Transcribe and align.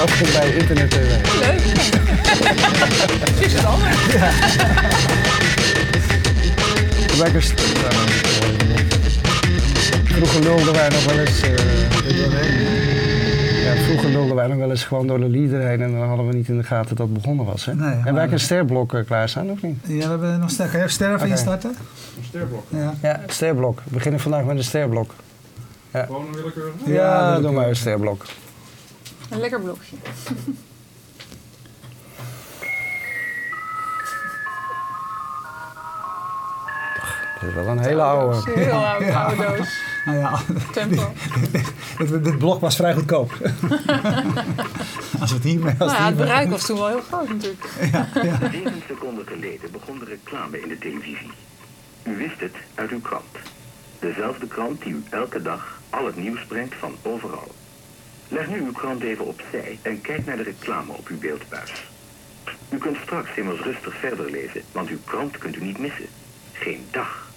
ook 0.00 0.32
bij 0.32 0.50
Internet 0.56 0.90
TV. 0.90 0.98
Leuk. 1.40 1.60
Is 3.46 3.52
het 3.52 3.64
anders? 3.64 3.96
Lekker. 7.18 7.42
Vroeger 10.04 10.40
lulden 10.42 10.72
wij 10.74 10.88
nog 10.88 11.04
wel 11.04 11.18
eens. 11.18 11.42
Uh, 11.44 11.50
ja, 13.64 13.74
vroeger 13.82 14.10
lulden 14.10 14.34
wij 14.36 14.46
nog 14.46 14.56
wel 14.58 14.70
eens 14.70 14.84
gewoon 14.84 15.06
door 15.06 15.18
de 15.20 15.28
lieder 15.28 15.60
heen 15.60 15.80
en 15.82 15.92
dan 15.92 16.08
hadden 16.08 16.26
we 16.26 16.32
niet 16.34 16.48
in 16.48 16.56
de 16.56 16.62
gaten 16.64 16.96
dat 16.96 17.06
het 17.08 17.14
begonnen 17.16 17.44
was. 17.46 17.64
Hè? 17.64 17.74
Nee, 17.74 17.94
en 18.04 18.14
wij 18.14 18.28
een 18.32 18.40
sterblok 18.40 18.92
uh, 18.92 19.04
klaarstaan, 19.06 19.50
of 19.50 19.62
niet? 19.62 19.78
Ja, 19.86 19.94
we 19.96 20.02
hebben 20.08 20.40
nog 20.40 20.50
ster. 20.50 20.64
Kan 20.64 20.72
je 20.78 20.78
even 20.84 20.90
ster 20.92 21.06
even 21.08 21.20
Oké. 21.20 21.28
instarten? 21.30 21.70
Een 21.70 22.24
sterblok. 22.24 22.64
Ja. 22.68 22.94
Ja, 23.02 23.20
sterblok. 23.26 23.78
We 23.84 23.94
beginnen 23.94 24.20
vandaag 24.20 24.44
met 24.44 24.56
een 24.56 24.64
sterblok. 24.64 25.14
Gewoon 25.92 26.26
een 26.26 26.32
willekeurige? 26.34 26.76
Ja, 26.84 26.92
Ja, 26.94 27.34
doe 27.34 27.42
dat- 27.42 27.52
maar 27.52 27.68
een 27.68 27.76
sterblok. 27.76 28.24
Een 29.30 29.40
lekker 29.40 29.60
blokje. 29.60 29.96
Dat 37.40 37.48
is 37.48 37.54
wel 37.54 37.66
een 37.66 37.78
hele 37.78 38.02
oude. 38.02 38.50
Heel 38.54 38.72
oude, 38.72 39.14
oude 39.16 39.56
doos. 39.56 39.68
Nou 40.04 40.18
ja, 40.18 40.40
Tempo. 40.72 41.12
dit, 41.98 42.24
dit 42.24 42.38
blok 42.38 42.60
was 42.60 42.76
vrij 42.76 42.94
goedkoop. 42.94 43.32
als 45.20 45.30
we 45.30 45.36
het 45.36 45.44
hiermee... 45.44 45.74
Als 45.78 45.92
Nou 45.92 46.02
ja, 46.02 46.06
het 46.06 46.16
bereik 46.16 46.50
was 46.50 46.66
toen 46.66 46.78
wel 46.78 46.88
heel 46.88 47.00
groot 47.00 47.28
natuurlijk. 47.28 47.68
Zeven 48.52 48.82
seconden 48.88 49.26
geleden 49.26 49.70
begon 49.72 49.98
de 49.98 50.04
reclame 50.04 50.60
in 50.60 50.68
de 50.68 50.78
televisie. 50.78 51.30
U 52.02 52.16
wist 52.16 52.40
het 52.40 52.54
uit 52.74 52.90
uw 52.90 53.00
krant. 53.00 53.36
Dezelfde 53.98 54.46
krant 54.46 54.82
die 54.82 54.92
u 54.92 55.02
elke 55.10 55.42
dag 55.42 55.80
al 55.90 56.06
het 56.06 56.16
nieuws 56.16 56.44
brengt 56.44 56.74
van 56.74 56.94
overal. 57.02 57.50
Leg 58.32 58.48
nu 58.48 58.60
uw 58.60 58.72
krant 58.72 59.02
even 59.02 59.26
opzij 59.26 59.78
en 59.82 60.00
kijk 60.00 60.26
naar 60.26 60.36
de 60.36 60.42
reclame 60.42 60.92
op 60.92 61.06
uw 61.08 61.18
beeldbuis. 61.18 61.72
U 62.68 62.76
kunt 62.78 62.96
straks 63.02 63.28
immers 63.36 63.60
rustig 63.60 63.94
verder 64.00 64.30
lezen, 64.30 64.62
want 64.72 64.88
uw 64.88 64.98
krant 65.04 65.38
kunt 65.38 65.56
u 65.56 65.64
niet 65.64 65.78
missen. 65.78 66.06
Geen 66.52 66.84
dag. 66.90 67.28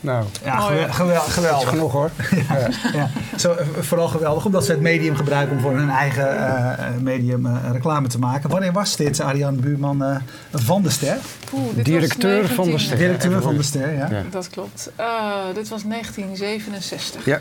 Nou, 0.00 0.24
Ja, 0.44 0.56
Mooi, 0.58 0.68
gewel- 0.74 0.86
hè? 0.86 0.92
gewel- 0.92 1.14
dat 1.14 1.26
is 1.26 1.32
geweldig. 1.32 1.68
genoeg 1.68 1.92
hoor. 1.92 2.10
Ja. 2.48 2.68
Ja, 2.92 3.10
zo, 3.38 3.52
eh, 3.54 3.66
vooral 3.80 4.08
geweldig 4.08 4.44
omdat 4.44 4.64
ze 4.64 4.70
het 4.72 4.80
medium 4.80 5.16
gebruiken 5.16 5.56
om 5.56 5.62
voor 5.62 5.76
hun 5.76 5.90
eigen 5.90 6.28
eh, 6.38 6.72
eh, 6.86 6.94
medium 7.00 7.46
eh, 7.46 7.56
reclame 7.72 8.08
te 8.08 8.18
maken. 8.18 8.50
Wanneer 8.50 8.72
was 8.72 8.96
dit, 8.96 9.20
Ariane 9.20 9.56
Buurman 9.56 10.04
eh, 10.04 10.16
van 10.52 10.82
de 10.82 10.90
Ster? 10.90 11.16
Oeh, 11.52 11.64
dit 11.66 11.74
was 11.76 11.84
Directeur 11.84 12.48
van 12.48 12.64
de 12.64 12.70
19 12.70 12.78
Ster. 12.78 12.96
Directeur 12.96 13.42
van 13.42 13.56
de. 13.56 13.62
Ster, 13.62 13.92
ja. 13.92 14.08
Ja. 14.10 14.22
Dat 14.30 14.48
klopt. 14.50 14.90
Eh, 14.96 15.44
dit 15.54 15.68
was 15.68 15.82
1967. 15.84 17.24
Ja, 17.24 17.40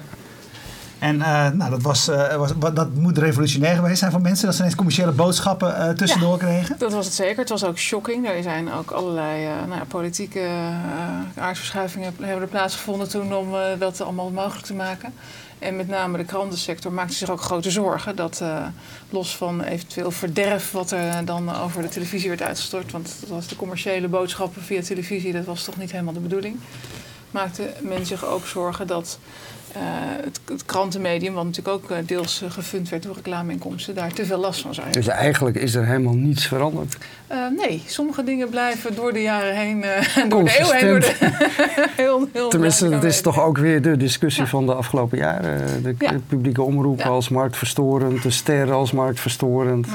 En 1.02 1.21
eh, 1.21 1.49
nou, 1.49 1.69
dat, 1.69 1.81
was, 1.81 2.07
eh, 2.07 2.35
was, 2.35 2.52
dat 2.73 2.94
moet 2.94 3.17
revolutionair 3.17 3.75
geweest 3.75 3.99
zijn 3.99 4.11
voor 4.11 4.21
mensen, 4.21 4.45
dat 4.45 4.53
ze 4.55 4.61
ineens 4.61 4.75
commerciële 4.75 5.11
boodschappen 5.11 5.77
eh, 5.77 5.89
tussendoor 5.89 6.38
kregen. 6.38 6.75
Dat 6.77 6.94
was 6.94 7.05
het 7.05 7.13
zeker. 7.13 7.38
Het 7.38 7.49
was 7.49 7.63
ook 7.63 7.77
shocking. 7.77 8.27
Er 8.27 8.44
zijn 8.44 8.71
ook 8.71 8.91
allerlei 8.91 9.45
nou 9.45 9.79
ja, 9.79 9.85
politieke 9.88 10.49
aardverschuivingen 11.35 12.13
hebben 12.19 12.41
er 12.41 12.47
plaatsgevonden 12.47 13.09
toen 13.09 13.35
om 13.35 13.49
dat 13.79 14.02
allemaal 14.02 14.29
mogelijk 14.29 14.66
te 14.66 14.73
maken. 14.73 15.13
En 15.59 15.75
met 15.75 15.88
name 15.88 16.17
de 16.17 16.25
krantensector 16.25 16.91
maakte 16.91 17.13
zich 17.13 17.29
ook 17.29 17.41
grote 17.41 17.72
zorgen 17.72 18.16
dat 18.16 18.44
los 19.09 19.38
van 19.38 19.61
eventueel 19.61 20.11
verderf 20.11 20.72
wat 20.72 20.91
er 20.91 21.25
dan 21.25 21.55
over 21.55 21.81
de 21.81 21.89
televisie 21.89 22.29
werd 22.29 22.41
uitgestort, 22.41 22.91
want 22.91 23.16
dat 23.19 23.29
was 23.29 23.47
de 23.47 23.55
commerciële 23.55 24.07
boodschappen 24.07 24.61
via 24.61 24.81
televisie, 24.81 25.33
dat 25.33 25.45
was 25.45 25.63
toch 25.63 25.77
niet 25.77 25.91
helemaal 25.91 26.13
de 26.13 26.19
bedoeling. 26.19 26.59
Maakte 27.31 27.73
men 27.81 28.05
zich 28.05 28.25
ook 28.25 28.45
zorgen 28.45 28.88
dat 28.88 29.19
eh, 29.73 29.81
het, 30.23 30.39
het 30.45 30.66
krantenmedium, 30.66 31.33
wat 31.33 31.44
natuurlijk 31.44 31.75
ook 31.83 31.91
eh, 31.91 31.97
deels 32.05 32.41
eh, 32.41 32.52
gefund 32.52 32.89
werd 32.89 33.03
door 33.03 33.16
reclameinkomsten, 33.16 33.95
daar 33.95 34.13
te 34.13 34.25
veel 34.25 34.38
last 34.38 34.61
van 34.61 34.73
zou 34.73 34.86
hebben. 34.88 35.03
dus 35.05 35.13
eigenlijk 35.13 35.56
is 35.56 35.75
er 35.75 35.85
helemaal 35.85 36.13
niets 36.13 36.47
veranderd. 36.47 36.97
Nee, 37.57 37.84
sommige 37.85 38.23
dingen 38.23 38.50
blijven 38.50 38.96
door 38.96 39.13
de 39.13 39.22
jaren 39.22 39.56
heen, 39.56 39.84
en 40.16 40.29
door 40.29 40.44
de 40.44 40.59
eeuw 40.59 40.69
heen, 40.72 40.88
door 40.88 41.00
de, 41.00 41.16
heel, 41.96 42.28
heel 42.34 42.50
Tenminste, 42.50 42.90
dat 42.90 43.03
is 43.03 43.22
toch 43.22 43.41
ook 43.41 43.57
weer 43.57 43.81
de 43.81 43.97
discussie 43.97 44.46
van 44.46 44.66
de 44.66 44.73
afgelopen 44.73 45.18
jaren. 45.18 45.84
De 45.84 45.96
Ja. 46.00 46.12
publieke 46.28 46.62
omroep 46.62 47.00
Ja. 47.00 47.07
als 47.07 47.29
marktverstorend, 47.29 48.23
de 48.23 48.31
ster 48.31 48.72
als 48.72 48.91
marktverstorend. 48.91 49.88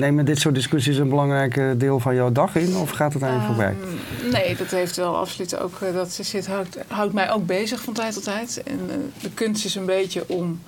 Nemen 0.00 0.24
dit 0.24 0.38
soort 0.38 0.54
discussies 0.54 0.96
een 0.96 1.08
belangrijk 1.08 1.56
eh, 1.56 1.66
deel 1.76 2.00
van 2.00 2.14
jouw 2.14 2.32
dag 2.32 2.54
in 2.56 2.76
of 2.76 2.90
gaat 2.90 3.12
het 3.12 3.22
aan 3.22 3.34
je 3.34 3.40
voorbij? 3.40 3.74
Ehm, 3.82 4.30
nee, 4.30 4.56
dat 4.56 4.70
heeft 4.70 4.96
wel 4.96 5.16
absoluut 5.16 5.58
ook. 5.58 5.80
eh, 5.80 5.94
Dat 5.94 6.12
zit, 6.12 6.46
houdt, 6.46 6.78
houdt 6.88 7.12
mij 7.12 7.30
ook 7.30 7.46
bezig 7.46 7.80
van 7.82 7.92
tijd 7.94 8.14
tot 8.14 8.24
tijd. 8.24 8.62
En 8.66 8.80
eh, 8.90 9.22
de 9.22 9.30
kunst 9.30 9.64
is 9.64 9.74
een 9.74 9.86
beetje 9.86 10.24
om, 10.26 10.60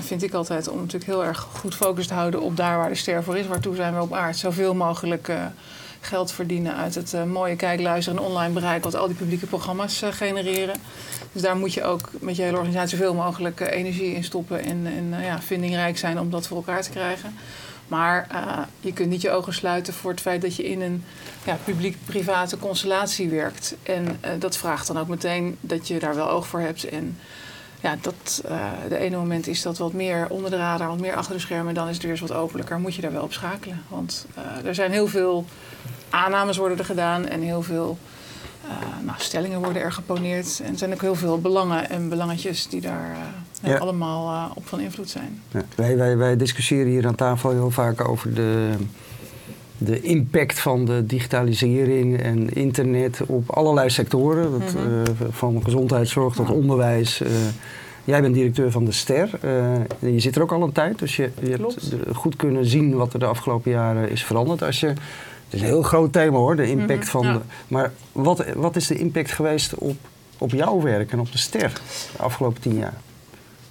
vind 0.00 0.22
ik 0.22 0.32
altijd, 0.32 0.68
om 0.68 0.76
natuurlijk 0.78 1.04
heel 1.10 1.24
erg 1.24 1.38
goed 1.52 1.74
focus 1.74 2.06
te 2.06 2.14
houden 2.14 2.40
op 2.40 2.56
daar 2.56 2.76
waar 2.76 2.88
de 2.88 2.94
ster 2.94 3.22
voor 3.22 3.36
is. 3.36 3.46
Waartoe 3.46 3.74
zijn 3.74 3.94
we 3.94 4.00
op 4.02 4.12
aard? 4.12 4.36
Zoveel 4.36 4.74
mogelijk 4.74 5.32
geld 6.00 6.32
verdienen 6.32 6.76
uit 6.76 6.94
het 6.94 7.14
mooie 7.26 7.56
kijkluisteren 7.56 8.18
en 8.18 8.24
online 8.24 8.52
bereik 8.52 8.84
wat 8.84 8.96
al 8.96 9.06
die 9.06 9.16
publieke 9.16 9.46
programma's 9.46 10.02
genereren. 10.10 10.76
Dus 11.32 11.42
daar 11.42 11.56
moet 11.56 11.74
je 11.74 11.84
ook 11.84 12.10
met 12.20 12.36
je 12.36 12.42
hele 12.42 12.56
organisatie 12.56 12.98
zoveel 12.98 13.14
mogelijk 13.14 13.60
energie 13.60 14.14
in 14.14 14.24
stoppen 14.24 14.60
en, 14.64 14.86
en 14.86 15.22
ja, 15.22 15.40
vindingrijk 15.40 15.98
zijn 15.98 16.20
om 16.20 16.30
dat 16.30 16.46
voor 16.46 16.56
elkaar 16.56 16.82
te 16.82 16.90
krijgen. 16.90 17.34
Maar 17.88 18.26
eh, 18.30 18.58
je 18.80 18.92
kunt 18.92 19.10
niet 19.10 19.22
je 19.22 19.30
ogen 19.30 19.52
sluiten 19.54 19.94
voor 19.94 20.10
het 20.10 20.20
feit 20.20 20.42
dat 20.42 20.56
je 20.56 20.64
in 20.64 20.80
een 20.80 21.04
ja, 21.44 21.58
publiek-private 21.64 22.58
constellatie 22.58 23.28
werkt. 23.28 23.74
En 23.82 24.18
eh, 24.20 24.30
dat 24.38 24.56
vraagt 24.56 24.86
dan 24.86 24.98
ook 24.98 25.08
meteen 25.08 25.56
dat 25.60 25.88
je 25.88 25.98
daar 25.98 26.14
wel 26.14 26.30
oog 26.30 26.46
voor 26.46 26.60
hebt. 26.60 26.84
En 26.84 27.18
ja, 27.80 27.96
dat, 28.00 28.42
eh 28.48 28.70
de 28.88 28.98
ene 28.98 29.16
moment 29.16 29.46
is 29.46 29.62
dat 29.62 29.78
wat 29.78 29.92
meer 29.92 30.26
onder 30.28 30.50
de 30.50 30.56
radar, 30.56 30.88
wat 30.88 31.00
meer 31.00 31.14
achter 31.14 31.34
de 31.34 31.40
schermen. 31.40 31.74
Dan 31.74 31.88
is 31.88 31.94
het 31.94 32.02
weer 32.02 32.10
eens 32.10 32.20
wat 32.20 32.32
openlijker. 32.32 32.78
Moet 32.78 32.94
je 32.94 33.02
daar 33.02 33.12
wel 33.12 33.22
op 33.22 33.32
schakelen. 33.32 33.82
Want 33.88 34.26
er 34.64 34.74
zijn 34.74 34.92
heel 34.92 35.06
veel 35.06 35.44
aannames 36.10 36.56
worden 36.56 36.78
er 36.78 36.84
gedaan 36.84 37.26
en 37.26 37.40
heel 37.40 37.62
veel 37.62 37.98
nou, 39.02 39.18
stellingen 39.20 39.60
worden 39.60 39.82
er 39.82 39.92
geponeerd. 39.92 40.60
En 40.64 40.72
er 40.72 40.78
zijn 40.78 40.92
ook 40.92 41.00
heel 41.00 41.14
veel 41.14 41.40
belangen 41.40 41.90
en 41.90 42.08
belangetjes 42.08 42.68
die 42.68 42.80
daar 42.80 43.16
ja, 43.62 43.68
Ja. 43.70 43.76
allemaal 43.76 44.32
eh, 44.34 44.50
op 44.56 44.66
van 44.66 44.80
invloed 44.80 45.10
zijn. 45.10 45.42
Ja, 45.52 45.62
wij, 45.76 45.96
wij, 45.96 46.16
wij 46.16 46.36
discussiëren 46.36 46.90
hier 46.90 47.06
aan 47.06 47.14
tafel 47.14 47.50
heel 47.50 47.70
vaak 47.70 48.08
over 48.08 48.34
de, 48.34 48.70
de 49.78 50.00
impact 50.00 50.58
van 50.60 50.84
de 50.84 51.06
digitalisering 51.06 52.20
en 52.22 52.48
internet 52.54 53.20
op 53.26 53.50
allerlei 53.50 53.90
sectoren. 53.90 54.50
Dat, 54.50 54.74
Mhm. 54.74 54.76
eh, 54.78 55.26
van 55.30 55.60
gezondheidszorg 55.64 56.34
tot 56.34 56.50
onderwijs. 56.50 57.20
eh. 57.20 57.30
jij 58.04 58.20
bent 58.20 58.34
directeur 58.34 58.70
van 58.70 58.84
de 58.84 58.92
Ster. 58.92 59.30
eh, 59.40 60.12
je 60.12 60.20
zit 60.20 60.36
er 60.36 60.42
ook 60.42 60.52
al 60.52 60.62
een 60.62 60.72
tijd, 60.72 60.98
dus 60.98 61.16
je, 61.16 61.30
je 61.42 61.54
Klopt. 61.56 61.90
hebt 61.90 62.16
goed 62.16 62.36
kunnen 62.36 62.66
zien 62.66 62.94
wat 62.96 63.12
er 63.12 63.18
de 63.18 63.26
afgelopen 63.26 63.70
jaren 63.70 64.10
is 64.10 64.24
veranderd. 64.24 64.62
Als 64.62 64.80
je, 64.80 64.86
het 64.86 64.96
is 65.50 65.60
een 65.60 65.66
heel 65.66 65.82
groot 65.82 66.12
thema 66.12 66.36
hoor, 66.36 66.56
de 66.56 66.70
impact 66.70 66.98
Mhm, 67.00 67.08
van 67.10 67.22
ja. 67.26 67.32
de. 67.32 67.40
Maar 67.68 67.92
wat, 68.12 68.44
wat 68.56 68.76
is 68.76 68.86
de 68.86 68.98
impact 68.98 69.30
geweest 69.32 69.74
op, 69.74 69.96
op 70.38 70.50
jouw 70.50 70.80
werk 70.82 71.12
en 71.12 71.20
op 71.20 71.32
de 71.32 71.38
Ster 71.38 71.72
de 72.16 72.22
afgelopen 72.22 72.60
tien 72.60 72.76
jaar? 72.76 72.94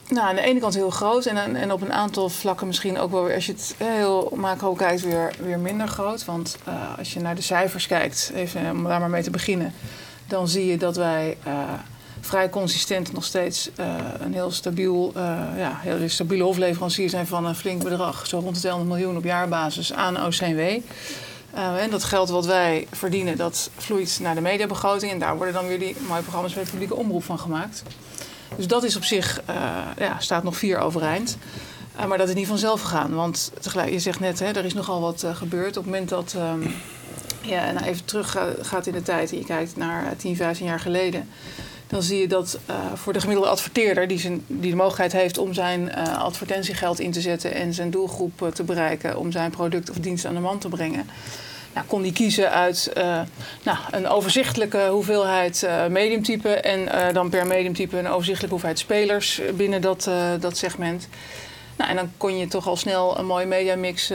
Nou, 0.09 0.28
aan 0.28 0.35
de 0.35 0.41
ene 0.41 0.59
kant 0.59 0.73
heel 0.73 0.90
groot 0.90 1.25
en, 1.25 1.56
en 1.56 1.72
op 1.72 1.81
een 1.81 1.94
aantal 1.94 2.29
vlakken 2.29 2.68
misschien 2.68 3.00
ook 3.00 3.12
wel 3.12 3.23
weer, 3.23 3.35
als 3.35 3.45
je 3.45 3.51
het 3.51 3.75
heel 3.78 4.31
macro 4.35 4.73
kijkt, 4.73 5.01
weer, 5.01 5.34
weer 5.40 5.59
minder 5.59 5.88
groot. 5.88 6.25
Want 6.25 6.57
eh, 6.63 6.97
als 6.97 7.13
je 7.13 7.19
naar 7.19 7.35
de 7.35 7.41
cijfers 7.41 7.88
kijkt, 7.88 8.31
even 8.35 8.72
om 8.72 8.84
daar 8.84 9.00
maar 9.00 9.09
mee 9.09 9.23
te 9.23 9.29
beginnen, 9.29 9.73
dan 10.28 10.47
zie 10.47 10.66
je 10.66 10.78
dat 10.78 10.95
wij 10.95 11.38
eh, 11.44 11.53
vrij 12.22 12.50
consistent 12.50 13.13
nog 13.13 13.23
steeds 13.23 13.69
eh, 13.75 13.95
een 14.19 14.34
heel 14.34 14.51
stabiel, 14.51 15.12
eh, 15.16 15.22
ja, 15.57 15.79
heel 15.81 16.09
stabiele 16.09 16.44
hofleverancier 16.44 17.09
zijn 17.09 17.28
van 17.28 17.45
een 17.45 17.56
flink 17.56 17.84
bedrag, 17.84 18.28
zo 18.28 18.39
rond 18.39 18.53
de 18.56 18.59
200 18.59 18.97
miljoen 18.97 19.18
op 19.18 19.24
jaarbasis 19.24 19.94
aan 19.94 20.25
OCW. 20.25 20.59
Eh, 21.57 21.84
en 21.84 21.89
dat 21.89 22.03
geld 22.03 22.29
wat 22.29 22.45
wij 22.45 22.88
verdienen, 22.91 23.38
dat 23.38 23.69
vloeit 23.78 24.19
naar 24.22 24.35
de 24.35 24.41
mediabegroting. 24.41 25.12
En 25.12 25.19
daar 25.19 25.35
worden 25.35 25.53
dan 25.53 25.68
weer 25.68 25.79
die 25.79 25.95
mooie 26.07 26.22
programma's 26.22 26.53
bij 26.53 26.63
de 26.63 26.69
publieke 26.69 26.95
omroep 26.95 27.24
van 27.24 27.39
gemaakt. 27.39 27.83
Dus 28.57 28.68
dat 28.68 28.83
is 28.83 28.95
op 28.95 29.04
zich, 29.04 29.42
eh, 29.45 29.56
ja, 29.98 30.19
staat 30.19 30.44
nog 30.44 30.57
vier 30.57 30.77
overeind. 30.80 31.38
Eh, 31.95 32.06
maar 32.06 32.18
dat 32.18 32.27
is 32.30 32.36
niet 32.36 32.48
vanzelf 32.48 32.81
gegaan. 32.81 33.13
Want 33.15 33.51
tegelijk, 33.59 33.89
je 33.89 34.00
zegt 34.00 34.19
net, 34.19 34.39
hè, 34.39 34.45
er 34.45 34.65
is 34.65 34.74
nogal 34.74 35.01
wat 35.01 35.24
eh, 35.24 35.36
gebeurd. 35.36 35.77
Op 35.77 35.83
het 35.83 35.86
moment 35.86 36.09
dat 36.09 36.33
ehm, 36.38 36.62
je 37.42 37.71
nou 37.74 37.86
even 37.86 38.06
terug 38.06 38.31
ga- 38.31 38.54
gaat 38.62 38.88
in 38.88 38.94
de 38.94 39.01
tijd 39.04 39.31
en 39.31 39.38
je 39.38 39.45
kijkt 39.45 39.75
naar 39.75 40.06
eh, 40.06 40.12
10, 40.18 40.36
15 40.36 40.65
jaar 40.65 40.80
geleden. 40.80 41.30
Dan 41.88 42.01
zie 42.04 42.19
je 42.19 42.27
dat 42.27 42.59
voor 42.94 43.13
de 43.13 43.19
gemiddelde 43.19 43.50
adverteerder, 43.50 44.07
die, 44.07 44.19
zijn, 44.19 44.44
die 44.48 44.69
de 44.69 44.75
mogelijkheid 44.75 45.12
heeft 45.12 45.38
om 45.38 45.53
zijn 45.53 45.95
advertentiegeld 45.95 47.00
in 47.00 47.12
te 47.12 47.21
zetten 47.21 47.53
en 47.53 47.74
zijn 47.74 47.92
doelgroep 47.92 48.51
te 48.53 48.63
bereiken, 48.63 49.18
om 49.18 49.31
zijn 49.31 49.51
product 49.51 49.89
of 49.89 49.95
dienst 49.95 50.25
aan 50.25 50.33
de 50.33 50.39
man 50.39 50.60
te 50.60 50.68
brengen. 50.68 51.10
Nou, 51.77 51.89
kon 51.89 52.01
die 52.01 52.13
kiezen 52.13 52.51
uit 52.51 52.91
eh, 52.94 53.21
nou, 53.63 53.77
een 53.91 54.07
overzichtelijke 54.07 54.88
hoeveelheid 54.89 55.63
eh 55.63 55.85
mediumtype 55.85 56.50
en 56.50 56.88
eh, 56.91 57.13
dan 57.13 57.29
per 57.29 57.47
mediumtype 57.47 57.97
een 57.97 58.07
overzichtelijke 58.07 58.50
hoeveelheid 58.50 58.79
spelers 58.79 59.41
binnen 59.53 59.81
dat, 59.81 60.09
dat 60.39 60.57
segment. 60.57 61.07
Nou, 61.77 61.89
en 61.89 61.95
dan 61.95 62.12
kon 62.18 62.38
je 62.38 62.47
toch 62.47 62.68
al 62.68 62.75
snel 62.75 63.19
een 63.19 63.25
mooie 63.25 63.45
mediamix 63.45 64.12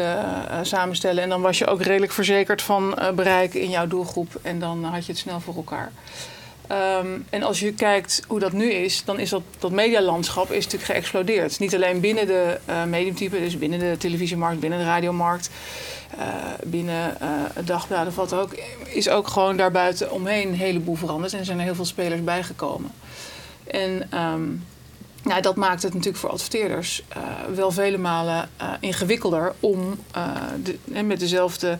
samenstellen. 0.63 1.23
En 1.23 1.29
dan 1.29 1.41
was 1.41 1.59
je 1.59 1.67
ook 1.67 1.83
redelijk 1.83 2.13
verzekerd 2.13 2.63
van 2.63 2.99
eh, 2.99 3.11
bereik 3.11 3.55
in 3.55 3.71
jouw 3.71 3.87
doelgroep. 3.87 4.39
En 4.43 4.59
dan 4.59 4.85
had 4.85 5.07
je 5.07 5.13
het 5.13 5.21
snel 5.21 5.41
voor 5.41 5.55
elkaar. 5.55 5.93
Ehm, 6.73 7.21
en 7.31 7.43
als 7.43 7.61
je 7.61 7.73
kijkt 7.73 8.23
hoe 8.29 8.39
dat 8.39 8.53
nu 8.53 8.71
is, 8.71 9.05
dan 9.05 9.19
is 9.19 9.31
dat, 9.31 9.43
dat 9.59 9.71
medialandschap 9.71 10.51
is 10.51 10.65
natuurlijk 10.65 10.93
geëxplodeerd. 10.93 11.59
Niet 11.59 11.75
alleen 11.75 12.01
binnen 12.01 12.27
de 12.27 12.59
uh, 12.69 12.85
mediumtype, 12.85 13.39
dus 13.39 13.59
binnen 13.59 13.79
de 13.79 13.97
televisiemarkt, 13.99 14.61
binnen 14.61 14.79
de 14.79 14.85
radiomarkt, 14.85 15.51
uh, 16.19 16.25
binnen 16.65 17.17
uh, 17.23 17.29
dagbladen 17.65 18.13
valt 18.13 18.33
ook, 18.33 18.55
is 18.85 19.09
ook 19.09 19.29
gewoon 19.29 19.57
daarbuiten 19.57 20.13
omheen 20.13 20.49
een 20.49 20.55
heleboel 20.55 20.95
veranderd. 20.95 21.33
En 21.33 21.45
zijn 21.45 21.59
er 21.59 21.65
heel 21.65 21.75
veel 21.75 21.85
spelers 21.85 22.25
bijgekomen. 22.25 22.91
En 23.65 24.09
nou, 25.23 25.41
dat 25.41 25.57
maakt 25.57 25.83
het 25.83 25.93
natuurlijk 25.93 26.21
voor 26.21 26.31
adverteerders 26.31 27.03
wel 27.55 27.71
vele 27.71 27.99
malen 27.99 28.49
ingewikkelder 28.81 29.55
om 29.61 29.99
de, 30.63 31.03
met 31.03 31.21
dezelfde 31.21 31.79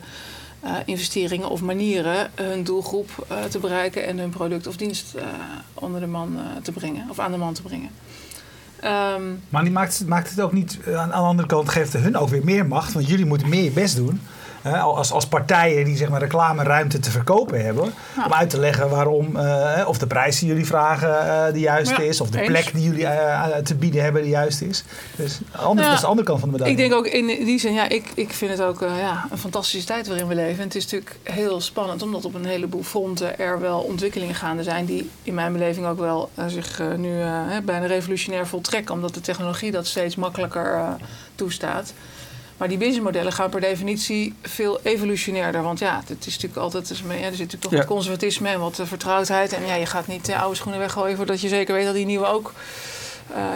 investeringen 0.85 1.49
of 1.49 1.61
manieren 1.61 2.31
hun 2.35 2.63
doelgroep 2.63 3.27
te 3.49 3.59
bereiken 3.59 4.05
en 4.05 4.17
hun 4.17 4.29
product 4.29 4.67
of 4.67 4.77
dienst 4.77 5.15
onder 5.73 5.99
de 5.99 6.07
man 6.07 6.37
te 6.61 6.71
brengen 6.71 7.09
of 7.09 7.19
aan 7.19 7.31
de 7.31 7.37
man 7.37 7.53
te 7.53 7.61
brengen. 7.61 7.89
Um, 8.83 9.41
maar 9.49 9.63
die 9.63 9.71
maakt, 9.71 10.07
maakt 10.07 10.29
het 10.29 10.41
ook 10.41 10.51
niet, 10.51 10.79
aan 10.95 11.07
de 11.07 11.13
andere 11.13 11.47
kant 11.47 11.69
geeft 11.69 11.93
het 11.93 12.01
hun 12.01 12.17
ook 12.17 12.29
weer 12.29 12.43
meer 12.43 12.65
macht, 12.65 12.93
want 12.93 13.07
jullie 13.07 13.25
moeten 13.25 13.49
meer 13.49 13.63
je 13.63 13.71
best 13.71 13.95
doen 13.95 14.21
als, 14.71 15.11
als 15.11 15.27
partijen 15.27 15.85
die 15.85 15.97
zeg 15.97 16.09
maar, 16.09 16.19
reclameruimte 16.19 16.99
te 16.99 17.11
verkopen 17.11 17.65
hebben. 17.65 17.93
Ja. 18.15 18.25
Om 18.25 18.33
uit 18.33 18.49
te 18.49 18.59
leggen 18.59 18.89
waarom, 18.89 19.35
uh, 19.35 19.83
of 19.87 19.97
de 19.97 20.07
prijs 20.07 20.39
die 20.39 20.47
jullie 20.47 20.65
vragen 20.65 21.09
uh, 21.09 21.53
de 21.53 21.59
juiste 21.59 22.01
ja, 22.01 22.07
is. 22.07 22.21
Of 22.21 22.29
de 22.29 22.39
eens. 22.39 22.47
plek 22.47 22.73
die 22.73 22.83
jullie 22.83 23.03
uh, 23.03 23.45
te 23.55 23.75
bieden 23.75 24.03
hebben 24.03 24.21
de 24.21 24.29
juiste 24.29 24.67
is. 24.67 24.83
Dus 25.15 25.39
anders, 25.51 25.87
dat 25.87 25.95
is 25.95 26.01
de 26.01 26.07
andere 26.07 26.27
kant 26.27 26.39
van 26.39 26.49
de 26.49 26.53
medaille. 26.57 26.81
Ik 26.81 26.89
denk 26.89 26.99
ook 26.99 27.07
in 27.07 27.45
die 27.45 27.59
zin, 27.59 27.73
ja, 27.73 27.89
ik, 27.89 28.11
ik 28.15 28.33
vind 28.33 28.51
het 28.51 28.61
ook 28.61 28.79
ja, 28.79 29.25
een 29.31 29.37
fantastische 29.37 29.87
tijd 29.87 30.07
waarin 30.07 30.27
we 30.27 30.35
leven. 30.35 30.59
En 30.59 30.67
het 30.67 30.75
is 30.75 30.83
natuurlijk 30.83 31.15
heel 31.23 31.61
spannend 31.61 32.01
omdat 32.01 32.25
op 32.25 32.33
een 32.33 32.45
heleboel 32.45 32.83
fronten 32.83 33.39
er 33.39 33.59
wel 33.59 33.79
ontwikkelingen 33.79 34.35
gaande 34.35 34.63
zijn. 34.63 34.85
Die 34.85 35.09
in 35.23 35.33
mijn 35.33 35.53
beleving 35.53 35.85
ook 35.85 35.99
wel 35.99 36.29
zich 36.47 36.81
nu 36.97 37.23
bijna 37.63 37.85
revolutionair 37.85 38.47
voltrekken. 38.47 38.95
Omdat 38.95 39.13
de 39.13 39.21
technologie 39.21 39.71
dat 39.71 39.85
steeds 39.85 40.15
makkelijker 40.15 40.97
toestaat. 41.35 41.93
Maar 42.57 42.67
die 42.67 42.77
businessmodellen 42.77 43.31
gaan 43.33 43.49
per 43.49 43.61
definitie 43.61 44.33
veel 44.41 44.79
evolutionairder. 44.83 45.61
Want 45.63 45.79
ja, 45.79 46.01
het 46.07 46.25
is 46.25 46.33
natuurlijk 46.33 46.61
altijd, 46.61 46.89
er 46.89 46.95
zit 46.95 47.09
natuurlijk 47.21 47.61
toch 47.61 47.71
Ja. 47.71 47.77
wat 47.77 47.85
conservatisme 47.87 48.49
en 48.49 48.59
wat 48.59 48.79
eh, 48.79 48.85
vertrouwdheid. 48.85 49.53
En 49.53 49.65
ja, 49.65 49.75
je 49.75 49.85
gaat 49.85 50.07
niet 50.07 50.25
de 50.25 50.37
oude 50.37 50.55
schoenen 50.55 50.79
weggooien 50.79 51.17
voordat 51.17 51.41
je 51.41 51.47
zeker 51.47 51.73
weet 51.73 51.85
dat 51.85 51.93
die 51.95 52.05
nieuwe 52.05 52.25
ook 52.25 52.47
eh, 52.47 52.53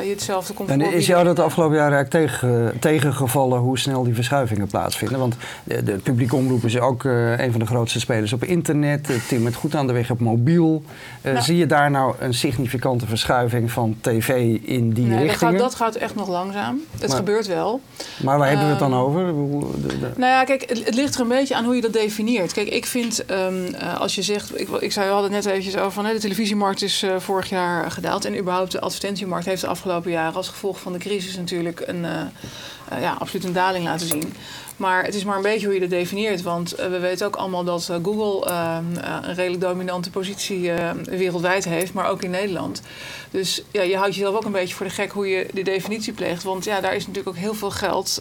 je 0.04 0.10
hetzelfde 0.10 0.54
komt 0.54 0.69
En 0.69 0.81
is 0.81 1.08
jou 1.08 1.24
dat 1.24 1.36
de 1.36 1.42
afgelopen 1.42 1.75
jaren 1.78 1.96
eigenlijk 1.98 2.28
tegen, 2.28 2.74
tegengevallen 2.80 3.60
hoe 3.60 3.80
snel 3.80 4.04
die 4.04 4.16
verschuivingen 4.16 4.68
plaatsvinden? 4.68 5.19
Want 5.19 5.36
de, 5.64 5.84
de 5.84 5.92
publieke 5.92 6.36
omroep 6.36 6.64
is 6.64 6.80
ook 6.80 7.06
eh, 7.06 7.40
een 7.40 7.52
van 7.52 7.60
de 7.60 7.66
grootste 7.66 8.00
spelers 8.00 8.34
op 8.34 8.44
internet. 8.44 9.08
Het 9.08 9.28
timmert 9.28 9.56
goed 9.56 9.75
aan 9.75 9.88
de 9.88 9.94
weg 9.94 10.12
op 10.12 10.19
mobiel. 10.19 10.84
Eh, 11.22 11.31
Nou. 11.31 11.44
Zie 11.46 11.58
je 11.58 11.66
daar 11.66 11.92
nou 11.92 12.16
een 12.19 12.34
significante 12.34 13.06
verschuiving 13.08 13.72
van 13.72 13.96
tv 14.02 14.30
in 14.62 14.92
die 14.94 15.06
Nee, 15.06 15.18
dat, 15.18 15.22
richtingen? 15.28 15.54
gaat, 15.54 15.62
dat 15.62 15.75
gaat 15.75 15.96
echt 15.96 16.16
nog 16.16 16.28
langzaam. 16.30 16.80
Het 17.00 17.08
Maar- 17.08 17.18
gebeurt 17.18 17.48
wel. 17.48 17.81
Maar 18.24 18.38
waar 18.38 18.48
hebben 18.48 18.66
we 18.66 18.72
het 18.72 18.80
dan 18.80 18.92
Ehm, 18.92 19.00
over? 19.02 19.34
Nou 20.16 20.31
ja, 20.31 20.44
kijk, 20.44 20.62
het, 20.70 20.86
het 20.86 20.96
ligt 20.96 21.16
er 21.16 21.22
een 21.22 21.28
beetje 21.28 21.56
aan 21.56 21.66
hoe 21.66 21.75
je 21.75 21.81
dat 21.81 21.94
definieert. 21.94 22.54
Kijk, 22.54 22.68
ik 22.68 22.86
vind, 22.86 23.25
ehm, 23.25 23.54
eh, 23.74 24.00
als 24.00 24.16
je 24.16 24.22
zegt... 24.22 24.60
Ik, 24.60 24.68
ik 24.80 24.92
zei, 24.92 25.06
we 25.08 25.12
hadden 25.13 25.34
het 25.34 25.44
net 25.44 25.54
eventjes 25.54 25.78
over 25.78 25.92
van... 25.92 26.06
hè, 26.06 26.13
de 26.13 26.20
televisiemarkt 26.20 26.81
is 26.81 27.04
eh, 27.04 27.16
vorig 27.18 27.50
jaar 27.50 27.92
gedaald. 27.92 28.25
En 28.25 28.38
überhaupt 28.40 28.72
de 28.72 28.80
advertentiemarkt 28.81 29.46
heeft 29.46 29.56
de 29.62 29.68
afgelopen 29.68 30.12
jaren... 30.12 30.36
als 30.36 30.50
gevolg 30.50 30.80
van 30.80 30.94
de 30.94 31.00
crisis 31.00 31.38
natuurlijk 31.38 31.80
een, 31.86 32.06
eh, 32.89 33.01
ja, 33.01 33.16
absoluut 33.19 33.45
een 33.45 33.54
daling 33.54 33.86
laten 33.86 34.07
zien. 34.07 34.34
Maar 34.78 35.04
het 35.04 35.16
is 35.16 35.24
maar 35.24 35.36
een 35.36 35.42
beetje 35.42 35.66
hoe 35.66 35.74
je 35.74 35.80
dat 35.81 35.89
definieert. 35.89 36.42
Want 36.42 36.74
eh, 36.74 36.88
we 36.88 37.00
weten 37.00 37.28
ook 37.28 37.36
allemaal 37.36 37.63
dat 37.63 37.88
eh, 37.92 37.95
Google 38.04 38.50
ehm, 38.50 38.84
eh, 39.04 39.16
een 39.22 39.34
redelijk 39.36 39.62
dominante 39.62 40.10
positie 40.10 40.72
wereldwijd 41.04 41.66
heeft. 41.66 41.94
Maar 41.94 42.10
ook 42.10 42.24
in 42.24 42.30
Nederland. 42.30 42.81
Dus 43.31 43.63
ja, 43.72 43.81
je 43.81 43.98
houdt 43.98 44.16
jezelf 44.16 44.36
ook 44.36 44.45
een 44.45 44.51
beetje 44.51 44.75
voor 44.75 44.86
de 44.86 44.92
gek 44.92 45.12
hoe 45.12 45.28
je 45.28 45.48
die 45.54 45.63
definitie 45.63 46.13
pleegt. 46.13 46.44
Want 46.44 46.63
ja, 46.66 46.81
daar 46.81 46.95
is 46.95 47.07
natuurlijk 47.07 47.36
ook 47.38 47.42
heel 47.44 47.54
veel 47.54 47.72
geld 47.72 48.19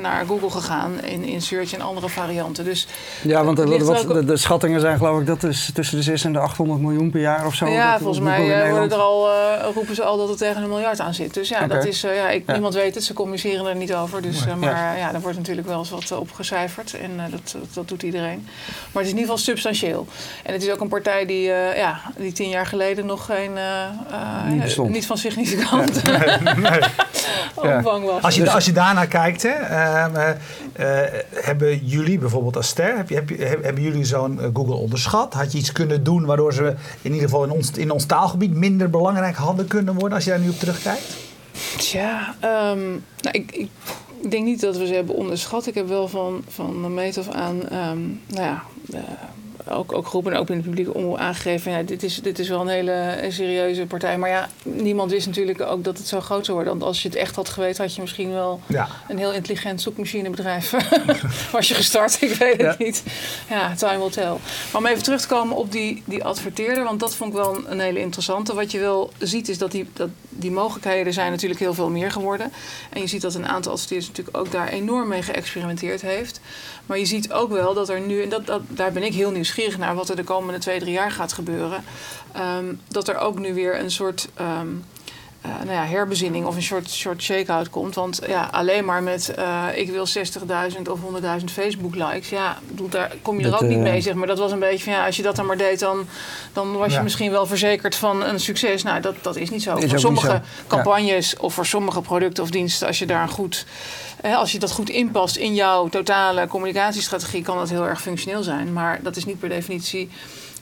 naar 0.00 0.24
Google 0.26 0.50
gegaan 0.50 1.00
in, 1.04 1.24
in 1.24 1.42
search 1.42 1.72
en 1.72 1.80
andere 1.80 2.08
varianten. 2.08 2.64
Dus 2.64 2.86
ja, 3.22 3.44
want 3.44 3.56
de, 3.56 3.84
wat- 3.84 4.02
de, 4.08 4.24
de 4.24 4.36
schattingen 4.36 4.80
zijn 4.80 4.96
geloof 4.98 5.20
ik 5.20 5.26
dat 5.26 5.42
is 5.42 5.70
tussen 5.74 5.96
de 5.96 6.02
6 6.02 6.24
en 6.24 6.32
de 6.32 6.38
800 6.38 6.80
miljoen 6.80 7.10
per 7.10 7.20
jaar 7.20 7.46
of 7.46 7.54
zo. 7.54 7.66
ja, 7.66 7.98
volgens 7.98 8.20
mij 8.20 8.70
worden 8.70 8.90
er 8.90 8.96
al, 8.96 9.28
roepen 9.74 9.94
ze 9.94 10.02
al 10.02 10.16
dat 10.16 10.28
het 10.28 10.38
tegen 10.38 10.62
een 10.62 10.68
miljard 10.68 11.00
aan 11.00 11.14
zit. 11.14 11.34
Dus 11.34 11.48
ja, 11.48 11.66
dat 11.66 11.84
is, 11.84 12.00
ja, 12.00 12.30
ik, 12.30 12.42
Ja. 12.46 12.52
niemand 12.52 12.74
weet 12.74 12.94
het. 12.94 13.04
Ze 13.04 13.12
communiceren 13.12 13.66
er 13.66 13.76
niet 13.76 13.94
over. 13.94 14.01
Dus, 14.22 14.46
eh, 14.46 14.54
maar 14.54 14.98
ja. 14.98 15.12
daar 15.12 15.20
wordt 15.20 15.36
natuurlijk 15.36 15.66
wel 15.66 15.78
eens 15.78 15.90
wat 15.90 16.10
eh, 16.10 16.18
op 16.18 16.32
gecijferd. 16.32 16.94
En 16.94 17.10
eh, 17.16 17.24
dat, 17.30 17.40
dat, 17.60 17.74
dat 17.74 17.88
doet 17.88 18.02
iedereen. 18.02 18.46
Maar 18.92 19.02
het 19.02 19.04
is 19.04 19.10
in 19.12 19.18
ieder 19.18 19.22
geval 19.22 19.38
substantieel. 19.38 20.06
En 20.42 20.52
het 20.52 20.62
is 20.62 20.70
ook 20.70 20.80
een 20.80 20.88
partij 20.88 21.26
die, 21.26 21.50
eh, 21.52 21.76
ja, 21.76 22.00
die 22.16 22.32
tien 22.32 22.48
jaar 22.48 22.66
geleden 22.66 23.06
nog 23.06 23.24
geen... 23.24 23.56
eh, 23.56 23.82
eh, 23.84 24.46
Niet 24.48 24.88
niet 24.88 25.06
van 25.06 25.18
significant 25.18 26.02
omvang 27.54 28.04
was. 28.04 28.22
Als 28.22 28.34
je, 28.34 28.40
Dus- 28.44 28.54
als 28.54 28.64
je 28.64 28.72
daarnaar 28.72 29.06
kijkt, 29.06 29.42
hè, 29.42 29.48
ehm, 29.48 30.16
eh, 30.16 30.30
eh, 31.04 31.12
hebben 31.34 31.86
jullie 31.86 32.18
bijvoorbeeld 32.18 32.56
als 32.56 32.66
ster, 32.68 32.96
heb 32.96 33.08
je, 33.08 33.14
heb 33.14 33.62
hebben 33.64 33.82
jullie 33.82 34.04
zo'n 34.04 34.40
eh, 34.40 34.46
Google 34.52 34.74
onderschat? 34.74 35.34
Had 35.34 35.52
je 35.52 35.58
iets 35.58 35.72
kunnen 35.72 36.04
doen 36.04 36.24
waardoor 36.24 36.52
ze 36.54 36.74
in 37.02 37.10
ieder 37.12 37.28
geval 37.28 37.44
in 37.44 37.50
ons, 37.50 37.70
in 37.70 37.90
ons 37.90 38.04
taalgebied 38.06 38.54
minder 38.54 38.90
belangrijk 38.90 39.36
hadden 39.36 39.66
kunnen 39.66 39.94
worden 39.94 40.12
als 40.14 40.24
je 40.24 40.30
daar 40.30 40.38
nu 40.40 40.48
op 40.48 40.58
terugkijkt? 40.58 41.16
Tja, 41.76 42.34
ehm, 42.40 42.90
nou, 42.90 43.30
ik, 43.30 43.50
ik 44.20 44.30
denk 44.30 44.44
niet 44.44 44.60
dat 44.60 44.76
we 44.76 44.86
ze 44.86 44.94
hebben 44.94 45.14
onderschat. 45.14 45.66
Ik 45.66 45.74
heb 45.74 45.88
wel 45.88 46.08
van, 46.08 46.44
van 46.48 46.94
meet 46.94 47.18
af 47.18 47.28
aan, 47.28 47.68
ehm, 47.68 48.00
nou 48.26 48.42
ja, 48.42 48.62
eh, 48.92 49.00
ook, 49.68 49.92
ook 49.92 50.06
geroepen 50.06 50.32
en 50.32 50.38
ook 50.38 50.50
in 50.50 50.56
de 50.56 50.62
publieke 50.62 50.94
omroep 50.94 51.16
aangegeven... 51.16 51.72
Ja, 51.72 51.82
dit, 51.82 52.02
is, 52.02 52.20
dit 52.22 52.38
is 52.38 52.48
wel 52.48 52.60
een 52.60 52.68
hele 52.68 52.90
eh, 52.92 53.30
serieuze 53.32 53.86
partij. 53.86 54.18
Maar 54.18 54.28
ja, 54.28 54.48
niemand 54.62 55.10
wist 55.10 55.26
natuurlijk 55.26 55.60
ook 55.60 55.84
dat 55.84 55.98
het 55.98 56.06
zo 56.08 56.20
groot 56.20 56.44
zou 56.44 56.56
worden. 56.56 56.78
Want 56.78 56.86
als 56.88 57.02
je 57.02 57.08
het 57.08 57.16
echt 57.16 57.36
had 57.36 57.48
geweten, 57.48 57.84
had 57.84 57.94
je 57.94 58.00
misschien 58.00 58.32
wel 58.32 58.60
Ja. 58.66 58.88
een 59.08 59.18
heel 59.18 59.32
intelligent 59.32 59.80
zoekmachinebedrijf 59.80 60.70
was 61.52 61.68
je 61.68 61.74
gestart. 61.74 62.22
Ik 62.22 62.34
weet 62.34 62.52
het 62.62 62.76
Ja. 62.78 62.84
niet. 62.84 63.02
Ja, 63.48 63.74
time 63.74 63.98
will 63.98 64.10
tell. 64.10 64.24
Maar 64.72 64.80
om 64.80 64.86
even 64.86 65.02
terug 65.02 65.20
te 65.20 65.26
komen 65.26 65.56
op 65.56 65.72
die, 65.72 66.02
die 66.06 66.24
adverteerder, 66.24 66.84
want 66.84 67.00
dat 67.00 67.14
vond 67.14 67.30
ik 67.32 67.36
wel 67.38 67.56
een, 67.56 67.70
een 67.72 67.80
hele 67.80 68.00
interessante. 68.00 68.54
Wat 68.54 68.70
je 68.70 68.78
wel 68.78 69.10
ziet 69.18 69.48
is 69.48 69.58
dat 69.58 69.70
die, 69.70 69.88
dat 69.92 70.08
die 70.34 70.50
mogelijkheden 70.50 71.12
zijn 71.12 71.30
natuurlijk 71.30 71.60
heel 71.60 71.74
veel 71.74 71.90
meer 71.90 72.10
geworden. 72.10 72.52
En 72.90 73.00
je 73.00 73.06
ziet 73.06 73.22
dat 73.22 73.34
een 73.34 73.48
aantal 73.48 73.72
adverteerders 73.72 74.08
natuurlijk 74.08 74.36
ook 74.36 74.52
daar 74.52 74.68
enorm 74.68 75.08
mee 75.08 75.22
geëxperimenteerd 75.22 76.02
heeft. 76.02 76.40
Maar 76.86 76.98
je 76.98 77.04
ziet 77.04 77.32
ook 77.32 77.50
wel 77.50 77.74
dat 77.74 77.88
er 77.88 78.00
nu, 78.00 78.22
en 78.22 78.28
dat, 78.28 78.46
dat, 78.46 78.62
daar 78.68 78.92
ben 78.92 79.02
ik 79.02 79.14
heel 79.14 79.30
nieuwsgierig 79.30 79.78
naar, 79.78 79.94
wat 79.94 80.08
er 80.08 80.16
de 80.16 80.24
komende 80.24 80.58
twee, 80.60 80.80
drie 80.80 80.92
jaar 80.92 81.10
gaat 81.10 81.32
gebeuren. 81.32 81.84
ehm, 82.32 82.74
dat 82.88 83.08
er 83.08 83.16
ook 83.18 83.38
nu 83.38 83.54
weer 83.54 83.78
een 83.78 83.90
soort 83.90 84.28
ehm, 84.34 84.68
eh, 85.42 85.50
nou 85.50 85.72
ja, 85.72 85.84
herbezinning 85.84 86.46
of 86.46 86.56
een 86.56 86.62
soort, 86.62 86.90
soort 86.90 87.22
shake-out 87.22 87.70
komt. 87.70 87.94
Want 87.94 88.20
ja, 88.26 88.48
alleen 88.50 88.84
maar 88.84 89.02
met 89.02 89.34
eh, 89.34 89.66
ik 89.74 89.90
wil 89.90 90.06
60.000 90.06 90.82
of 90.90 90.98
100.000 91.38 91.44
Facebook-likes, 91.52 92.28
ja, 92.28 92.58
bedoel, 92.68 92.88
daar 92.88 93.12
kom 93.22 93.40
je 93.40 93.46
er 93.46 93.54
ook 93.54 93.60
niet 93.60 93.78
eh, 93.78 93.82
mee, 93.82 94.00
zeg 94.00 94.14
maar. 94.14 94.26
Dat 94.26 94.38
was 94.38 94.52
een 94.52 94.58
beetje 94.58 94.84
van 94.84 94.92
ja, 94.92 95.06
als 95.06 95.16
je 95.16 95.22
dat 95.22 95.36
dan 95.36 95.46
maar 95.46 95.56
deed, 95.56 95.78
dan, 95.78 96.06
dan 96.52 96.76
was 96.76 96.94
je 96.94 97.00
misschien 97.00 97.30
wel 97.30 97.46
verzekerd 97.46 97.94
van 97.94 98.24
een 98.24 98.40
succes. 98.40 98.82
Nou, 98.82 99.00
dat, 99.00 99.14
dat 99.22 99.36
is 99.36 99.50
niet 99.50 99.62
zo. 99.62 99.76
Is 99.76 99.90
voor 99.90 99.98
sommige 99.98 100.26
zo. 100.26 100.32
Ja. 100.32 100.42
campagnes 100.66 101.36
of 101.36 101.54
voor 101.54 101.66
sommige 101.66 102.00
producten 102.00 102.42
of 102.42 102.50
diensten, 102.50 102.86
als 102.86 102.98
je 102.98 103.06
daar 103.06 103.22
een 103.22 103.28
goed. 103.28 103.66
Hè, 104.20 104.34
als 104.34 104.52
je 104.52 104.58
dat 104.58 104.72
goed 104.72 104.88
inpast 104.88 105.36
in 105.36 105.54
jouw 105.54 105.88
totale 105.88 106.46
communicatiestrategie, 106.46 107.42
kan 107.42 107.56
dat 107.56 107.70
heel 107.70 107.86
erg 107.86 108.02
functioneel 108.02 108.42
zijn. 108.42 108.72
Maar 108.72 109.00
dat 109.02 109.16
is 109.16 109.24
niet 109.24 109.38
per 109.38 109.48
definitie 109.48 110.10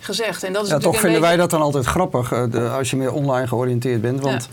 gezegd. 0.01 0.43
En 0.43 0.53
dat 0.53 0.65
is 0.65 0.71
Ja, 0.71 0.79
toch 0.79 1.01
vinden 1.01 1.21
wij 1.21 1.37
dat 1.37 1.51
dan 1.51 1.61
altijd 1.61 1.85
grappig 1.87 2.33
eh, 2.33 2.43
de- 2.51 2.69
als 2.69 2.91
je 2.91 2.97
meer 2.97 3.13
online 3.13 3.47
georiënteerd 3.47 4.01
bent. 4.01 4.21
Want 4.21 4.49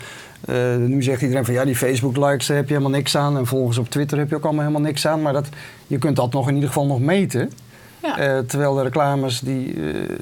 eh, 0.46 0.76
nu 0.76 1.04
zegt 1.04 1.22
iedereen 1.22 1.46
van 1.46 1.54
ja, 1.54 1.66
die 1.66 1.76
Facebook-likes 1.76 2.48
heb 2.48 2.68
je 2.68 2.74
helemaal 2.74 2.98
niks 2.98 3.18
aan. 3.18 3.38
En 3.38 3.46
volgens 3.46 3.78
op 3.78 3.90
Twitter 3.90 4.18
heb 4.18 4.30
je 4.30 4.36
ook 4.36 4.44
allemaal 4.44 4.62
helemaal 4.66 4.86
niks 4.88 5.08
aan. 5.08 5.22
Maar 5.22 5.34
dat, 5.34 5.48
je 5.88 5.98
kunt 5.98 6.16
dat 6.16 6.34
nog 6.34 6.48
in 6.48 6.54
ieder 6.54 6.70
geval 6.70 6.86
nog 6.86 7.00
meten. 7.00 7.52
Ja. 8.04 8.18
Eh, 8.18 8.38
terwijl 8.40 8.74
de 8.76 8.84
reclames 8.84 9.40
die 9.40 9.80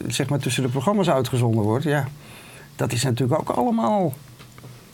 zeg 0.07 0.29
maar 0.29 0.39
tussen 0.39 0.63
de 0.63 0.69
programma's 0.69 1.09
uitgezonden 1.09 1.63
wordt, 1.63 1.83
ja, 1.83 2.07
dat 2.75 2.91
is 2.91 3.03
natuurlijk 3.03 3.39
ook 3.39 3.49
allemaal 3.57 4.13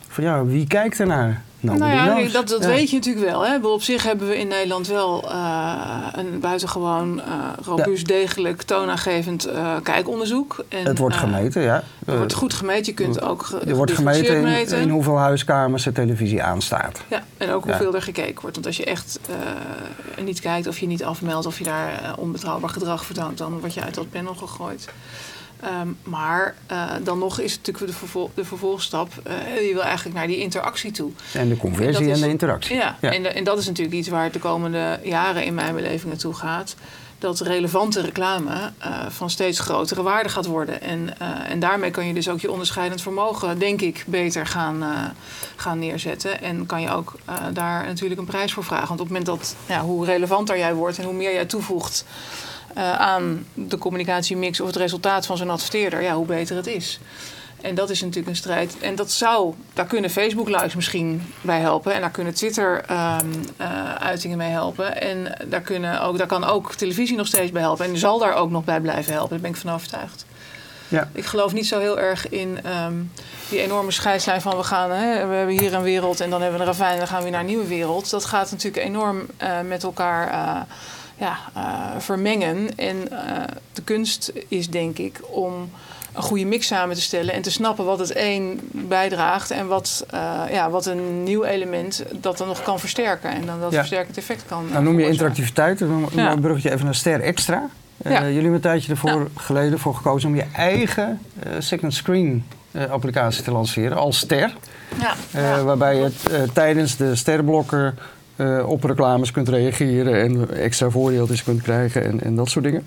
van 0.08 0.24
ja, 0.24 0.46
wie 0.46 0.68
kijkt 0.68 1.00
ernaar? 1.00 1.42
Nou 1.62 1.86
ja, 1.86 2.06
knows. 2.16 2.32
dat, 2.32 2.48
dat 2.48 2.62
Ja. 2.64 2.68
weet 2.68 2.90
je 2.90 2.96
natuurlijk 2.96 3.26
wel. 3.26 3.46
Hè? 3.46 3.58
Op 3.68 3.82
zich 3.84 4.04
hebben 4.04 4.28
we 4.28 4.38
in 4.38 4.48
Nederland 4.48 4.88
wel 4.88 5.32
eh, 5.32 6.08
een 6.12 6.40
buitengewoon 6.40 7.20
eh 7.20 7.26
robuust, 7.66 8.08
degelijk, 8.08 8.62
toonaangevend 8.62 9.46
eh, 9.46 9.76
kijkonderzoek. 9.84 10.64
En, 10.70 10.86
Het 10.86 10.98
wordt 10.98 11.16
gemeten, 11.16 11.62
ja. 11.62 11.84
Het 12.06 12.18
wordt 12.18 12.34
goed 12.34 12.54
gemeten. 12.54 12.86
Je 12.86 12.94
kunt 12.94 13.22
ook 13.22 13.50
Er 13.68 13.76
wordt 13.76 13.92
gemeten 13.92 14.36
in, 14.36 14.44
meten. 14.44 14.80
in 14.80 14.90
hoeveel 14.90 15.18
huiskamers 15.18 15.84
de 15.84 15.92
televisie 15.92 16.44
aanstaat. 16.44 17.02
Ja, 17.10 17.24
en 17.38 17.52
ook 17.52 17.66
Ja. 17.66 17.70
hoeveel 17.72 17.96
er 17.96 18.02
gekeken 18.02 18.42
wordt. 18.42 18.56
Want 18.56 18.66
als 18.68 18.78
je 18.78 18.86
echt 18.86 19.20
niet 20.24 20.40
kijkt 20.40 20.68
of 20.68 20.80
je 20.80 20.88
niet 20.88 21.04
afmeldt 21.04 21.46
of 21.46 21.58
je 21.58 21.64
daar 21.64 22.14
onbetrouwbaar 22.18 22.70
gedrag 22.70 23.06
vertoont, 23.06 23.38
dan 23.38 23.60
word 23.60 23.74
je 23.74 23.82
uit 23.84 23.96
dat 23.96 24.10
panel 24.10 24.34
gegooid. 24.36 24.88
Ehm, 25.62 25.88
maar 26.04 26.56
eh, 26.68 26.90
dan 27.04 27.20
nog 27.20 27.40
is 27.40 27.52
het 27.54 27.60
natuurlijk 27.68 27.94
de, 27.94 28.00
vervol- 28.00 28.32
de 28.34 28.46
vervolgstap. 28.46 29.10
eh, 29.24 29.68
je 29.68 29.74
wil 29.74 29.84
eigenlijk 29.84 30.18
naar 30.18 30.28
die 30.28 30.38
interactie 30.38 30.92
toe. 30.92 31.12
En 31.34 31.50
de 31.50 31.58
conversie 31.58 32.06
en 32.06 32.12
is- 32.12 32.20
de 32.20 32.30
interactie. 32.30 32.76
Ja, 32.76 32.98
Ja. 33.02 33.12
En, 33.12 33.24
de- 33.24 33.30
en 33.30 33.44
dat 33.44 33.58
is 33.58 33.66
natuurlijk 33.68 33.96
iets 33.98 34.08
waar 34.08 34.24
het 34.24 34.34
de 34.34 34.40
komende 34.40 35.00
jaren 35.04 35.44
in 35.46 35.54
mijn 35.54 35.76
beleving 35.76 36.12
naartoe 36.12 36.34
gaat. 36.34 36.76
dat 37.20 37.40
relevante 37.40 38.02
reclame 38.02 38.50
uh, 38.86 39.06
van 39.10 39.30
steeds 39.30 39.60
grotere 39.60 40.02
waarde 40.02 40.30
gaat 40.30 40.46
worden. 40.46 40.82
En, 40.82 41.10
en 41.48 41.60
daarmee 41.60 41.92
kan 41.92 42.08
je 42.08 42.14
dus 42.14 42.30
ook 42.30 42.40
je 42.40 42.52
onderscheidend 42.52 43.02
vermogen, 43.02 43.60
denk 43.60 43.82
ik, 43.82 44.04
beter 44.08 44.46
gaan, 44.48 44.84
gaan 45.56 45.80
neerzetten. 45.80 46.42
En 46.42 46.66
kan 46.66 46.82
je 46.82 46.90
ook 46.90 47.14
daar 47.54 47.86
natuurlijk 47.86 48.20
een 48.20 48.26
prijs 48.26 48.54
voor 48.54 48.64
vragen. 48.64 48.88
Want 48.88 49.00
op 49.00 49.08
het 49.10 49.18
moment 49.18 49.40
dat, 49.40 49.56
ja, 49.66 49.82
hoe 49.82 50.06
relevanter 50.06 50.58
jij 50.58 50.74
wordt 50.74 50.98
en 50.98 51.04
hoe 51.06 51.14
meer 51.14 51.34
jij 51.34 51.46
toevoegt 51.46 52.06
aan 52.76 53.46
de 53.54 53.78
communicatiemix 53.78 54.60
of 54.60 54.68
het 54.68 54.76
resultaat 54.76 55.26
van 55.26 55.38
zo'n 55.38 55.50
adverteerder, 55.50 56.02
ja, 56.02 56.14
hoe 56.14 56.26
beter 56.26 56.56
het 56.56 56.68
is. 56.68 57.00
En 57.62 57.76
dat 57.76 57.90
is 57.90 58.02
natuurlijk 58.02 58.28
een 58.28 58.36
strijd. 58.36 58.76
En 58.80 58.96
dat 58.96 59.12
zou, 59.12 59.54
daar 59.74 59.86
kunnen 59.86 60.10
Facebook-likes 60.10 60.76
misschien 60.76 61.34
bij 61.42 61.60
helpen. 61.60 61.94
En 61.94 62.02
daar 62.02 62.12
kunnen 62.12 62.34
Twitter-uitingen 62.34 64.38
mee 64.38 64.50
helpen. 64.50 65.02
En 65.02 65.38
daar, 65.48 65.62
kunnen 65.62 66.02
ook, 66.02 66.18
daar 66.18 66.28
kan 66.28 66.44
ook 66.44 66.74
televisie 66.74 67.18
nog 67.18 67.28
steeds 67.28 67.52
bij 67.52 67.62
helpen. 67.62 67.86
En 67.86 67.98
zal 67.98 68.20
daar 68.20 68.34
ook 68.34 68.50
nog 68.50 68.64
bij 68.64 68.80
blijven 68.80 69.14
helpen. 69.14 69.30
Daar 69.30 69.40
ben 69.40 69.50
ik 69.50 69.58
van 69.58 69.72
overtuigd. 69.72 70.26
Ja. 70.88 71.10
Ik 71.14 71.26
geloof 71.26 71.54
niet 71.54 71.68
zo 71.68 71.80
heel 71.80 72.00
erg 72.00 72.30
in 72.30 72.60
um, 72.86 73.12
die 73.50 73.62
enorme 73.62 73.92
scheidslijn 73.92 74.42
van 74.42 74.58
we 74.58 74.64
gaan, 74.64 74.92
hè, 74.92 75.28
we 75.28 75.36
hebben 75.36 75.60
hier 75.60 75.74
een 75.74 75.82
wereld 75.82 76.20
en 76.20 76.30
dan 76.30 76.42
hebben 76.42 76.60
we 76.60 76.66
een 76.66 76.72
ravijn 76.72 76.92
en 76.92 76.98
dan 76.98 77.08
gaan 77.08 77.18
we 77.18 77.24
weer 77.24 77.32
naar 77.32 77.42
een 77.42 77.48
nieuwe 77.48 77.68
wereld. 77.68 78.10
Dat 78.10 78.26
gaat 78.26 78.52
natuurlijk 78.52 78.86
enorm 78.86 79.26
uh, 79.42 79.60
met 79.68 79.84
elkaar 79.84 80.28
uh, 80.28 80.62
ja, 81.22 81.38
uh, 81.58 82.00
vermengen. 82.00 82.78
En 82.78 82.98
de 83.74 83.82
kunst 83.84 84.32
is 84.48 84.70
denk 84.70 84.98
ik 84.98 85.20
om 85.30 85.70
een 86.14 86.24
goede 86.24 86.46
mix 86.46 86.68
samen 86.68 86.96
te 86.96 87.02
stellen 87.02 87.34
en 87.34 87.42
te 87.42 87.52
snappen 87.52 87.86
wat 87.86 88.00
het 88.00 88.16
een 88.16 88.60
bijdraagt 88.72 89.52
en 89.52 89.68
wat, 89.68 90.06
uh, 90.14 90.42
ja, 90.52 90.70
wat 90.70 90.86
een 90.86 91.24
nieuw 91.24 91.44
element 91.44 92.04
dat 92.12 92.38
dan 92.38 92.48
nog 92.48 92.64
kan 92.64 92.80
versterken 92.80 93.30
en 93.30 93.46
dan 93.46 93.60
dat 93.60 93.72
ja. 93.72 93.78
versterkend 93.78 94.18
effect 94.18 94.44
kan. 94.48 94.66
Nou, 94.72 94.84
noem 94.84 95.00
je 95.00 95.08
interactiviteit, 95.08 95.80
dan 95.80 96.10
ja. 96.12 96.32
een 96.32 96.40
bruggetje 96.40 96.72
even 96.72 96.86
naar 96.86 96.96
Ster 96.96 97.22
Extra. 97.22 97.70
Jullie 98.04 98.34
hebben 98.34 98.54
een 98.54 98.60
tijdje 98.62 98.92
ervoor 98.92 99.30
geleden 99.36 99.80
voor 99.80 99.96
gekozen 99.96 100.30
om 100.30 100.36
je 100.36 100.46
eigen 100.56 101.22
second 101.60 101.94
screen 101.94 102.46
applicatie 102.90 103.44
te 103.44 103.52
lanceren 103.52 103.98
als 103.98 104.18
Ster. 104.18 104.54
waarbij 105.66 105.96
je 105.96 106.12
tijdens 106.54 106.98
de 106.98 107.16
sterrenblokken 108.42 108.68
op 108.68 108.84
reclames 108.84 109.32
kunt 109.32 109.50
reageren 109.50 110.22
en 110.22 110.58
extra 110.58 110.90
voordeeltjes 110.90 111.44
kunt 111.44 111.62
krijgen 111.62 112.04
en, 112.04 112.22
en 112.22 112.36
dat 112.36 112.50
soort 112.50 112.66
dingen. 112.66 112.84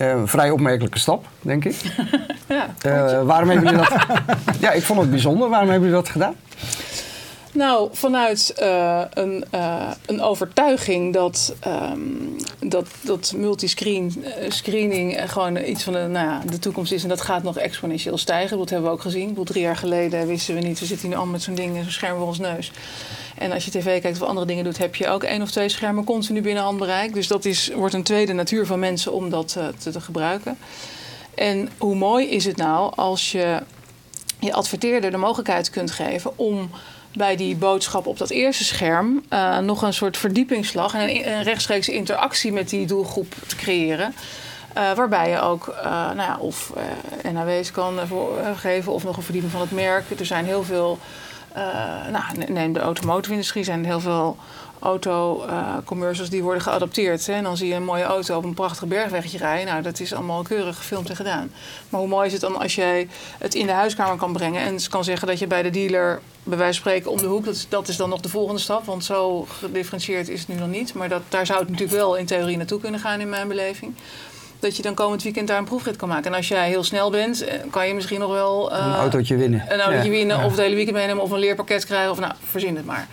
Uh, 0.00 0.08
een 0.08 0.28
vrij 0.28 0.50
opmerkelijke 0.50 0.98
stap, 0.98 1.26
denk 1.40 1.64
ik. 1.64 1.76
ja, 2.48 2.74
uh, 2.86 3.22
waarom 3.22 3.48
hebben 3.48 3.72
jullie 3.72 3.88
dat? 3.88 4.06
ja, 4.60 4.72
ik 4.72 4.82
vond 4.82 5.00
het 5.00 5.10
bijzonder. 5.10 5.48
Waarom 5.48 5.68
hebben 5.68 5.88
jullie 5.88 6.02
dat 6.02 6.12
gedaan? 6.12 6.34
Nou, 7.52 7.88
vanuit 7.92 8.54
uh, 8.62 9.02
een, 9.10 9.44
een 10.06 10.20
overtuiging 10.20 11.12
dat, 11.12 11.54
um, 11.66 12.36
dat, 12.58 12.86
dat 13.00 13.32
multiscreening 13.36 15.18
gewoon 15.26 15.56
iets 15.56 15.82
van 15.82 15.92
de, 15.92 15.98
nou 15.98 16.26
ja, 16.26 16.42
de 16.50 16.58
toekomst 16.58 16.92
is. 16.92 17.02
En 17.02 17.08
dat 17.08 17.20
gaat 17.20 17.42
nog 17.42 17.58
exponentieel 17.58 18.18
stijgen. 18.18 18.58
Dat 18.58 18.70
hebben 18.70 18.88
we 18.88 18.94
ook 18.94 19.02
gezien. 19.02 19.28
Bedoel, 19.28 19.44
drie 19.44 19.62
jaar 19.62 19.76
geleden 19.76 20.26
wisten 20.26 20.54
we 20.54 20.60
niet. 20.60 20.80
We 20.80 20.86
zitten 20.86 21.08
nu 21.08 21.14
al 21.14 21.26
met 21.26 21.42
zo'n 21.42 21.54
ding, 21.54 21.76
zo'n 21.82 21.90
scherm 21.90 22.18
voor 22.18 22.26
ons 22.26 22.38
neus. 22.38 22.72
En 23.38 23.52
als 23.52 23.64
je 23.64 23.70
tv 23.70 24.00
kijkt 24.00 24.22
of 24.22 24.28
andere 24.28 24.46
dingen 24.46 24.64
doet, 24.64 24.78
heb 24.78 24.94
je 24.94 25.08
ook 25.08 25.22
één 25.22 25.42
of 25.42 25.50
twee 25.50 25.68
schermen 25.68 26.04
continu 26.04 26.40
binnen 26.40 26.62
handbereik. 26.62 27.14
Dus 27.14 27.26
dat 27.26 27.44
is, 27.44 27.70
wordt 27.74 27.94
een 27.94 28.02
tweede 28.02 28.32
natuur 28.32 28.66
van 28.66 28.78
mensen 28.78 29.12
om 29.12 29.30
dat 29.30 29.54
uh, 29.58 29.66
te, 29.66 30.00
gebruiken. 30.00 30.58
En 31.34 31.68
hoe 31.78 31.94
mooi 31.94 32.26
is 32.26 32.44
het 32.44 32.56
nou 32.56 32.92
als 32.94 33.32
je 33.32 33.62
je 34.40 34.52
adverteerder 34.52 35.10
de 35.10 35.16
mogelijkheid 35.16 35.70
kunt 35.70 35.90
geven 35.90 36.38
om 36.38 36.70
bij 37.12 37.36
die 37.36 37.56
boodschap 37.56 38.06
op 38.06 38.18
dat 38.18 38.30
eerste 38.30 38.64
scherm 38.64 39.24
uh, 39.30 39.58
nog 39.58 39.82
een 39.82 39.94
soort 39.94 40.16
verdiepingsslag 40.16 40.94
en 40.94 41.00
een, 41.00 41.28
een, 41.28 41.42
rechtstreekse 41.42 41.92
interactie 41.92 42.52
met 42.52 42.68
die 42.68 42.86
doelgroep 42.86 43.34
te 43.46 43.56
creëren. 43.56 44.14
Uh, 44.76 44.92
waarbij 44.92 45.30
je 45.30 45.40
ook 45.40 45.68
uh, 45.68 45.84
nou 45.92 46.16
ja, 46.16 46.36
of 46.40 46.72
NAW's 47.32 47.70
kan 47.70 47.98
geven 48.56 48.92
of 48.92 49.04
nog 49.04 49.16
een 49.16 49.22
verdieping 49.22 49.52
van 49.52 49.60
het 49.60 49.70
merk. 49.70 50.04
Er 50.18 50.26
zijn 50.26 50.44
heel 50.44 50.62
veel 50.62 50.98
nou, 52.10 52.24
neem 52.48 52.72
de 52.72 52.80
automotive-industrie, 52.80 53.64
zijn 53.64 53.84
heel 53.84 54.00
veel 54.00 54.36
auto-commercials 54.78 56.28
uh, 56.28 56.34
die 56.34 56.42
worden 56.42 56.62
geadapteerd. 56.62 57.26
Hè? 57.26 57.32
En 57.32 57.42
dan 57.42 57.56
zie 57.56 57.68
je 57.68 57.74
een 57.74 57.84
mooie 57.84 58.04
auto 58.04 58.36
op 58.36 58.44
een 58.44 58.54
prachtig 58.54 58.88
bergwegje 58.88 59.38
rijden. 59.38 59.66
Nou, 59.66 59.82
dat 59.82 60.00
is 60.00 60.14
allemaal 60.14 60.42
keurig 60.42 60.76
gefilmd 60.76 61.10
en 61.10 61.16
gedaan. 61.16 61.52
Maar 61.88 62.00
hoe 62.00 62.08
mooi 62.08 62.26
is 62.26 62.32
het 62.32 62.40
dan 62.40 62.58
als 62.58 62.74
jij 62.74 63.08
het 63.38 63.54
in 63.54 63.66
de 63.66 63.72
huiskamer 63.72 64.16
kan 64.16 64.32
brengen 64.32 64.62
en 64.62 64.88
kan 64.88 65.04
zeggen 65.04 65.28
dat 65.28 65.38
je 65.38 65.46
bij 65.46 65.62
de 65.62 65.70
dealer, 65.70 66.20
bij 66.42 66.58
wijze 66.58 66.80
van 66.80 66.90
spreken, 66.90 67.10
om 67.10 67.18
de 67.18 67.26
hoek, 67.26 67.44
dat 67.44 67.54
is, 67.54 67.68
dat 67.68 67.88
is 67.88 67.96
dan 67.96 68.08
nog 68.08 68.20
de 68.20 68.28
volgende 68.28 68.60
stap. 68.60 68.84
Want 68.84 69.04
zo 69.04 69.46
gedifferentieerd 69.58 70.28
is 70.28 70.40
het 70.40 70.48
nu 70.48 70.54
nog 70.54 70.68
niet. 70.68 70.94
Maar 70.94 71.08
dat, 71.08 71.22
daar 71.28 71.46
zou 71.46 71.58
het 71.58 71.68
natuurlijk 71.68 71.98
wel 71.98 72.16
in 72.16 72.26
theorie 72.26 72.56
naartoe 72.56 72.80
kunnen 72.80 73.00
gaan 73.00 73.20
in 73.20 73.28
mijn 73.28 73.48
beleving 73.48 73.94
dat 74.58 74.76
je 74.76 74.82
dan 74.82 74.94
komend 74.94 75.22
weekend 75.22 75.48
daar 75.48 75.58
een 75.58 75.64
proefrit 75.64 75.96
kan 75.96 76.08
maken. 76.08 76.24
En 76.24 76.36
als 76.36 76.48
jij 76.48 76.68
heel 76.68 76.84
snel 76.84 77.10
bent, 77.10 77.44
eh, 77.44 77.60
kan 77.70 77.86
je 77.88 77.94
misschien 77.94 78.20
nog 78.20 78.30
wel... 78.30 78.72
Uh, 78.72 78.78
een 78.78 78.94
autootje 78.94 79.36
winnen. 79.36 79.64
Een 79.68 79.80
autootje 79.80 80.10
winnen, 80.10 80.44
of 80.44 80.50
het 80.50 80.60
hele 80.60 80.74
weekend 80.74 80.96
meenemen, 80.96 81.22
of 81.22 81.30
een 81.30 81.38
leerpakket 81.38 81.84
krijgen. 81.84 82.10
Of 82.10 82.20
nou, 82.20 82.32
verzin 82.50 82.76
het 82.76 82.84
maar. 82.84 83.08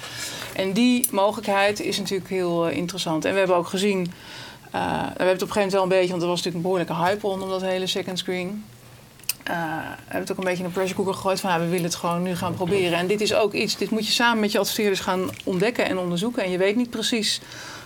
En 0.56 0.74
die 0.74 1.08
mogelijkheid 1.12 1.80
is 1.80 1.98
natuurlijk 1.98 2.30
heel 2.30 2.70
uh, 2.70 2.78
interessant. 2.78 3.26
En 3.26 3.32
we 3.32 3.38
hebben 3.38 3.56
ook 3.58 3.68
gezien... 3.68 4.00
Uh, 4.00 4.92
we 5.02 5.08
hebben 5.08 5.28
het 5.28 5.42
op 5.42 5.48
een 5.48 5.54
gegeven 5.54 5.54
moment 5.54 5.72
wel 5.72 5.84
een 5.84 5.90
beetje... 5.90 6.10
want 6.10 6.22
er 6.22 6.28
was 6.28 6.38
natuurlijk 6.38 6.56
een 6.56 6.72
behoorlijke 6.72 6.96
hype 6.96 7.28
rondom 7.28 7.50
dat 7.50 7.62
hele 7.62 7.88
second 7.88 8.20
screen. 8.20 8.64
Uh, 9.50 9.56
we 9.78 10.02
hebben 10.02 10.20
het 10.22 10.32
ook 10.32 10.38
een 10.38 10.44
beetje 10.44 10.60
in 10.60 10.66
een 10.66 10.72
pressure 10.72 10.96
cooker 10.96 11.14
gegooid 11.14 11.40
van 11.40 11.50
ja, 11.50 11.60
we 11.60 11.68
willen 11.68 11.84
het 11.84 11.96
gewoon 11.96 12.24
nu 12.24 12.36
gaan 12.36 12.54
proberen. 12.54 12.98
En 12.98 13.08
dit 13.08 13.22
is 13.22 13.34
ook 13.34 13.54
iets, 13.54 13.78
dit 13.78 13.90
moet 13.90 14.08
je 14.08 14.14
samen 14.14 14.40
met 14.40 14.52
je 14.52 14.60
adverteerders 14.60 15.00
gaan 15.00 15.30
ontdekken 15.44 15.86
en 15.86 15.98
onderzoeken. 15.98 16.44
En 16.44 16.52
je 16.52 16.58
weet 16.58 16.76
niet 16.76 16.90
precies 16.90 17.42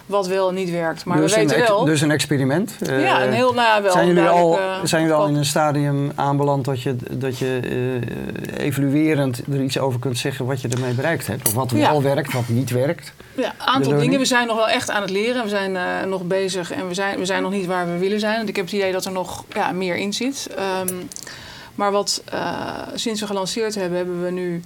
wat 0.08 0.28
wel 0.28 0.50
en 0.50 0.56
niet 0.56 0.72
werkt. 0.72 1.06
Maar 1.06 1.18
dus 1.18 1.36
we 1.36 1.40
weten 1.40 1.60
wel. 1.60 1.86
Dus 1.86 2.02
een 2.02 2.12
experiment. 2.12 2.76
Ja, 2.86 3.24
een 3.24 3.34
heel 3.34 3.54
nou, 3.54 3.84
wel. 3.84 3.92
Zijn 3.92 4.08
jullie 4.08 4.28
al, 4.28 4.60
zijn 4.84 5.02
jullie 5.02 5.18
al 5.18 5.28
in 5.28 5.36
een 5.36 5.46
stadium 5.46 6.12
aanbeland 6.16 6.66
dat 6.66 6.82
je, 6.82 6.96
dat 7.12 7.38
je 7.38 7.60
uh, 7.64 8.66
evaluerend 8.66 9.42
er 9.52 9.62
iets 9.62 9.80
over 9.80 10.00
kunt 10.00 10.18
zeggen 10.18 10.46
wat 10.46 10.62
je 10.62 10.68
ermee 10.68 10.94
bereikt 10.94 11.28
hebt? 11.28 11.48
Of 11.48 11.54
wat 11.54 11.72
ja. 11.72 11.92
wel 11.92 12.02
werkt, 12.02 12.34
wat 12.34 12.48
niet 12.48 12.70
werkt? 12.70 13.14
Ja, 13.36 13.54
een 13.60 13.68
aantal 13.68 13.98
dingen. 13.98 14.20
We 14.20 14.26
zijn 14.26 14.48
nog 14.48 14.56
wel 14.56 14.70
echt 14.70 14.90
aan 14.90 15.02
het 15.02 15.12
leren. 15.12 15.44
We 15.44 15.50
zijn 15.50 15.72
uh, 15.72 16.04
nog 16.06 16.24
bezig 16.24 16.72
en 16.72 16.88
we 16.88 16.94
zijn, 16.94 17.20
we 17.20 17.26
zijn 17.26 17.42
nog 17.42 17.52
niet 17.52 17.66
waar 17.66 17.86
we 17.86 17.98
willen 17.98 18.20
zijn. 18.20 18.36
Want 18.38 18.50
ik 18.50 18.56
heb 18.56 18.66
het 18.66 18.74
idee 18.74 18.92
dat 18.92 19.06
er 19.06 19.12
nog 19.12 19.44
ja, 19.54 19.72
meer 19.72 19.96
in 19.96 20.14
zit. 20.14 20.50
Um, 20.88 21.08
maar 21.76 21.92
wat 21.92 22.24
uh, 22.34 22.78
sinds 22.94 23.22
we 23.22 23.28
gelanceerd 23.28 23.76
hebben, 23.76 23.98
hebben 23.98 24.24
we 24.24 24.32
nu 24.32 24.62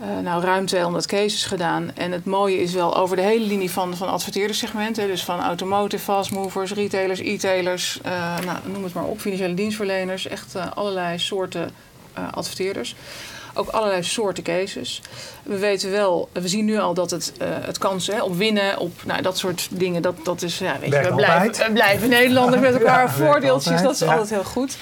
uh, 0.00 0.18
nou, 0.22 0.44
ruim 0.44 0.66
200 0.66 1.06
cases 1.06 1.44
gedaan. 1.44 1.90
En 1.94 2.12
het 2.12 2.24
mooie 2.24 2.60
is 2.60 2.72
wel 2.72 2.96
over 2.96 3.16
de 3.16 3.22
hele 3.22 3.44
linie 3.44 3.70
van, 3.70 3.96
van 3.96 4.08
adverteerdersegmenten. 4.08 5.06
Dus 5.06 5.24
van 5.24 5.40
automotive, 5.40 6.04
fastmovers, 6.04 6.72
retailers, 6.72 7.20
e-tailers, 7.20 8.00
uh, 8.06 8.38
nou, 8.44 8.58
noem 8.64 8.84
het 8.84 8.92
maar 8.92 9.04
op, 9.04 9.20
financiële 9.20 9.54
dienstverleners. 9.54 10.26
Echt 10.26 10.56
uh, 10.56 10.66
allerlei 10.74 11.18
soorten 11.18 11.70
adverteerders. 12.30 12.96
Ook 13.54 13.68
allerlei 13.68 14.02
soorten 14.02 14.42
cases. 14.42 15.02
We 15.42 15.58
weten 15.58 15.90
wel, 15.90 16.28
we 16.32 16.48
zien 16.48 16.64
nu 16.64 16.78
al 16.78 16.94
dat 16.94 17.10
het, 17.10 17.32
het 17.38 17.78
kansen 17.78 18.22
op 18.22 18.36
winnen, 18.36 18.78
op 18.78 18.92
nou, 19.04 19.22
dat 19.22 19.38
soort 19.38 19.68
dingen, 19.70 20.02
dat, 20.02 20.14
dat 20.24 20.42
is, 20.42 20.58
ja, 20.58 20.78
weet 20.80 20.92
je, 20.92 21.00
we 21.00 21.14
blijven, 21.14 21.66
we 21.66 21.72
blijven 21.72 22.08
Nederlanders 22.08 22.62
met 22.62 22.74
elkaar 22.80 23.04
ja, 23.04 23.12
voordeeltjes, 23.12 23.82
dat 23.82 23.94
is 23.94 24.02
altijd 24.02 24.30
heel 24.30 24.44
goed. 24.44 24.76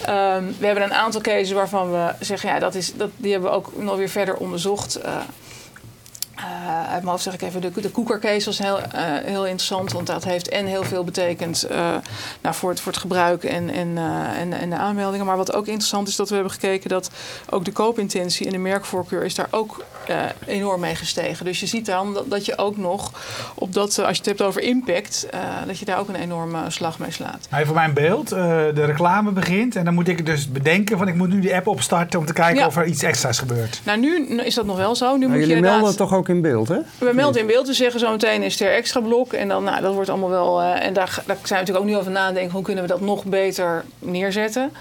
Um, 0.00 0.54
we 0.58 0.66
hebben 0.66 0.84
een 0.84 0.94
aantal 0.94 1.20
cases 1.20 1.52
waarvan 1.52 1.90
we 1.90 2.14
zeggen, 2.20 2.48
ja, 2.48 2.58
dat 2.58 2.74
is, 2.74 2.94
dat, 2.94 3.10
die 3.16 3.32
hebben 3.32 3.50
we 3.50 3.56
ook 3.56 3.72
nog 3.76 3.96
weer 3.96 4.08
verder 4.08 4.36
onderzocht. 4.36 4.98
Uh, 5.04 6.80
uit 6.80 6.88
mijn 6.88 7.06
hoofd 7.06 7.22
zeg 7.22 7.34
ik 7.34 7.42
even, 7.42 7.60
de, 7.60 7.70
de 7.80 8.18
case 8.20 8.44
was 8.44 8.58
heel, 8.58 8.78
uh, 8.78 8.84
heel 9.24 9.46
interessant, 9.46 9.92
want 9.92 10.06
dat 10.06 10.24
heeft 10.24 10.48
en 10.48 10.66
heel 10.66 10.84
veel 10.84 11.04
betekend 11.04 11.66
nou, 12.40 12.54
voor, 12.54 12.70
het, 12.70 12.80
voor 12.80 12.92
het 12.92 13.00
gebruik 13.00 13.44
en, 13.44 13.70
en, 13.70 13.98
en, 14.36 14.52
en, 14.52 14.70
de 14.70 14.76
aanmeldingen. 14.76 15.26
Maar 15.26 15.36
wat 15.36 15.52
ook 15.52 15.66
interessant 15.66 16.08
is, 16.08 16.16
dat 16.16 16.28
we 16.28 16.34
hebben 16.34 16.52
gekeken 16.52 16.88
dat 16.88 17.10
ook 17.50 17.64
de 17.64 17.72
koopintentie 17.72 18.46
en 18.46 18.52
de 18.52 18.58
merkvoorkeur 18.58 19.24
is 19.24 19.34
daar 19.34 19.48
ook 19.50 19.84
enorm 20.46 20.80
mee 20.80 20.94
gestegen. 20.94 21.44
Dus 21.44 21.60
je 21.60 21.66
ziet 21.66 21.86
dan 21.86 22.14
dat, 22.14 22.30
dat 22.30 22.46
je 22.46 22.58
ook 22.58 22.76
nog 22.76 23.10
op 23.54 23.72
dat, 23.72 23.98
als 23.98 24.10
je 24.10 24.16
het 24.16 24.26
hebt 24.26 24.42
over 24.42 24.62
impact, 24.62 25.26
dat 25.66 25.78
je 25.78 25.84
daar 25.84 25.98
ook 25.98 26.08
een 26.08 26.14
enorme 26.14 26.58
slag 26.68 26.98
mee 26.98 27.10
slaat. 27.10 27.48
Even 27.52 27.66
voor 27.66 27.74
mijn 27.74 27.94
beeld, 27.94 28.28
de 28.28 28.84
reclame 28.84 29.30
begint 29.30 29.76
en 29.76 29.84
dan 29.84 29.94
moet 29.94 30.08
ik 30.08 30.26
dus 30.26 30.52
bedenken 30.52 30.98
van 30.98 31.08
ik 31.08 31.14
moet 31.14 31.28
nu 31.28 31.40
die 31.40 31.54
app 31.54 31.66
opstarten 31.66 32.18
om 32.18 32.26
te 32.26 32.32
kijken 32.32 32.60
ja. 32.60 32.66
of 32.66 32.76
er 32.76 32.86
iets 32.86 33.02
extra's 33.02 33.38
gebeurt. 33.38 33.80
Nou, 33.84 33.98
nu 33.98 34.26
is 34.38 34.54
dat 34.54 34.66
nog 34.66 34.76
wel 34.76 34.94
zo. 34.94 35.16
Nu 35.16 35.18
maar 35.18 35.28
moet 35.28 35.38
jullie 35.38 35.54
je 35.54 35.60
melden 35.60 35.96
toch 35.96 36.14
ook 36.14 36.28
in 36.28 36.40
beeld, 36.40 36.68
hè? 36.68 36.78
We 36.98 37.12
melden 37.14 37.40
in 37.40 37.46
beeld. 37.46 37.66
We 37.66 37.74
zeggen 37.74 38.00
zo 38.00 38.10
meteen 38.10 38.42
is 38.42 38.60
er 38.60 38.72
extra 38.72 39.00
blok. 39.00 39.32
En 39.32 39.48
dan, 39.48 39.64
nou, 39.64 39.82
dat 39.82 39.94
wordt 39.94 40.10
allemaal 40.10 40.30
wel... 40.30 40.62
Uh, 40.62 40.84
en 40.84 40.92
daar, 40.92 41.22
daar 41.26 41.36
zijn 41.42 41.42
we 41.48 41.54
natuurlijk 41.54 41.78
ook 41.78 41.84
nu 41.84 41.96
over 41.96 42.10
nadenken. 42.10 42.52
Hoe 42.52 42.62
kunnen 42.62 42.82
we 42.82 42.88
dat 42.88 43.00
nog 43.00 43.24
beter 43.24 43.84
neerzetten? 43.98 44.72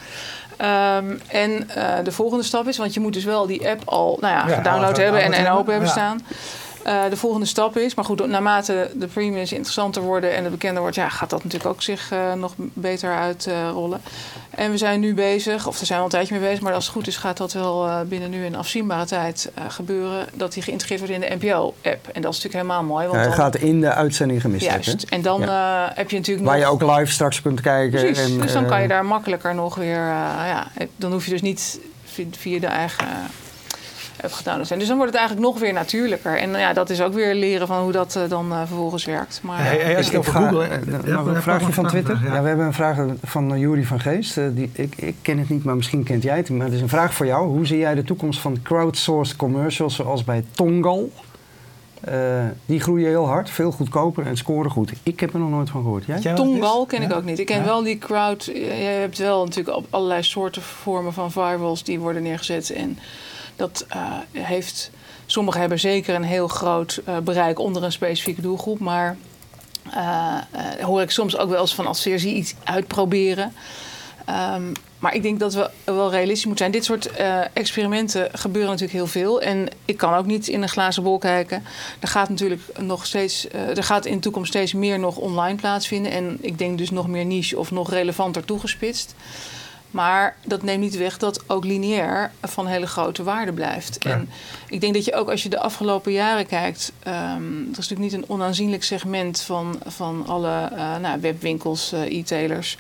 Um, 0.61 1.19
en 1.27 1.69
uh, 1.77 1.93
de 2.03 2.11
volgende 2.11 2.43
stap 2.43 2.67
is, 2.67 2.77
want 2.77 2.93
je 2.93 2.99
moet 2.99 3.13
dus 3.13 3.23
wel 3.23 3.47
die 3.47 3.69
app 3.69 3.81
al 3.85 4.17
nou 4.21 4.33
ja, 4.33 4.47
ja 4.47 4.55
gedownload 4.55 4.97
hebben 4.97 5.14
en, 5.19 5.33
en 5.33 5.51
open 5.51 5.71
hebben 5.71 5.89
staan. 5.89 6.21
uh, 6.87 7.09
de 7.09 7.17
volgende 7.17 7.45
stap 7.45 7.77
is. 7.77 7.95
Maar 7.95 8.05
goed, 8.05 8.27
naarmate 8.27 8.91
de 8.95 9.07
premiums 9.07 9.51
interessanter 9.51 10.01
worden 10.01 10.35
en 10.35 10.41
het 10.41 10.51
bekender 10.51 10.81
wordt, 10.81 10.95
ja, 10.95 11.09
gaat 11.09 11.29
dat 11.29 11.43
natuurlijk 11.43 11.71
ook 11.71 11.81
zich 11.81 12.11
uh, 12.13 12.33
nog 12.33 12.53
beter 12.57 13.15
uitrollen. 13.15 14.01
en 14.49 14.71
we 14.71 14.77
zijn 14.77 14.99
nu 14.99 15.13
bezig, 15.13 15.67
of 15.67 15.79
er 15.79 15.85
zijn 15.85 15.99
we 15.99 16.05
al 16.05 16.11
een 16.11 16.17
tijdje 16.17 16.39
mee 16.39 16.49
bezig, 16.49 16.61
maar 16.61 16.73
als 16.73 16.85
het 16.85 16.93
goed 16.93 17.07
is, 17.07 17.17
gaat 17.17 17.37
dat 17.37 17.53
wel 17.53 17.85
uh, 17.85 18.01
binnen 18.01 18.29
nu 18.29 18.45
een 18.45 18.55
afzienbare 18.55 19.05
tijd 19.05 19.51
gebeuren. 19.67 20.27
Dat 20.33 20.53
die 20.53 20.63
geïntegreerd 20.63 20.99
wordt 20.99 21.15
in 21.15 21.21
de 21.21 21.45
NPO-app. 21.45 22.07
En 22.07 22.21
dat 22.21 22.33
is 22.33 22.43
natuurlijk 22.43 22.53
helemaal 22.53 22.83
mooi. 22.83 23.07
Want 23.07 23.13
ja, 23.13 23.19
hij 23.19 23.37
dan... 23.37 23.37
gaat 23.37 23.55
in 23.55 23.81
de 23.81 23.93
uitzending 23.93 24.41
gemist 24.41 24.65
Juist. 24.65 24.85
Hebben. 24.85 25.09
En 25.09 25.21
dan 25.21 25.41
ja. 25.41 25.91
heb 25.95 26.09
je 26.09 26.17
natuurlijk. 26.17 26.47
Waar 26.47 26.57
je 26.57 26.65
ook 26.65 26.81
live 26.81 27.11
straks 27.11 27.41
kunt 27.41 27.61
kijken. 27.61 27.99
Precies. 27.99 28.31
En, 28.31 28.41
dus 28.41 28.53
dan 28.53 28.65
kan 28.65 28.81
je 28.81 28.87
daar 28.87 29.05
makkelijker 29.05 29.55
nog 29.55 29.75
weer. 29.75 29.97
ja, 29.97 30.67
dan 30.95 31.11
hoef 31.11 31.25
je 31.25 31.31
dus 31.31 31.41
niet 31.41 31.79
via 32.31 32.59
de 32.59 32.67
eigen 32.67 33.07
gedaan 34.33 34.65
zijn. 34.65 34.79
Dus 34.79 34.87
dan 34.87 34.97
wordt 34.97 35.11
het 35.11 35.21
eigenlijk 35.21 35.51
nog 35.51 35.59
weer 35.59 35.73
natuurlijker. 35.73 36.37
En 36.37 36.51
ja, 36.51 36.73
dat 36.73 36.89
is 36.89 37.01
ook 37.01 37.13
weer 37.13 37.35
leren 37.35 37.67
van 37.67 37.81
hoe 37.81 37.91
dat 37.91 38.15
uh, 38.17 38.29
dan 38.29 38.51
uh, 38.51 38.57
vervolgens 38.57 39.05
werkt. 39.05 39.39
Maar, 39.43 39.63
hey, 39.63 39.77
hey, 39.77 39.97
als 39.97 40.09
je 40.09 40.17
over 40.17 40.33
Google... 40.33 40.67
Ja, 41.05 41.17
een 41.17 41.41
vraagje 41.41 41.73
van 41.73 41.87
Twitter? 41.87 42.19
Ja. 42.23 42.41
we 42.41 42.47
hebben 42.47 42.65
een 42.65 42.73
vraag 42.73 42.97
van 43.23 43.53
uh, 43.53 43.59
Jury 43.59 43.83
van 43.83 43.99
Geest. 43.99 44.35
die, 44.35 44.69
ik, 44.73 44.95
ik 44.95 45.15
ken 45.21 45.37
het 45.37 45.49
niet, 45.49 45.63
maar 45.63 45.75
misschien 45.75 46.03
kent 46.03 46.23
jij 46.23 46.37
het. 46.37 46.49
Maar 46.49 46.65
het 46.65 46.75
is 46.75 46.81
een 46.81 46.89
vraag 46.89 47.13
voor 47.13 47.25
jou. 47.25 47.47
Hoe 47.47 47.65
zie 47.65 47.77
jij 47.77 47.95
de 47.95 48.03
toekomst 48.03 48.39
van 48.39 48.61
crowdsourced 48.63 49.35
commercials 49.35 49.95
zoals 49.95 50.23
bij 50.23 50.45
Tongal? 50.51 51.11
die 52.65 52.79
groeien 52.79 53.07
heel 53.07 53.27
hard, 53.27 53.49
veel 53.49 53.71
goedkoper 53.71 54.25
en 54.25 54.37
scoren 54.37 54.71
goed. 54.71 54.91
Ik 55.03 55.19
heb 55.19 55.33
er 55.33 55.39
nog 55.39 55.49
nooit 55.49 55.69
van 55.69 55.81
gehoord. 55.81 56.05
Jij? 56.05 56.33
Tongal 56.33 56.85
ken 56.85 57.01
ik 57.01 57.13
ook 57.13 57.23
niet. 57.23 57.39
Ik 57.39 57.45
ken 57.45 57.63
wel 57.63 57.83
die 57.83 57.97
crowd. 57.97 58.45
Je 58.45 58.97
hebt 58.99 59.17
wel 59.17 59.45
natuurlijk 59.45 59.85
allerlei 59.89 60.23
soorten 60.23 60.61
vormen 60.61 61.13
van 61.13 61.31
virals 61.31 61.83
die 61.83 61.99
worden 61.99 62.23
neergezet. 62.23 62.69
En 62.69 62.97
dat 63.55 63.85
uh, 63.95 64.17
heeft, 64.31 64.91
sommigen 65.25 65.59
hebben 65.59 65.79
zeker 65.79 66.15
een 66.15 66.23
heel 66.23 66.47
groot 66.47 67.01
uh, 67.07 67.17
bereik 67.17 67.59
onder 67.59 67.83
een 67.83 67.91
specifieke 67.91 68.41
doelgroep, 68.41 68.79
maar 68.79 69.17
uh, 69.93 70.37
hoor 70.81 71.01
ik 71.01 71.11
soms 71.11 71.37
ook 71.37 71.49
wel 71.49 71.61
eens 71.61 71.75
van 71.75 71.87
als 71.87 72.01
ze 72.01 72.15
iets 72.15 72.53
uitproberen. 72.63 73.53
Um, 74.55 74.71
maar 74.99 75.15
ik 75.15 75.21
denk 75.21 75.39
dat 75.39 75.53
we 75.53 75.69
wel 75.83 76.11
realistisch 76.11 76.45
moeten 76.45 76.65
zijn. 76.65 76.71
Dit 76.71 76.85
soort 76.85 77.11
experimenten 77.53 78.29
gebeuren 78.33 78.71
natuurlijk 78.71 78.97
heel 78.97 79.07
veel. 79.07 79.41
En 79.41 79.67
ik 79.85 79.97
kan 79.97 80.13
ook 80.13 80.25
niet 80.25 80.47
in 80.47 80.61
een 80.61 80.69
glazen 80.69 81.03
bol 81.03 81.17
kijken. 81.17 81.63
Er 81.99 82.07
gaat 82.07 82.29
natuurlijk 82.29 82.61
nog 82.79 83.05
steeds, 83.05 83.47
er 83.51 83.83
gaat 83.83 84.05
in 84.05 84.13
de 84.13 84.19
toekomst 84.19 84.49
steeds 84.49 84.73
meer 84.73 84.99
nog 84.99 85.17
online 85.17 85.57
plaatsvinden. 85.57 86.11
En 86.11 86.37
ik 86.41 86.57
denk 86.57 86.77
dus 86.77 86.89
nog 86.89 87.07
meer 87.07 87.25
niche 87.25 87.59
of 87.59 87.71
nog 87.71 87.89
relevanter 87.89 88.45
toegespitst. 88.45 89.15
Maar 89.95 90.35
dat 90.45 90.63
neemt 90.63 90.81
niet 90.81 90.97
weg 90.97 91.17
dat 91.17 91.49
ook 91.49 91.65
lineair 91.65 92.31
van 92.41 92.67
hele 92.67 92.87
grote 92.87 93.23
waarde 93.23 93.53
blijft. 93.53 93.97
Ja. 93.99 94.11
En 94.11 94.29
ik 94.67 94.81
denk 94.81 94.93
dat 94.93 95.05
je 95.05 95.15
ook 95.15 95.29
als 95.29 95.43
je 95.43 95.49
de 95.49 95.59
afgelopen 95.59 96.11
jaren 96.11 96.45
kijkt, 96.45 96.91
um, 97.07 97.13
er 97.61 97.79
is 97.79 97.87
natuurlijk 97.87 97.99
niet 97.99 98.13
een 98.13 98.29
onaanzienlijk 98.29 98.83
segment 98.83 99.41
van, 99.41 99.79
van 99.85 100.23
alle 100.27 100.69
uh, 100.73 100.97
nou, 100.97 101.21
webwinkels, 101.21 101.93
uh, 101.93 102.17
e-tailers. 102.17 102.77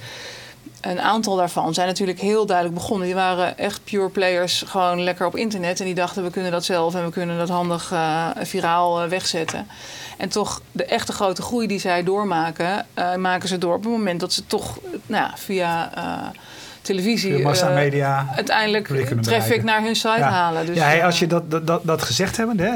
Een 0.81 1.01
aantal 1.01 1.35
daarvan 1.35 1.73
zijn 1.73 1.87
natuurlijk 1.87 2.19
heel 2.19 2.45
duidelijk 2.45 2.77
begonnen. 2.77 3.05
Die 3.05 3.15
waren 3.15 3.57
echt 3.57 3.83
pure 3.83 4.09
players, 4.09 4.63
gewoon 4.67 5.03
lekker 5.03 5.25
op 5.25 5.35
internet. 5.35 5.79
En 5.79 5.85
die 5.85 5.95
dachten, 5.95 6.23
we 6.23 6.29
kunnen 6.29 6.51
dat 6.51 6.65
zelf 6.65 6.95
en 6.95 7.05
we 7.05 7.11
kunnen 7.11 7.37
dat 7.37 7.49
handig 7.49 7.91
uh, 7.91 8.27
viraal 8.41 9.07
wegzetten. 9.07 9.67
En 10.17 10.29
toch 10.29 10.61
de 10.71 10.85
echte 10.85 11.11
grote 11.11 11.41
groei 11.41 11.67
die 11.67 11.79
zij 11.79 12.03
doormaken, 12.03 12.85
maken 13.17 13.47
ze 13.47 13.57
door 13.57 13.75
op 13.75 13.83
het 13.83 13.91
moment 13.91 14.19
dat 14.19 14.33
ze 14.33 14.45
toch 14.45 14.77
nou, 15.05 15.31
via 15.35 15.91
televisie 16.85 17.43
massamedia, 17.43 18.21
uh, 18.21 18.35
uiteindelijk 18.35 18.87
traffic 19.21 19.63
naar 19.63 19.81
hun 19.81 19.95
site 19.95 20.21
halen. 20.21 20.65
Dus, 20.65 20.75
ja, 20.75 21.05
als 21.05 21.19
je 21.19 21.27
dat, 21.27 21.67
dat, 21.67 21.81
dat 21.83 22.01
gezegd 22.01 22.37
hebt, 22.37 22.59
hè, 22.59 22.71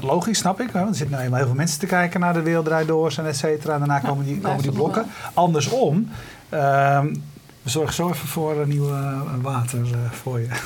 logisch 0.00 0.38
snap 0.38 0.60
ik. 0.60 0.70
Want 0.70 0.88
er 0.88 0.94
zitten 0.94 1.18
nou 1.18 1.36
heel 1.36 1.46
veel 1.46 1.54
mensen 1.54 1.78
te 1.78 1.86
kijken 1.86 2.20
naar 2.20 2.32
de 2.32 2.42
Wereldrijd 2.42 2.86
Doors 2.86 3.18
en 3.18 3.26
et 3.26 3.36
cetera. 3.36 3.78
Daarna 3.78 3.98
komen 3.98 4.24
die, 4.24 4.40
komen 4.40 4.62
die 4.62 4.72
blokken. 4.72 5.06
Andersom, 5.34 6.08
uh, 6.50 7.00
we 7.62 7.70
zorgen 7.70 7.94
zo 7.94 8.08
even 8.08 8.28
voor 8.28 8.60
een 8.60 8.68
nieuw 8.68 8.88
uh, 8.88 9.20
water 9.40 9.78
uh, 9.78 9.96
voor 10.10 10.40
je. 10.40 10.48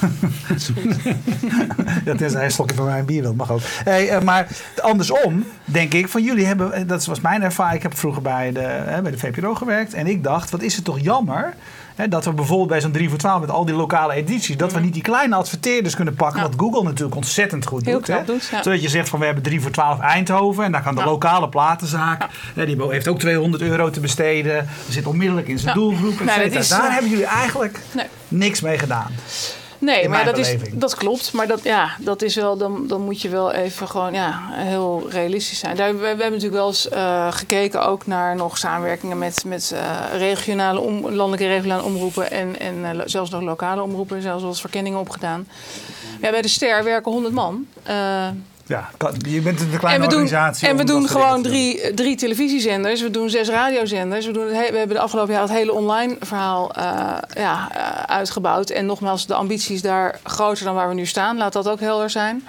ja, 2.05 2.15
tenzij 2.15 2.45
een 2.45 2.51
slokje 2.51 2.77
van 2.77 2.85
mijn 2.85 3.05
bier 3.05 3.23
wil, 3.23 3.35
mag 3.35 3.51
ook. 3.51 3.61
Hey, 3.65 4.17
uh, 4.17 4.21
maar 4.21 4.47
andersom, 4.81 5.45
denk 5.65 5.95
ik, 5.95 6.09
van 6.09 6.23
jullie 6.23 6.47
hebben, 6.47 6.87
dat 6.87 7.05
was 7.05 7.21
mijn 7.21 7.43
ervaring. 7.43 7.77
Ik 7.77 7.83
heb 7.83 7.97
vroeger 7.97 8.23
bij 8.23 8.53
de, 8.53 8.99
bij 9.03 9.11
de 9.11 9.19
VPRO 9.19 9.55
gewerkt. 9.55 9.95
En 9.95 10.07
ik 10.07 10.25
dacht, 10.25 10.51
wat 10.51 10.63
is 10.63 10.77
het 10.77 10.85
toch 10.85 11.01
jammer 11.01 11.55
Hè, 11.99 12.09
dat 12.09 12.25
we 12.25 12.33
bijvoorbeeld 12.33 12.69
bij 12.69 12.81
zo'n 12.81 12.93
3 12.93 13.09
voor 13.09 13.19
12 13.19 13.40
met 13.40 13.50
al 13.50 13.64
die 13.64 13.75
lokale 13.75 14.14
edities, 14.14 14.57
dat 14.57 14.73
we 14.73 14.81
niet 14.81 14.93
die 14.93 15.02
kleine 15.02 15.35
adverteerders 15.35 15.95
kunnen 15.95 16.14
pakken, 16.14 16.43
wat 16.43 16.55
Google 16.57 16.83
natuurlijk 16.83 17.17
ontzettend 17.17 17.67
goed 17.67 17.85
Heel 17.85 17.95
doet. 17.95 18.07
Hè? 18.07 18.25
doet 18.25 18.49
ja. 18.50 18.62
Zodat 18.62 18.83
je 18.83 18.88
zegt 18.88 19.09
van 19.09 19.19
we 19.19 19.25
hebben 19.25 19.45
3 19.45 19.61
voor 19.61 19.70
12 19.70 20.01
Eindhoven 20.01 20.64
en 20.64 20.73
daar 20.73 20.83
kan 20.83 20.94
de 20.94 21.05
lokale 21.05 21.49
platenzaak, 21.49 22.27
hè, 22.55 22.66
die 22.66 22.77
heeft 22.88 23.09
ook 23.09 23.18
200 23.18 23.62
euro 23.62 23.90
te 23.90 24.01
besteden, 24.01 24.68
zit 24.88 25.07
onmiddellijk 25.07 25.49
in 25.49 25.59
zijn 25.59 25.75
doelgroep. 25.75 26.25
Nee, 26.25 26.51
is, 26.51 26.68
daar 26.68 26.92
hebben 26.92 27.11
jullie 27.11 27.27
eigenlijk 27.27 27.81
nee. 27.92 28.07
niks 28.29 28.61
mee 28.61 28.79
gedaan. 28.79 29.12
Nee, 29.79 30.09
maar 30.09 30.25
dat, 30.25 30.38
is, 30.38 30.57
dat 30.73 30.95
klopt. 30.95 31.33
Maar 31.33 31.47
dat, 31.47 31.62
ja, 31.62 31.91
dat 31.99 32.23
is 32.23 32.35
wel, 32.35 32.57
dan, 32.57 32.87
dan 32.87 33.01
moet 33.01 33.23
je 33.23 33.29
wel 33.29 33.53
even 33.53 33.88
gewoon 33.88 34.12
ja, 34.12 34.41
heel 34.51 35.07
realistisch 35.11 35.59
zijn. 35.59 35.77
Daar, 35.77 35.93
we, 35.93 35.99
we 35.99 36.07
hebben 36.07 36.31
natuurlijk 36.31 36.55
wel 36.55 36.67
eens 36.67 36.88
uh, 36.93 37.33
gekeken 37.33 37.87
ook 37.87 38.07
naar 38.07 38.37
nog 38.37 38.59
samenwerkingen 38.59 39.19
met, 39.19 39.45
met 39.47 39.71
uh, 39.75 40.19
regionale 40.19 40.81
om, 40.81 41.11
landelijke 41.11 41.47
regionale 41.55 41.83
omroepen 41.83 42.31
en, 42.31 42.59
en 42.59 42.77
uh, 42.77 43.01
zelfs 43.05 43.31
nog 43.31 43.43
lokale 43.43 43.83
omroepen, 43.83 44.23
zelfs 44.23 44.41
wel 44.41 44.51
eens 44.51 44.61
verkenningen 44.61 44.99
opgedaan. 44.99 45.49
Ja, 46.21 46.31
bij 46.31 46.43
de 46.43 46.49
Ster 46.49 46.85
werken 46.85 47.12
100 47.12 47.35
man. 47.35 47.67
Ja, 48.68 48.88
je 49.28 49.40
bent 49.40 49.61
een 49.61 49.78
kleine 49.78 50.04
en 50.04 50.11
we 50.11 50.14
organisatie. 50.14 50.68
Doen, 50.68 50.78
en 50.78 50.87
we 50.87 50.92
doen 50.92 51.09
gewoon 51.09 51.42
drie, 51.42 51.94
drie 51.94 52.16
televisiezenders. 52.16 53.02
We 53.02 53.11
doen 53.11 53.31
zes 53.31 53.48
radiozenders. 53.48 54.26
We, 54.26 54.33
doen 54.33 54.46
we 54.46 54.57
hebben 54.57 54.88
de 54.88 54.98
afgelopen 54.98 55.33
jaar 55.33 55.42
het 55.42 55.50
hele 55.50 55.72
online 55.72 56.16
verhaal 56.20 56.72
uh, 56.78 56.85
ja, 57.35 57.68
uh, 57.76 58.02
uitgebouwd. 58.07 58.70
En 58.70 58.87
nogmaals, 58.87 59.26
de 59.26 59.35
ambities 59.35 59.83
daar 59.83 60.20
groter 60.24 60.64
dan 60.64 60.74
waar 60.74 60.88
we 60.88 60.94
nu 60.94 61.07
staan. 61.07 61.37
Laat 61.37 61.52
dat 61.52 61.68
ook 61.68 61.81
helder 61.81 62.11
zijn. 62.11 62.46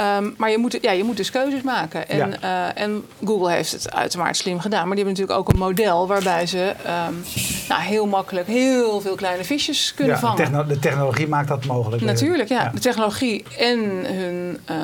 Um, 0.00 0.34
maar 0.36 0.50
je 0.50 0.58
moet, 0.58 0.78
ja, 0.80 0.90
je 0.90 1.04
moet 1.04 1.16
dus 1.16 1.30
keuzes 1.30 1.62
maken. 1.62 2.08
En, 2.08 2.36
ja. 2.40 2.72
uh, 2.74 2.82
en 2.82 3.04
Google 3.24 3.50
heeft 3.50 3.72
het 3.72 3.92
uitermate 3.92 4.34
slim 4.38 4.60
gedaan. 4.60 4.86
Maar 4.86 4.96
die 4.96 5.04
hebben 5.04 5.22
natuurlijk 5.22 5.38
ook 5.38 5.54
een 5.54 5.68
model 5.68 6.06
waarbij 6.06 6.46
ze 6.46 6.74
um, 7.08 7.24
nou, 7.68 7.82
heel 7.82 8.06
makkelijk 8.06 8.46
heel 8.46 9.00
veel 9.00 9.14
kleine 9.14 9.44
visjes 9.44 9.94
kunnen 9.94 10.14
ja, 10.14 10.20
vangen. 10.20 10.36
De, 10.36 10.42
techno 10.42 10.66
de, 10.66 10.78
technologie 10.78 11.28
maakt 11.28 11.48
dat 11.48 11.64
mogelijk. 11.64 12.02
Natuurlijk, 12.02 12.48
ja. 12.48 12.62
ja. 12.62 12.70
De 12.70 12.80
technologie 12.80 13.44
en 13.58 13.78
hun 14.14 14.58
uh, 14.70 14.76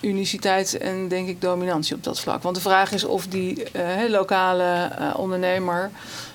uniciteit 0.00 0.78
en 0.78 1.08
denk 1.08 1.28
ik 1.28 1.40
dominantie 1.40 1.96
op 1.96 2.04
dat 2.04 2.20
vlak. 2.20 2.42
Want 2.42 2.54
de 2.54 2.62
vraag 2.62 2.92
is 2.92 3.04
of 3.04 3.26
die 3.26 3.62
uh, 3.76 4.10
lokale 4.10 4.90
ondernemer 5.16 5.90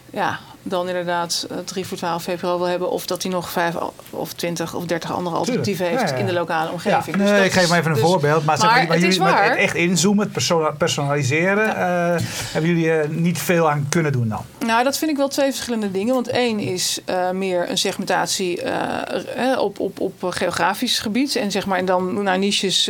ja, 0.09 0.39
dan 0.69 0.88
inderdaad 0.88 1.47
3 1.65 1.88
voor 1.88 1.97
12 1.97 2.23
VPRO 2.23 2.58
wil 2.58 2.67
hebben... 2.67 2.91
of 2.91 3.06
dat 3.06 3.23
hij 3.23 3.32
nog 3.32 3.49
5 3.49 3.75
of 4.10 4.34
20 4.34 4.73
of 4.73 4.86
30 4.86 5.13
andere 5.13 5.36
alternatieven 5.36 5.86
heeft 5.86 6.01
ja, 6.01 6.08
ja. 6.08 6.15
in 6.15 6.25
de 6.25 6.34
lokale 6.34 6.71
omgeving. 6.71 7.17
Ja, 7.17 7.23
nee, 7.23 7.34
dus 7.34 7.45
ik 7.45 7.51
geef 7.51 7.69
maar 7.69 7.80
even 7.80 7.91
een 7.91 7.97
dus, 7.97 8.06
voorbeeld. 8.06 8.45
Maar, 8.45 8.58
maar, 8.58 8.67
maar, 8.67 8.88
maar 8.88 8.99
jullie 8.99 9.23
echt 9.58 9.75
inzoomen, 9.75 10.32
het 10.34 10.77
personaliseren... 10.77 11.67
Uh, 11.67 12.15
hebben 12.51 12.71
jullie 12.71 12.89
er 12.89 13.10
niet 13.10 13.39
veel 13.39 13.69
aan 13.69 13.86
kunnen 13.89 14.12
doen 14.12 14.27
dan? 14.27 14.45
Nou, 14.67 14.84
dat 14.84 14.97
vind 14.97 15.12
ik 15.12 15.17
wel 15.17 15.27
twee 15.27 15.51
verschillende 15.51 15.91
dingen. 15.91 16.13
Want 16.13 16.27
één 16.27 16.60
is 16.60 16.99
uh, 17.10 17.32
meer 17.32 17.69
een 17.69 17.77
segmentatie 17.77 18.63
uh, 18.63 19.60
op, 19.60 19.80
op, 19.80 19.99
op 19.99 20.13
geografisch 20.19 20.99
gebied. 20.99 21.36
En, 21.36 21.51
zeg 21.51 21.65
maar, 21.65 21.77
en 21.77 21.86
dan 21.86 22.23
naar 22.23 22.39
niches, 22.39 22.86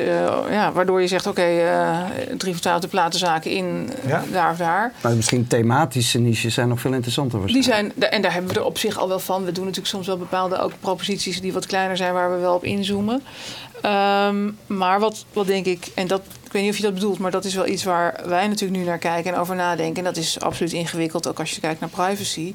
ja, 0.50 0.72
waardoor 0.72 1.02
je 1.02 1.08
zegt... 1.08 1.28
oké, 1.28 1.42
okay, 1.42 2.38
3 2.38 2.54
voor 2.54 2.62
12 2.62 2.82
de 2.82 2.88
platenzaken 2.88 3.52
in, 3.52 3.90
daar 4.32 4.52
of 4.52 4.58
daar. 4.58 4.94
Maar 5.02 5.16
misschien 5.16 5.48
thematische 5.48 6.20
niches 6.20 6.54
zijn 6.54 6.68
nog 6.68 6.80
veel 6.80 6.94
interessanter 6.94 7.48
Die 7.48 7.64
zijn, 7.64 7.94
en 8.00 8.22
daar 8.22 8.34
hebben 8.34 8.54
we 8.54 8.60
er 8.60 8.66
op 8.66 8.78
zich 8.78 8.98
al 8.98 9.08
wel 9.08 9.20
van. 9.20 9.44
We 9.44 9.52
doen 9.52 9.64
natuurlijk 9.64 9.94
soms 9.94 10.08
wel 10.08 10.18
bepaalde 10.18 10.60
ook 10.60 10.72
proposities 10.80 11.42
die 11.42 11.54
wat 11.54 11.66
kleiner 11.66 11.98
zijn, 11.98 12.14
waar 12.14 12.32
we 12.32 12.38
wel 12.38 12.56
op 12.56 12.64
inzoomen. 12.64 13.24
Um, 13.86 14.58
maar 14.68 15.00
wat, 15.00 15.26
wat 15.34 15.48
denk 15.48 15.66
ik, 15.66 15.88
en 15.96 16.08
dat, 16.08 16.22
ik 16.48 16.54
weet 16.54 16.62
niet 16.62 16.72
of 16.72 16.78
je 16.78 16.84
dat 16.84 16.94
bedoelt, 16.94 17.20
maar 17.20 17.32
dat 17.32 17.46
is 17.46 17.56
wel 17.56 17.68
iets 17.68 17.84
waar 17.84 18.22
wij 18.26 18.48
natuurlijk 18.48 18.80
nu 18.80 18.86
naar 18.86 18.98
kijken 18.98 19.34
en 19.34 19.40
over 19.40 19.56
nadenken. 19.56 19.98
En 19.98 20.04
dat 20.04 20.18
is 20.18 20.40
absoluut 20.40 20.74
ingewikkeld, 20.74 21.28
ook 21.28 21.40
als 21.40 21.52
je 21.52 21.60
kijkt 21.60 21.80
naar 21.80 21.90
privacy. 21.90 22.54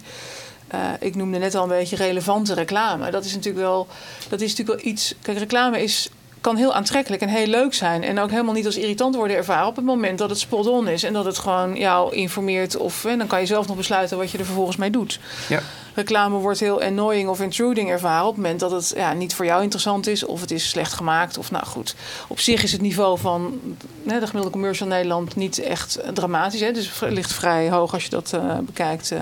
Uh, 0.74 0.80
ik 1.00 1.14
noemde 1.14 1.38
net 1.38 1.54
al 1.54 1.62
een 1.62 1.68
beetje 1.68 1.96
relevante 1.96 2.54
reclame. 2.54 3.10
Dat 3.10 3.24
is 3.24 3.34
natuurlijk 3.34 3.64
wel, 3.64 3.86
dat 4.28 4.40
is 4.40 4.50
natuurlijk 4.54 4.82
wel 4.82 4.92
iets. 4.92 5.14
Kijk, 5.22 5.38
reclame 5.38 5.82
is 5.82 6.10
kan 6.42 6.56
heel 6.56 6.74
aantrekkelijk 6.74 7.22
en 7.22 7.28
heel 7.28 7.46
leuk 7.46 7.74
zijn. 7.74 8.02
En 8.02 8.18
ook 8.18 8.30
helemaal 8.30 8.54
niet 8.54 8.66
als 8.66 8.76
irritant 8.76 9.14
worden 9.14 9.36
ervaren 9.36 9.66
op 9.66 9.76
het 9.76 9.84
moment 9.84 10.18
dat 10.18 10.30
het 10.30 10.38
spot 10.38 10.66
on 10.66 10.88
is. 10.88 11.02
En 11.02 11.12
dat 11.12 11.24
het 11.24 11.38
gewoon 11.38 11.76
jou 11.76 12.14
informeert. 12.14 12.76
Of 12.76 13.04
en 13.04 13.18
dan 13.18 13.26
kan 13.26 13.40
je 13.40 13.46
zelf 13.46 13.66
nog 13.66 13.76
besluiten 13.76 14.18
wat 14.18 14.30
je 14.30 14.38
er 14.38 14.44
vervolgens 14.44 14.76
mee 14.76 14.90
doet. 14.90 15.20
Ja. 15.48 15.60
Reclame 15.94 16.36
wordt 16.36 16.60
heel 16.60 16.82
annoying 16.82 17.28
of 17.28 17.40
intruding 17.40 17.90
ervaren 17.90 18.26
op 18.26 18.34
het 18.34 18.42
moment 18.42 18.60
dat 18.60 18.70
het 18.70 18.92
ja, 18.96 19.12
niet 19.12 19.34
voor 19.34 19.44
jou 19.44 19.62
interessant 19.62 20.06
is. 20.06 20.24
Of 20.24 20.40
het 20.40 20.50
is 20.50 20.68
slecht 20.68 20.92
gemaakt. 20.92 21.38
Of 21.38 21.50
nou 21.50 21.66
goed. 21.66 21.94
Op 22.28 22.40
zich 22.40 22.62
is 22.62 22.72
het 22.72 22.80
niveau 22.80 23.18
van 23.18 23.60
hè, 24.06 24.18
de 24.18 24.26
gemiddelde 24.26 24.50
commercial 24.50 24.88
in 24.88 24.94
Nederland 24.94 25.36
niet 25.36 25.58
echt 25.58 25.98
dramatisch. 26.14 26.60
Hè? 26.60 26.72
Dus 26.72 27.00
het 27.00 27.12
ligt 27.12 27.32
vrij 27.32 27.70
hoog 27.70 27.92
als 27.92 28.04
je 28.04 28.10
dat 28.10 28.32
uh, 28.34 28.58
bekijkt. 28.58 29.10
Uh, 29.12 29.20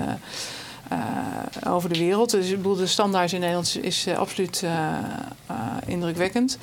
uh, 0.91 1.73
over 1.73 1.89
de 1.93 1.99
wereld. 1.99 2.31
Dus 2.31 2.49
ik 2.49 2.55
bedoel, 2.55 2.75
de 2.75 2.87
standaard 2.87 3.31
in 3.31 3.39
Nederland 3.39 3.77
is 3.81 4.07
uh, 4.07 4.17
absoluut 4.17 4.63
indrukwekkend. 5.85 6.57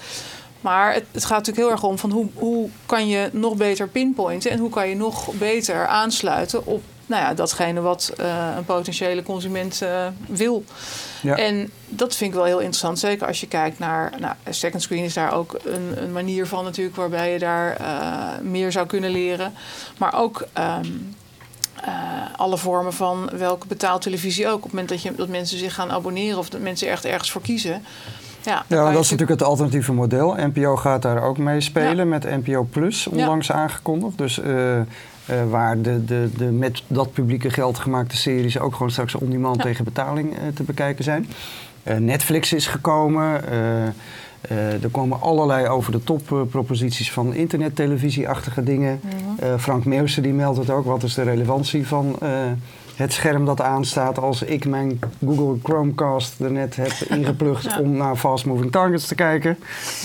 Maar 0.60 0.94
het, 0.94 1.04
het, 1.12 1.24
gaat 1.24 1.38
natuurlijk 1.38 1.66
heel 1.66 1.70
erg 1.70 1.82
om 1.82 1.98
van 1.98 2.10
hoe, 2.10 2.26
hoe 2.34 2.68
kan 2.86 3.08
je 3.08 3.28
nog 3.32 3.56
beter 3.56 3.88
pinpointen 3.88 4.50
en 4.50 4.58
hoe 4.58 4.70
kan 4.70 4.88
je 4.88 4.96
nog 4.96 5.32
beter 5.32 5.86
aansluiten 5.86 6.66
op 6.66 6.82
nou 7.08 7.22
ja, 7.22 7.34
datgene 7.34 7.80
wat 7.80 8.12
uh, 8.20 8.54
een 8.56 8.64
potentiële 8.64 9.22
consument 9.22 9.80
uh, 9.82 10.06
wil. 10.26 10.64
Ja. 11.22 11.36
En 11.36 11.70
dat 11.88 12.16
vind 12.16 12.30
ik 12.30 12.36
wel 12.36 12.46
heel 12.46 12.58
interessant. 12.58 12.98
Zeker 12.98 13.26
als 13.26 13.40
je 13.40 13.46
kijkt 13.46 13.78
naar. 13.78 14.12
Nou, 14.18 14.34
second 14.50 14.82
screen 14.82 15.04
is 15.04 15.14
daar 15.14 15.32
ook 15.32 15.56
een, 15.64 16.02
een 16.02 16.12
manier 16.12 16.46
van 16.46 16.64
natuurlijk 16.64 16.96
waarbij 16.96 17.32
je 17.32 17.38
daar 17.38 17.80
uh, 17.80 18.50
meer 18.50 18.72
zou 18.72 18.86
kunnen 18.86 19.10
leren. 19.10 19.54
Maar 19.98 20.14
ook. 20.14 20.46
Um, 20.58 21.16
alle 22.36 22.58
vormen 22.58 22.92
van 22.92 23.30
welke 23.32 23.66
betaaltelevisie 23.66 24.48
ook. 24.48 24.56
Op 24.56 24.62
het 24.62 24.72
moment 24.72 24.88
dat, 24.88 25.02
je, 25.02 25.14
dat 25.14 25.28
mensen 25.28 25.58
zich 25.58 25.74
gaan 25.74 25.90
abonneren 25.90 26.38
of 26.38 26.48
dat 26.48 26.60
mensen 26.60 26.88
echt 26.88 27.04
ergens 27.04 27.30
voor 27.30 27.40
kiezen. 27.40 27.84
Ja, 28.42 28.64
ja 28.66 28.92
dat 28.92 29.04
is 29.04 29.10
natuurlijk 29.10 29.40
het 29.40 29.48
alternatieve 29.48 29.92
model. 29.92 30.34
NPO 30.36 30.76
gaat 30.76 31.02
daar 31.02 31.22
ook 31.22 31.38
mee 31.38 31.60
spelen 31.60 31.96
ja. 31.96 32.04
met 32.04 32.44
NPO 32.44 32.62
Plus, 32.70 33.06
onlangs 33.06 33.52
aangekondigd. 33.52 34.18
Dus 34.18 34.38
uh, 34.38 34.76
uh, 34.76 34.84
waar 35.50 35.82
de, 35.82 36.04
de, 36.04 36.30
de 36.36 36.44
met 36.44 36.82
dat 36.86 37.12
publieke 37.12 37.50
geld 37.50 37.78
gemaakte 37.78 38.16
series 38.16 38.58
ook 38.58 38.72
gewoon 38.72 38.90
straks 38.90 39.14
on-demand 39.14 39.60
tegen 39.60 39.84
betaling 39.84 40.32
uh, 40.32 40.38
te 40.54 40.62
bekijken 40.62 41.04
zijn. 41.04 41.26
Netflix 41.98 42.52
is 42.52 42.66
gekomen. 42.66 43.42
er 44.48 44.88
komen 44.90 45.20
allerlei 45.20 45.68
over 45.68 45.92
de 45.92 46.04
top 46.04 46.46
proposities 46.50 47.12
van 47.12 47.34
internettelevisie-achtige 47.34 48.62
dingen. 48.62 49.00
Mm 49.02 49.10
-hmm. 49.10 49.58
Frank 49.58 49.84
Meeuwse 49.84 50.20
die 50.20 50.32
meldt 50.32 50.58
het 50.58 50.70
ook. 50.70 50.84
Wat 50.84 51.02
is 51.02 51.14
de 51.14 51.22
relevantie 51.22 51.86
van 51.86 52.18
het 52.98 53.12
scherm 53.12 53.44
dat 53.44 53.60
aanstaat 53.60 54.18
als 54.18 54.42
ik 54.42 54.64
mijn 54.64 55.00
Google 55.24 55.58
Chromecast 55.62 56.40
er 56.40 56.52
net 56.52 56.76
heb 56.76 56.92
ingeplucht 57.18 57.78
om 57.80 57.96
naar 57.96 58.16
Fast 58.16 58.44
Moving 58.44 58.72
Targets 58.72 59.06
te 59.06 59.14
kijken. 59.14 59.58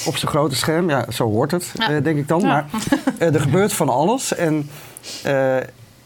Op 0.05 0.17
zijn 0.17 0.31
grote 0.31 0.55
scherm. 0.55 0.89
Ja, 0.89 1.11
zo 1.11 1.29
hoort 1.29 1.51
het, 1.51 1.71
ja. 1.73 1.99
denk 1.99 2.17
ik 2.17 2.27
dan. 2.27 2.41
Ja. 2.41 2.47
Maar 2.47 2.65
er 3.33 3.41
gebeurt 3.41 3.73
van 3.73 3.89
alles. 3.89 4.35
En 4.35 4.69
uh, 5.25 5.55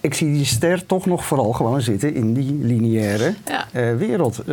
ik 0.02 0.13
zie 0.13 0.34
die 0.34 0.45
ster 0.45 0.86
toch 0.86 1.06
nog 1.06 1.26
vooral 1.26 1.52
gewoon 1.52 1.82
zitten 1.82 2.13
in 2.13 2.34
die 2.34 2.58
lineaire 2.62 3.34
wereld. 3.97 4.43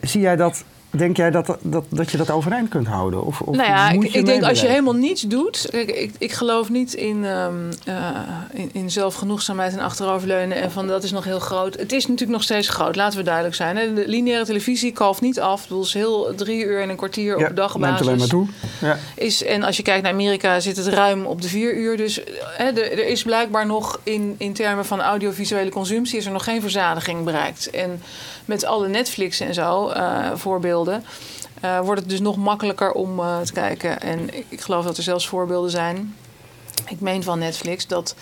Zie 0.00 0.20
jij 0.20 0.36
dat 0.36 0.64
Denk 0.94 1.16
jij 1.16 1.30
dat, 1.30 1.56
dat, 1.62 1.84
dat 1.88 2.10
je 2.10 2.16
dat 2.16 2.30
overeind 2.30 2.68
kunt 2.68 2.86
houden? 2.86 3.24
Of, 3.24 3.40
of 3.40 3.56
nou 3.56 3.68
ja, 3.68 3.90
ik, 3.90 4.02
ik 4.02 4.26
denk 4.26 4.42
als 4.42 4.60
je 4.60 4.66
helemaal 4.66 4.94
niets 4.94 5.22
doet. 5.22 5.74
Ik, 5.74 5.90
ik, 5.90 6.14
ik 6.18 6.32
geloof 6.32 6.70
niet 6.70 6.94
in, 6.94 7.24
um, 7.24 7.68
uh, 7.88 8.08
in, 8.52 8.70
in, 8.72 8.90
zelfgenoegzaamheid 8.90 9.72
en 9.72 9.78
achteroverleunen. 9.78 10.56
En 10.56 10.70
van 10.70 10.86
dat 10.86 11.02
is 11.02 11.12
nog 11.12 11.24
heel 11.24 11.38
groot. 11.38 11.76
Het 11.78 11.92
is 11.92 12.06
natuurlijk 12.06 12.30
nog 12.30 12.42
steeds 12.42 12.68
groot, 12.68 12.96
laten 12.96 13.18
we 13.18 13.24
duidelijk 13.24 13.54
zijn. 13.54 13.76
Hè. 13.76 13.92
De 13.92 14.08
lineaire 14.08 14.44
televisie 14.44 14.92
kalft 14.92 15.20
niet 15.20 15.40
af. 15.40 15.68
Het 15.68 15.84
is 15.84 15.94
heel 15.94 16.34
drie 16.36 16.64
uur 16.64 16.82
en 16.82 16.88
een 16.88 16.96
kwartier 16.96 17.38
ja, 17.38 17.48
op 17.48 17.56
dagbasis. 17.56 18.06
alleen 18.06 18.18
maar 18.18 18.28
toe. 18.28 18.46
Ja. 18.80 18.98
Is, 19.16 19.44
en 19.44 19.62
als 19.62 19.76
je 19.76 19.82
kijkt 19.82 20.02
naar 20.02 20.12
Amerika 20.12 20.60
zit 20.60 20.76
het 20.76 20.86
ruim 20.86 21.24
op 21.24 21.42
de 21.42 21.48
vier 21.48 21.76
uur. 21.76 21.96
Dus 21.96 22.20
hè, 22.56 22.64
er, 22.64 22.92
er 22.92 23.06
is 23.06 23.22
blijkbaar 23.22 23.66
nog 23.66 24.00
in, 24.02 24.34
in 24.38 24.52
termen 24.52 24.84
van 24.84 25.00
audiovisuele 25.00 25.70
consumptie... 25.70 26.18
is 26.18 26.26
er 26.26 26.32
nog 26.32 26.44
geen 26.44 26.60
verzadiging 26.60 27.24
bereikt. 27.24 27.70
En 27.70 28.02
met 28.44 28.64
alle 28.64 28.88
Netflix 28.88 29.40
en 29.40 29.54
zo, 29.54 29.90
uh, 29.90 30.30
voorbeelden, 30.34 30.81
uh, 30.88 31.80
wordt 31.80 32.00
het 32.00 32.10
dus 32.10 32.20
nog 32.20 32.36
makkelijker 32.36 32.92
om 32.92 33.18
uh, 33.18 33.40
te 33.40 33.52
kijken. 33.52 34.00
En 34.00 34.34
ik, 34.48 34.60
geloof 34.60 34.84
dat 34.84 34.96
er 34.96 35.02
zelfs 35.02 35.28
voorbeelden 35.28 35.70
zijn. 35.70 36.16
Ik 36.88 37.00
meen 37.00 37.22
van 37.22 37.38
Netflix 37.38 37.86
dat 37.86 38.14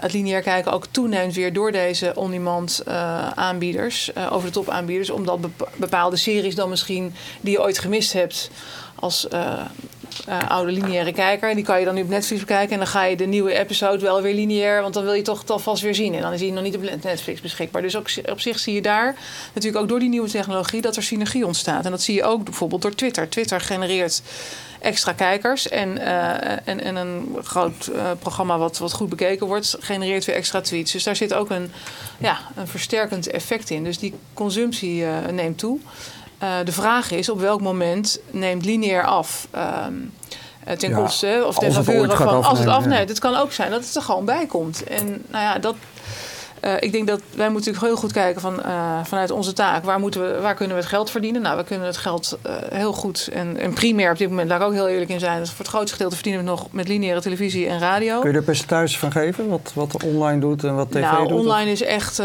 het 0.00 0.12
lineair 0.12 0.42
kijken 0.42 0.72
ook 0.72 0.86
toeneemt 0.86 1.34
weer 1.34 1.52
door 1.52 1.72
deze 1.72 2.12
on-demand 2.14 2.82
aanbieders, 3.34 4.16
over 4.30 4.46
de 4.46 4.52
top 4.52 4.68
aanbieders, 4.68 5.10
omdat 5.10 5.38
bepaalde 5.76 6.16
series 6.16 6.54
dan 6.54 6.68
misschien 6.68 7.14
die 7.40 7.52
je 7.52 7.62
ooit 7.62 7.78
gemist 7.78 8.12
hebt 8.12 8.50
als 8.94 9.28
uh, 10.28 10.48
oude 10.48 10.72
lineaire 10.72 11.12
kijker. 11.12 11.54
Die 11.54 11.64
kan 11.64 11.78
je 11.78 11.84
dan 11.84 11.94
nu 11.94 12.02
op 12.02 12.08
Netflix 12.08 12.40
bekijken. 12.40 12.72
En 12.72 12.78
dan 12.78 12.86
ga 12.86 13.04
je 13.04 13.16
de 13.16 13.26
nieuwe 13.26 13.58
episode 13.58 14.04
wel 14.04 14.22
weer 14.22 14.34
lineair. 14.34 14.82
Want 14.82 14.94
dan 14.94 15.04
wil 15.04 15.12
je 15.12 15.22
toch 15.22 15.46
alvast 15.46 15.82
weer 15.82 15.94
zien. 15.94 16.14
En 16.14 16.22
dan 16.22 16.32
is 16.32 16.40
die 16.40 16.52
nog 16.52 16.62
niet 16.62 16.76
op 16.76 16.82
Netflix 17.02 17.40
beschikbaar. 17.40 17.82
Dus 17.82 17.96
ook, 17.96 18.08
op 18.30 18.40
zich 18.40 18.58
zie 18.58 18.74
je 18.74 18.82
daar 18.82 19.16
natuurlijk 19.54 19.82
ook 19.82 19.88
door 19.88 19.98
die 19.98 20.08
nieuwe 20.08 20.28
technologie 20.28 20.80
dat 20.80 20.96
er 20.96 21.02
synergie 21.02 21.46
ontstaat. 21.46 21.84
En 21.84 21.90
dat 21.90 22.02
zie 22.02 22.14
je 22.14 22.24
ook 22.24 22.44
bijvoorbeeld 22.44 22.82
door 22.82 22.94
Twitter. 22.94 23.28
Twitter 23.28 23.60
genereert 23.60 24.22
extra 24.80 25.12
kijkers. 25.12 25.68
En, 25.68 25.88
uh, 25.98 26.68
en, 26.68 26.80
en 26.80 26.96
een 26.96 27.36
groot 27.42 27.90
uh, 27.94 28.10
programma 28.18 28.58
wat, 28.58 28.78
wat 28.78 28.92
goed 28.92 29.08
bekeken 29.08 29.46
wordt, 29.46 29.76
genereert 29.80 30.24
weer 30.24 30.36
extra 30.36 30.60
tweets. 30.60 30.92
Dus 30.92 31.04
daar 31.04 31.16
zit 31.16 31.34
ook 31.34 31.50
een, 31.50 31.72
ja, 32.18 32.38
een 32.56 32.68
versterkend 32.68 33.30
effect 33.30 33.70
in. 33.70 33.84
Dus 33.84 33.98
die 33.98 34.14
consumptie 34.34 35.04
neemt 35.30 35.58
toe. 35.58 35.78
Uh, 36.42 36.54
de 36.64 36.72
vraag 36.72 37.10
is 37.10 37.28
op 37.28 37.40
welk 37.40 37.60
moment 37.60 38.20
neemt 38.30 38.64
lineair 38.64 39.04
af. 39.04 39.48
Um, 39.86 40.12
ten 40.78 40.90
ja, 40.90 40.96
koste 40.96 41.44
of 41.46 41.58
ten 41.58 41.72
faveur 41.72 42.16
van 42.16 42.44
als 42.44 42.58
het 42.58 42.68
afneemt. 42.68 43.02
Ja. 43.02 43.06
Het 43.06 43.18
kan 43.18 43.36
ook 43.36 43.52
zijn 43.52 43.70
dat 43.70 43.84
het 43.84 43.94
er 43.94 44.02
gewoon 44.02 44.24
bij 44.24 44.46
komt. 44.46 44.84
En 44.84 45.24
nou 45.26 45.44
ja, 45.44 45.58
dat, 45.58 45.74
uh, 46.64 46.72
ik 46.78 46.92
denk 46.92 47.06
dat 47.06 47.20
wij 47.34 47.50
moeten 47.50 47.72
natuurlijk 47.72 47.84
heel 47.84 47.96
goed 47.96 48.12
kijken 48.12 48.40
van, 48.40 48.54
uh, 48.66 49.04
vanuit 49.04 49.30
onze 49.30 49.52
taak. 49.52 49.84
Waar, 49.84 49.98
moeten 49.98 50.20
we, 50.20 50.40
waar 50.40 50.54
kunnen 50.54 50.76
we 50.76 50.82
het 50.82 50.90
geld 50.90 51.10
verdienen? 51.10 51.42
Nou, 51.42 51.56
we 51.56 51.64
kunnen 51.64 51.86
het 51.86 51.96
geld 51.96 52.38
uh, 52.46 52.52
heel 52.70 52.92
goed 52.92 53.28
en, 53.32 53.56
en 53.56 53.72
primair 53.72 54.10
op 54.10 54.18
dit 54.18 54.28
moment, 54.28 54.48
laat 54.48 54.60
ik 54.60 54.66
ook 54.66 54.72
heel 54.72 54.88
eerlijk 54.88 55.10
in 55.10 55.20
zijn. 55.20 55.38
Dus 55.38 55.48
voor 55.48 55.58
het 55.58 55.68
grootste 55.68 55.92
gedeelte 55.92 56.14
verdienen 56.14 56.44
we 56.44 56.50
nog 56.50 56.68
met 56.70 56.88
lineaire 56.88 57.20
televisie 57.20 57.66
en 57.66 57.78
radio. 57.78 58.20
Kun 58.20 58.30
je 58.30 58.36
er 58.36 58.42
percentage 58.42 58.98
van 58.98 59.12
geven? 59.12 59.48
Wat, 59.48 59.72
wat 59.74 60.04
online 60.04 60.40
doet 60.40 60.64
en 60.64 60.74
wat 60.74 60.90
tv 60.90 61.00
nou, 61.00 61.28
doet? 61.28 61.38
online 61.38 61.70
is 61.70 61.82
echt 61.82 62.22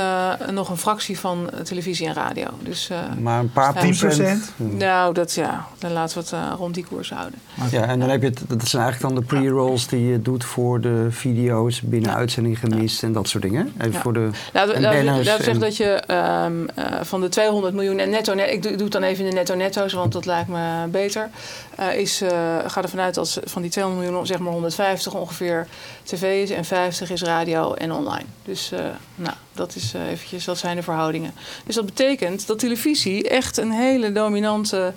nog 0.52 0.70
een 0.70 0.78
fractie 0.78 1.20
van 1.20 1.50
televisie 1.64 2.08
en 2.08 2.14
radio. 2.14 2.46
Dus, 2.60 2.90
maar 3.20 3.40
een 3.40 3.52
paar 3.52 3.80
tien 3.80 3.98
procent? 3.98 4.52
Nou, 4.58 5.14
dat 5.14 5.34
ja, 5.34 5.68
dan 5.78 5.92
laten 5.92 6.18
we 6.18 6.36
het 6.36 6.58
rond 6.58 6.74
die 6.74 6.86
koers 6.86 7.10
houden. 7.10 7.40
Ja, 7.72 7.82
en 7.82 8.00
dan 8.00 8.10
heb 8.10 8.22
je 8.22 8.28
het, 8.28 8.42
dat 8.48 8.68
zijn 8.68 8.84
eigenlijk 8.84 9.14
dan 9.14 9.24
de 9.24 9.28
pre-rolls 9.28 9.88
die 9.88 10.06
je 10.06 10.22
doet 10.22 10.44
voor 10.44 10.82
de 10.82 11.08
video's 11.10 11.82
binnen 11.82 12.10
ja. 12.10 12.16
uitzending 12.18 12.60
gemist 12.60 13.04
en 13.04 13.12
dat 13.12 13.28
soort 13.28 13.44
dingen. 13.44 13.74
Even 13.78 13.92
ja. 13.92 14.02
voor 14.02 14.14
de 14.14 14.27
nou, 14.54 14.68
dat, 14.82 15.26
dat 15.26 15.44
zegt 15.44 15.60
dat 15.60 15.78
je 15.78 16.04
um, 16.46 16.62
uh, 16.62 16.86
van 17.02 17.22
de 17.22 17.30
200 17.30 17.74
miljoen 17.74 18.00
en 18.00 18.10
netto, 18.10 18.34
net, 18.34 18.52
ik 18.52 18.64
doe, 18.64 18.72
doe 18.72 18.84
het 18.84 18.92
dan 18.92 19.04
even 19.04 19.24
in 19.24 19.30
de 19.30 19.36
netto-netto's, 19.36 19.94
want 19.94 20.12
dat 20.12 20.26
lijkt 20.26 20.50
me 20.50 20.88
beter. 20.88 21.30
Uh, 21.80 22.00
is, 22.00 22.22
uh, 22.22 22.30
ga 22.68 22.82
ervan 22.82 23.00
uit 23.00 23.14
dat 23.14 23.40
van 23.44 23.62
die 23.62 23.72
200 23.72 24.06
miljoen, 24.06 24.26
zeg 24.26 24.40
maar 24.40 24.52
150 24.52 25.14
ongeveer 25.14 25.68
tv 26.04 26.44
is 26.44 26.50
en 26.50 26.66
50 26.66 27.10
is 27.10 27.22
radio 27.22 27.74
en 27.74 27.92
online. 27.92 28.26
Dus 28.44 28.72
nou, 29.16 29.36
dat, 29.54 29.76
is, 29.76 29.94
eventjes, 30.12 30.46
dat 30.46 30.58
zijn 30.58 30.76
de 30.76 30.84
verhoudingen. 30.84 31.34
Dus 31.66 31.76
dat 31.76 31.86
betekent 31.86 32.48
dat 32.48 32.60
televisie 32.60 33.30
echt 33.30 33.58
een 33.58 33.72
hele 33.72 34.12
dominante 34.12 34.94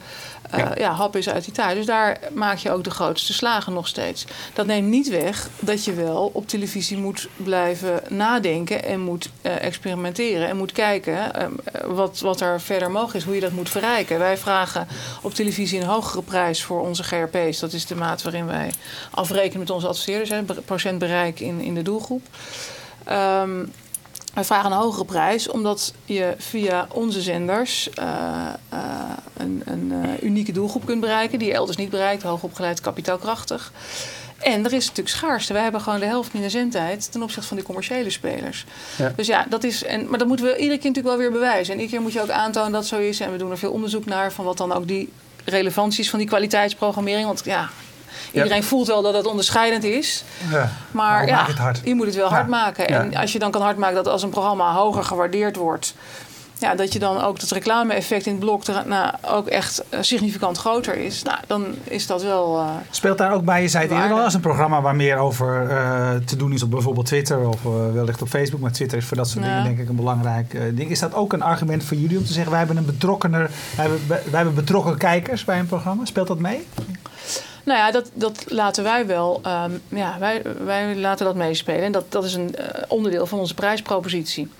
uh, 0.54 0.58
ja. 0.58 0.72
ja. 0.76 0.92
hap 0.92 1.16
is 1.16 1.28
uit 1.28 1.44
die 1.44 1.54
tijd. 1.54 1.76
Dus 1.76 1.86
daar 1.86 2.18
maak 2.32 2.58
je 2.58 2.70
ook 2.70 2.84
de 2.84 2.90
grootste 2.90 3.32
slagen 3.32 3.72
nog 3.72 3.88
steeds. 3.88 4.24
Dat 4.54 4.66
neemt 4.66 4.88
niet 4.88 5.08
weg 5.08 5.48
dat 5.58 5.84
je 5.84 5.92
wel 5.92 6.30
op 6.32 6.48
televisie 6.48 6.98
moet 6.98 7.28
blijven 7.36 8.02
nadenken 8.08 8.84
en 8.84 9.00
moet 9.00 9.30
uh, 9.42 9.64
experimenteren 9.64 10.48
en 10.48 10.56
moet 10.56 10.72
kijken 10.72 11.12
uh, 11.14 11.46
wat, 11.86 12.20
wat 12.20 12.40
er 12.40 12.60
verder 12.60 12.90
mogelijk 12.90 13.16
is, 13.16 13.24
hoe 13.24 13.34
je 13.34 13.40
dat 13.40 13.52
moet 13.52 13.70
verrijken. 13.70 14.18
Wij 14.18 14.36
vragen 14.36 14.88
op 15.22 15.34
televisie 15.34 15.80
een 15.80 15.86
hogere 15.86 16.22
prijs 16.22 16.62
voor 16.62 16.80
onze 16.80 17.02
GRP's. 17.02 17.58
Dat 17.58 17.72
is 17.72 17.86
de 17.86 17.96
maat 17.96 18.22
waarin 18.22 18.46
wij 18.46 18.70
afrekenen 19.10 19.58
met 19.58 19.70
onze 19.70 19.86
adverteerders, 19.86 20.30
hè, 20.30 20.42
procent 20.64 20.98
bereik 20.98 21.40
in, 21.40 21.60
in 21.60 21.74
de 21.74 21.82
doelgroep. 21.82 22.22
Um, 23.10 23.72
wij 24.34 24.44
vragen 24.44 24.70
een 24.70 24.76
hogere 24.76 25.04
prijs 25.04 25.48
omdat 25.48 25.92
je 26.04 26.34
via 26.38 26.86
onze 26.92 27.20
zenders 27.20 27.88
uh, 27.98 28.04
uh, 28.72 28.80
een, 29.36 29.62
een 29.64 29.92
uh, 29.92 30.22
unieke 30.22 30.52
doelgroep 30.52 30.86
kunt 30.86 31.00
bereiken 31.00 31.38
die 31.38 31.48
je 31.48 31.54
elders 31.54 31.76
niet 31.76 31.90
bereikt, 31.90 32.22
hoogopgeleid, 32.22 32.80
kapitaalkrachtig. 32.80 33.72
En 34.38 34.64
er 34.64 34.72
is 34.72 34.86
natuurlijk 34.86 35.16
schaarste. 35.16 35.52
Wij 35.52 35.62
hebben 35.62 35.80
gewoon 35.80 36.00
de 36.00 36.06
helft 36.06 36.32
minder 36.32 36.50
zendtijd 36.50 37.12
ten 37.12 37.22
opzichte 37.22 37.48
van 37.48 37.56
die 37.56 37.66
commerciële 37.66 38.10
spelers. 38.10 38.64
Ja. 38.98 39.12
Dus 39.16 39.26
ja, 39.26 39.46
dat 39.48 39.64
is. 39.64 39.84
En, 39.84 40.08
maar 40.08 40.18
dat 40.18 40.28
moeten 40.28 40.46
we 40.46 40.56
iedere 40.56 40.78
keer 40.78 40.90
natuurlijk 40.90 41.16
wel 41.16 41.16
weer 41.16 41.32
bewijzen. 41.32 41.74
En 41.74 41.80
iedere 41.80 41.90
keer 41.90 42.00
moet 42.00 42.12
je 42.12 42.22
ook 42.22 42.30
aantonen 42.30 42.72
dat 42.72 42.86
zo 42.86 42.98
is. 42.98 43.20
En 43.20 43.32
we 43.32 43.38
doen 43.38 43.50
er 43.50 43.58
veel 43.58 43.72
onderzoek 43.72 44.04
naar 44.04 44.32
van 44.32 44.44
wat 44.44 44.56
dan 44.56 44.72
ook 44.72 44.88
die 44.88 45.12
relevanties 45.44 46.10
van 46.10 46.18
die 46.18 46.28
kwaliteitsprogrammering. 46.28 47.26
Want 47.26 47.42
ja, 47.44 47.70
Iedereen 48.32 48.60
ja. 48.60 48.62
voelt 48.62 48.86
wel 48.86 49.02
dat 49.02 49.14
het 49.14 49.26
onderscheidend 49.26 49.84
is. 49.84 50.24
Ja. 50.50 50.72
Maar 50.90 51.26
ja, 51.26 51.46
je 51.84 51.94
moet 51.94 52.06
het 52.06 52.14
wel 52.14 52.28
hard 52.28 52.48
maken. 52.48 52.88
En 52.88 53.14
als 53.14 53.32
je 53.32 53.38
dan 53.38 53.50
kan 53.50 53.62
hard 53.62 53.76
maken 53.76 53.94
dat 53.94 54.08
als 54.08 54.22
een 54.22 54.30
programma 54.30 54.72
hoger 54.72 55.04
gewaardeerd 55.04 55.56
wordt. 55.56 55.94
Ja, 56.60 56.74
dat 56.74 56.92
je 56.92 56.98
dan 56.98 57.20
ook 57.20 57.40
het 57.40 57.50
reclame-effect 57.50 58.26
in 58.26 58.32
het 58.32 58.40
blok 58.40 58.66
nou, 58.66 59.14
ook 59.26 59.46
echt 59.46 59.82
uh, 59.90 59.98
significant 60.02 60.58
groter 60.58 60.96
is. 60.96 61.22
Nou, 61.22 61.38
dan 61.46 61.66
is 61.84 62.06
dat 62.06 62.22
wel. 62.22 62.58
Uh, 62.58 62.68
Speelt 62.90 63.18
daar 63.18 63.32
ook 63.32 63.44
bij, 63.44 63.62
je 63.62 63.68
zei 63.68 63.84
het 63.84 63.92
eerder 63.92 64.16
al, 64.16 64.22
als 64.22 64.34
een 64.34 64.40
programma 64.40 64.80
waar 64.80 64.96
meer 64.96 65.16
over 65.16 65.70
uh, 65.70 66.10
te 66.24 66.36
doen 66.36 66.52
is 66.52 66.62
op 66.62 66.70
bijvoorbeeld 66.70 67.06
Twitter 67.06 67.48
of 67.48 67.62
wellicht 67.92 68.22
op 68.22 68.28
Facebook. 68.28 68.60
Maar 68.60 68.72
Twitter 68.72 68.98
is 68.98 69.04
voor 69.04 69.16
dat 69.16 69.28
soort 69.28 69.44
dingen 69.44 69.64
denk 69.64 69.78
ik 69.78 69.88
een 69.88 69.96
belangrijk 69.96 70.76
ding. 70.76 70.90
Is 70.90 70.98
dat 70.98 71.14
ook 71.14 71.32
een 71.32 71.42
argument 71.42 71.84
voor 71.84 71.96
jullie 71.96 72.18
om 72.18 72.24
te 72.24 72.32
zeggen: 72.32 72.50
wij 72.50 72.58
hebben 72.58 72.76
een 72.76 72.84
betrokkener, 72.84 73.50
wij 73.76 73.86
hebben, 73.88 74.08
wij 74.08 74.20
hebben 74.30 74.54
betrokken 74.54 74.96
kijkers 74.96 75.44
bij 75.44 75.58
een 75.58 75.66
programma? 75.66 76.04
Speelt 76.04 76.28
dat 76.28 76.38
mee? 76.38 76.66
Nou 77.64 77.78
ja, 77.78 77.90
dat, 77.90 78.10
dat 78.14 78.44
laten 78.48 78.84
wij 78.84 79.06
wel. 79.06 79.40
Um, 79.46 79.82
ja, 79.88 80.16
wij, 80.18 80.42
wij 80.64 80.96
laten 80.96 81.26
dat 81.26 81.34
meespelen. 81.34 81.82
En 81.82 81.92
dat, 81.92 82.12
dat 82.12 82.24
is 82.24 82.34
een 82.34 82.54
uh, 82.58 82.66
onderdeel 82.88 83.26
van 83.26 83.38
onze 83.38 83.54
prijspropositie. 83.54 84.50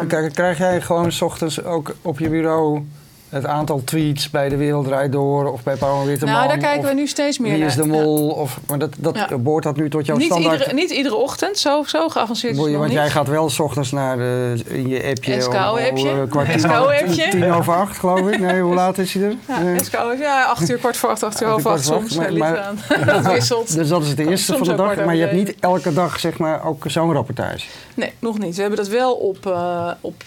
Um, 0.00 0.06
Kijk, 0.06 0.32
krijg 0.32 0.58
jij 0.58 0.80
gewoon 0.80 1.12
s 1.12 1.22
ochtends 1.22 1.62
ook 1.62 1.94
op 2.02 2.18
je 2.18 2.28
bureau 2.28 2.82
het 3.30 3.46
aantal 3.46 3.82
tweets 3.84 4.30
bij 4.30 4.48
De 4.48 4.56
Wereld 4.56 4.86
Draait 4.86 5.12
Door 5.12 5.52
of 5.52 5.62
bij 5.62 5.76
Paul 5.76 6.04
Witteman? 6.04 6.34
Nou, 6.34 6.48
daar 6.48 6.58
kijken 6.58 6.88
we 6.88 6.94
nu 6.94 7.06
steeds 7.06 7.38
meer 7.38 7.50
Wie 7.50 7.60
naar. 7.60 7.68
is 7.68 7.74
de 7.74 7.86
mol? 7.86 8.28
Of, 8.28 8.60
maar 8.66 8.78
dat, 8.78 8.94
dat 8.98 9.14
ja. 9.14 9.38
boort 9.38 9.64
dat 9.64 9.76
nu 9.76 9.90
tot 9.90 10.06
jouw 10.06 10.16
niet 10.16 10.26
standaard? 10.26 10.58
Iedere, 10.58 10.74
niet 10.74 10.90
iedere 10.90 11.14
ochtend, 11.14 11.58
zo, 11.58 11.82
zo 11.86 12.08
geavanceerd 12.08 12.56
is 12.56 12.62
het 12.62 12.72
Want 12.72 12.84
niet. 12.84 12.92
jij 12.92 13.10
gaat 13.10 13.28
wel 13.28 13.50
s 13.50 13.58
ochtends 13.58 13.90
naar 13.90 14.16
de, 14.16 14.60
in 14.64 14.88
je 14.88 15.04
appje. 15.10 15.40
SKO-appje. 15.40 16.26
SKO-appje. 16.56 17.28
Tien 17.30 17.52
over 17.52 17.74
acht, 17.74 17.98
geloof 17.98 18.30
ik. 18.30 18.40
Nee, 18.40 18.60
hoe 18.60 18.74
laat 18.74 18.98
is 18.98 19.14
hij 19.14 19.22
er? 19.22 19.34
Ja, 19.48 19.58
nee. 19.58 19.84
SKO, 19.84 20.12
ja, 20.18 20.44
acht 20.44 20.70
uur, 20.70 20.78
kwart 20.78 20.96
voor 20.96 21.08
acht, 21.08 21.22
acht 21.22 21.42
uur, 21.42 21.48
half 21.48 21.66
acht 21.66 21.84
soms. 21.84 22.16
Maar, 22.16 22.32
maar, 22.32 22.72
dat 23.06 23.26
wisselt. 23.32 23.74
Dus 23.74 23.88
dat 23.88 24.02
is 24.02 24.08
het 24.08 24.18
eerste 24.18 24.56
van 24.56 24.66
de 24.66 24.74
dag. 24.74 25.04
Maar 25.04 25.14
je 25.14 25.20
hebt 25.20 25.32
niet 25.32 25.54
elke 25.60 25.92
dag, 25.92 26.20
zeg 26.20 26.38
maar, 26.38 26.64
ook 26.64 26.84
zo'n 26.86 27.12
rapportage? 27.12 27.66
Nee, 27.94 28.12
nog 28.18 28.38
niet. 28.38 28.54
We 28.54 28.60
hebben 28.60 28.78
dat 28.78 28.88
wel 28.88 29.12
op... 29.12 29.46
Uh, 29.46 29.90
op 30.00 30.22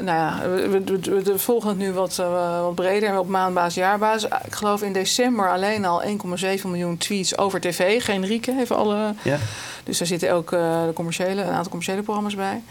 nou 0.00 0.18
ja, 0.18 0.40
we, 0.48 1.32
volgen 1.36 1.68
het 1.68 1.78
nu 1.78 1.92
wat, 1.92 2.18
uh, 2.34 2.60
wat 2.60 2.74
breder 2.74 3.08
en 3.08 3.18
op 3.18 3.28
maandbasis, 3.28 3.74
jaarbasis. 3.74 4.30
Ik 4.44 4.54
geloof 4.54 4.82
in 4.82 4.92
december 4.92 5.50
alleen 5.50 5.84
al 5.84 6.02
1,7 6.02 6.08
miljoen 6.64 6.98
tweets 6.98 7.38
over 7.38 7.60
tv. 7.60 8.04
Generieke, 8.04 8.54
even 8.58 8.76
alle... 8.76 9.14
Ja. 9.22 9.38
Dus 9.84 9.98
daar 9.98 10.06
zitten 10.06 10.32
ook 10.32 10.50
de 10.50 10.90
commerciële, 10.94 11.42
een 11.42 11.48
aantal 11.48 11.70
commerciële 11.70 12.02
programma's 12.02 12.34
bij. 12.34 12.62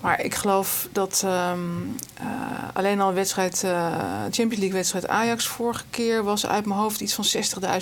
Maar 0.00 0.24
ik 0.24 0.34
geloof 0.34 0.88
dat 0.92 1.22
um, 1.24 1.96
uh, 2.20 2.26
alleen 2.72 3.00
al 3.00 3.08
een 3.08 3.14
wedstrijd, 3.14 3.62
uh, 3.64 3.96
Champions 4.22 4.56
League 4.56 4.72
wedstrijd 4.72 5.08
Ajax 5.08 5.46
vorige 5.46 5.84
keer 5.90 6.24
was 6.24 6.46
uit 6.46 6.66
mijn 6.66 6.80
hoofd 6.80 7.00
iets 7.00 7.14
van 7.14 7.24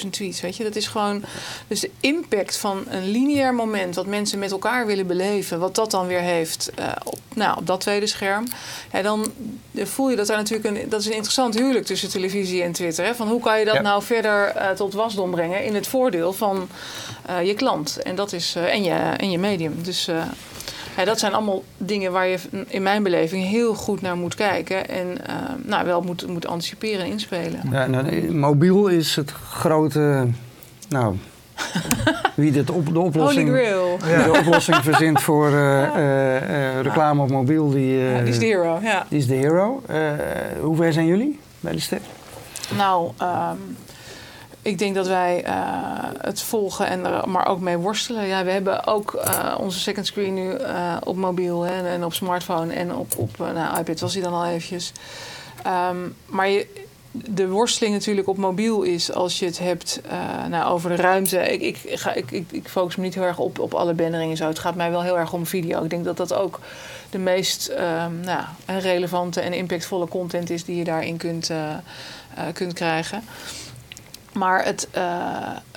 60.000 0.05 0.11
tweets. 0.11 0.41
Weet 0.41 0.57
je, 0.57 0.65
dat 0.65 0.77
is 0.77 0.87
gewoon. 0.87 1.25
Dus 1.67 1.81
de 1.81 1.91
impact 2.01 2.57
van 2.57 2.85
een 2.89 3.11
lineair 3.11 3.55
moment 3.55 3.95
wat 3.95 4.07
mensen 4.07 4.39
met 4.39 4.51
elkaar 4.51 4.87
willen 4.87 5.07
beleven, 5.07 5.59
wat 5.59 5.75
dat 5.75 5.91
dan 5.91 6.07
weer 6.07 6.21
heeft 6.21 6.71
uh, 6.79 6.87
op, 7.05 7.19
nou, 7.35 7.59
op 7.59 7.67
dat 7.67 7.81
tweede 7.81 8.07
scherm. 8.07 8.47
Ja, 8.93 9.03
dan 9.03 9.33
voel 9.75 10.11
je 10.11 10.17
dat 10.17 10.27
daar 10.27 10.37
natuurlijk 10.37 10.77
een. 10.77 10.89
Dat 10.89 11.01
is 11.01 11.07
een 11.07 11.13
interessant 11.13 11.55
huwelijk 11.59 11.87
tussen 11.87 12.09
televisie 12.09 12.63
en 12.63 12.73
Twitter. 12.73 13.05
Hè? 13.05 13.15
Van 13.15 13.29
hoe 13.29 13.41
kan 13.41 13.59
je 13.59 13.65
dat 13.65 13.75
ja. 13.75 13.81
nou 13.81 14.03
verder 14.03 14.55
tot 14.77 14.95
wasdom 14.95 15.31
brengen 15.31 15.65
in 15.65 15.75
het 15.75 15.87
voordeel 15.87 16.33
van 16.33 16.69
je 17.45 17.55
klant 17.55 18.03
en, 18.03 18.15
dat 18.15 18.33
is, 18.33 18.55
en, 18.57 18.83
je, 18.83 18.95
en 19.17 19.31
je 19.31 19.39
medium. 19.39 19.83
Dus. 19.83 20.09
Ja, 20.99 21.05
dat 21.05 21.19
zijn 21.19 21.33
allemaal 21.33 21.63
dingen 21.77 22.13
waar 22.13 22.27
je 22.27 22.39
in 22.67 22.83
mijn 22.83 23.03
beleving 23.03 23.45
heel 23.45 23.75
goed 23.75 24.01
naar 24.01 24.17
moet 24.17 24.35
kijken. 24.35 24.89
En 24.89 25.07
uh, 25.07 25.35
nou, 25.65 25.87
wel 25.87 26.01
moet, 26.01 26.27
moet 26.27 26.47
anticiperen 26.47 27.05
en 27.05 27.11
inspelen. 27.11 27.61
Ja, 27.71 27.87
nou, 27.87 28.33
mobiel 28.33 28.87
is 28.87 29.17
het 29.17 29.31
grote. 29.31 30.27
Nou, 30.89 31.17
wie 32.35 32.53
dit 32.53 32.71
op, 32.71 32.93
de 32.93 32.99
oplossing, 32.99 33.49
ja. 33.49 34.23
de 34.23 34.39
oplossing 34.39 34.77
verzint 34.77 35.21
voor 35.23 35.51
uh, 35.51 35.83
uh, 35.97 36.81
reclame 36.81 37.23
op 37.23 37.31
mobiel, 37.31 37.71
die, 37.71 37.97
ja, 37.97 38.21
die 38.21 38.29
is 38.29 38.39
de 38.39 38.47
hero. 38.47 38.79
Ja. 38.83 39.07
Die 39.09 39.19
is 39.19 39.27
de 39.27 39.35
hero. 39.35 39.83
hoe 40.61 40.77
ver 40.77 40.93
zijn 40.93 41.07
jullie 41.07 41.39
bij 41.61 41.73
de 41.73 41.81
ster? 41.81 42.01
Nou, 42.77 43.11
um, 43.23 43.77
ik 44.63 44.79
denk 44.79 44.95
dat 44.95 45.07
wij 45.07 45.45
uh, 45.47 45.53
het 46.21 46.43
volgen 46.43 46.87
en 46.87 47.05
er 47.05 47.29
maar 47.29 47.47
ook 47.47 47.61
mee 47.61 47.77
worstelen. 47.77 48.27
Ja, 48.27 48.45
we 48.45 48.51
hebben 48.51 48.87
ook 48.87 49.13
uh, 49.15 49.55
onze 49.59 49.79
second 49.79 50.07
screen 50.07 50.35
nu 50.35 50.51
uh, 50.53 50.97
op 51.05 51.17
mobiel 51.17 51.63
hè, 51.63 51.89
en 51.89 52.05
op 52.05 52.15
smartphone 52.15 52.73
en 52.73 52.95
op, 52.95 53.13
op 53.17 53.39
nou, 53.39 53.79
iPad 53.79 54.01
was 54.01 54.15
hij 54.15 54.23
dan 54.23 54.33
al 54.33 54.47
eventjes. 54.47 54.93
Um, 55.91 56.15
maar 56.27 56.49
de 57.11 57.49
worsteling 57.49 57.95
natuurlijk 57.95 58.29
op 58.29 58.37
mobiel 58.37 58.83
is 58.83 59.13
als 59.13 59.39
je 59.39 59.45
het 59.45 59.59
hebt 59.59 60.01
nou, 60.49 60.73
over 60.73 60.91
de 60.91 60.97
ruimte. 60.97 61.39
Ik, 61.39 61.63
ik, 61.63 61.99
ga, 61.99 62.15
ik, 62.15 62.31
ik, 62.31 62.69
focus 62.69 62.97
me 62.97 63.03
niet 63.03 63.15
heel 63.15 63.23
erg 63.23 63.39
op, 63.39 63.59
op 63.59 63.75
alle 63.75 63.95
banneringen 63.95 64.37
zo. 64.37 64.47
Het 64.47 64.59
gaat 64.59 64.75
mij 64.75 64.91
wel 64.91 65.03
heel 65.03 65.19
erg 65.19 65.33
om 65.33 65.47
video. 65.47 65.85
Ik 65.85 65.91
denk 65.91 66.05
dat 66.05 66.17
dat 66.17 66.33
ook 66.33 66.61
de 67.11 67.19
meest 67.19 67.71
um, 67.71 68.21
nou, 68.21 68.45
relevante 68.67 69.41
en 69.41 69.53
impactvolle 69.53 70.09
content 70.09 70.51
is 70.51 70.65
die 70.65 70.77
je 70.77 70.85
daarin 70.85 71.17
kunt, 71.17 71.51
kunt 72.53 72.73
krijgen. 72.73 73.23
Maar 74.33 74.65
het, 74.65 74.89
uh, 74.97 75.03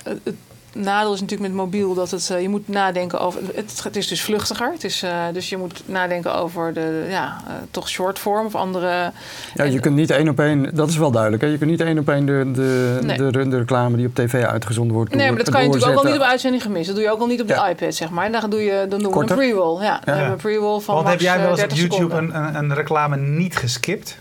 het, 0.02 0.18
het, 0.22 0.34
nadeel 0.74 1.14
is 1.14 1.20
natuurlijk 1.20 1.50
met 1.50 1.58
mobiel 1.60 1.94
dat 1.94 2.10
het, 2.10 2.28
uh, 2.32 2.40
je 2.40 2.48
moet 2.48 2.68
nadenken 2.68 3.20
over. 3.20 3.40
Het, 3.54 3.82
het 3.84 3.96
is 3.96 4.08
dus 4.08 4.22
vluchtiger. 4.22 4.72
Het 4.72 4.84
is, 4.84 5.02
uh, 5.02 5.24
dus 5.32 5.48
je 5.48 5.56
moet 5.56 5.82
nadenken 5.86 6.34
over 6.34 6.72
de 6.72 7.06
ja, 7.08 7.42
toch 7.70 7.88
shortform 7.88 8.46
of 8.46 8.54
andere. 8.54 9.12
Ja, 9.54 9.64
je 9.64 9.80
kunt 9.80 9.94
niet 9.94 10.10
één 10.10 10.28
op 10.28 10.40
één, 10.40 10.74
dat 10.74 10.88
is 10.88 10.96
wel 10.96 11.10
duidelijk. 11.10 11.42
Hè? 11.42 11.48
Je 11.48 11.58
kunt 11.58 11.70
niet 11.70 11.80
één 11.80 11.98
op 11.98 12.08
één 12.08 12.26
de, 12.26 12.50
de, 12.52 12.98
nee. 13.02 13.16
de, 13.16 13.48
de, 13.48 13.58
reclame 13.58 13.96
die 13.96 14.06
op 14.06 14.14
tv 14.14 14.44
uitgezonden 14.44 14.96
wordt. 14.96 15.14
Nee, 15.14 15.28
maar 15.28 15.38
dat 15.38 15.50
kan 15.50 15.62
je 15.62 15.68
natuurlijk 15.68 15.98
ook 15.98 16.04
al 16.04 16.10
niet 16.10 16.20
op 16.20 16.26
uitzending 16.26 16.62
gemist. 16.62 16.86
Dat 16.86 16.94
doe 16.94 17.04
je 17.04 17.10
ook 17.10 17.20
al 17.20 17.26
niet 17.26 17.40
op 17.40 17.48
de 17.48 17.54
ja. 17.54 17.68
iPad, 17.68 17.94
zeg 17.94 18.10
maar. 18.10 18.24
En 18.24 18.32
dan, 18.32 18.50
doe 18.50 18.60
je, 18.60 18.86
dan 18.88 19.02
doen 19.02 19.12
we 19.12 19.20
een 19.20 19.26
pre-roll. 19.26 19.82
Ja, 19.82 20.00
dan 20.04 20.14
hebben 20.14 20.24
we 20.24 20.48
een 20.48 20.56
pre-roll 20.56 20.80
van. 20.80 20.94
Want 20.94 21.08
heb 21.08 21.20
jij 21.20 21.40
wel 21.40 21.50
eens 21.50 21.62
op 21.62 21.70
YouTube 21.70 22.14
een, 22.14 22.36
een, 22.36 22.54
een 22.54 22.74
reclame 22.74 23.16
niet 23.16 23.56
geskipt? 23.56 24.18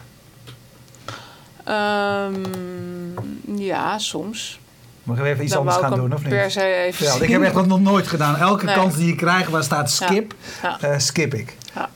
Um, 1.69 3.58
ja, 3.58 3.97
soms. 3.97 4.60
Mag 5.04 5.17
ik 5.17 5.26
even 5.26 5.43
iets 5.43 5.56
anders 5.56 5.78
gaan 5.78 5.95
doen, 5.95 6.13
of 6.13 6.19
niet? 6.19 6.30
Per 6.30 6.52
se 6.52 6.74
even 6.74 7.06
ja, 7.06 7.13
ik 7.21 7.30
heb 7.30 7.41
echt 7.41 7.54
dat 7.54 7.67
nog 7.67 7.82
nooit 7.82 8.08
gedaan. 8.08 8.36
Elke 8.36 8.65
nee. 8.65 8.76
kans 8.76 8.95
die 8.95 9.08
je 9.08 9.15
krijgt 9.15 9.50
waar 9.50 9.63
staat 9.63 9.91
skip, 9.91 10.34
ja. 10.62 10.78
Ja. 10.82 10.93
Uh, 10.93 11.00
skip 11.00 11.34
ik. 11.34 11.58
Ja. 11.75 11.89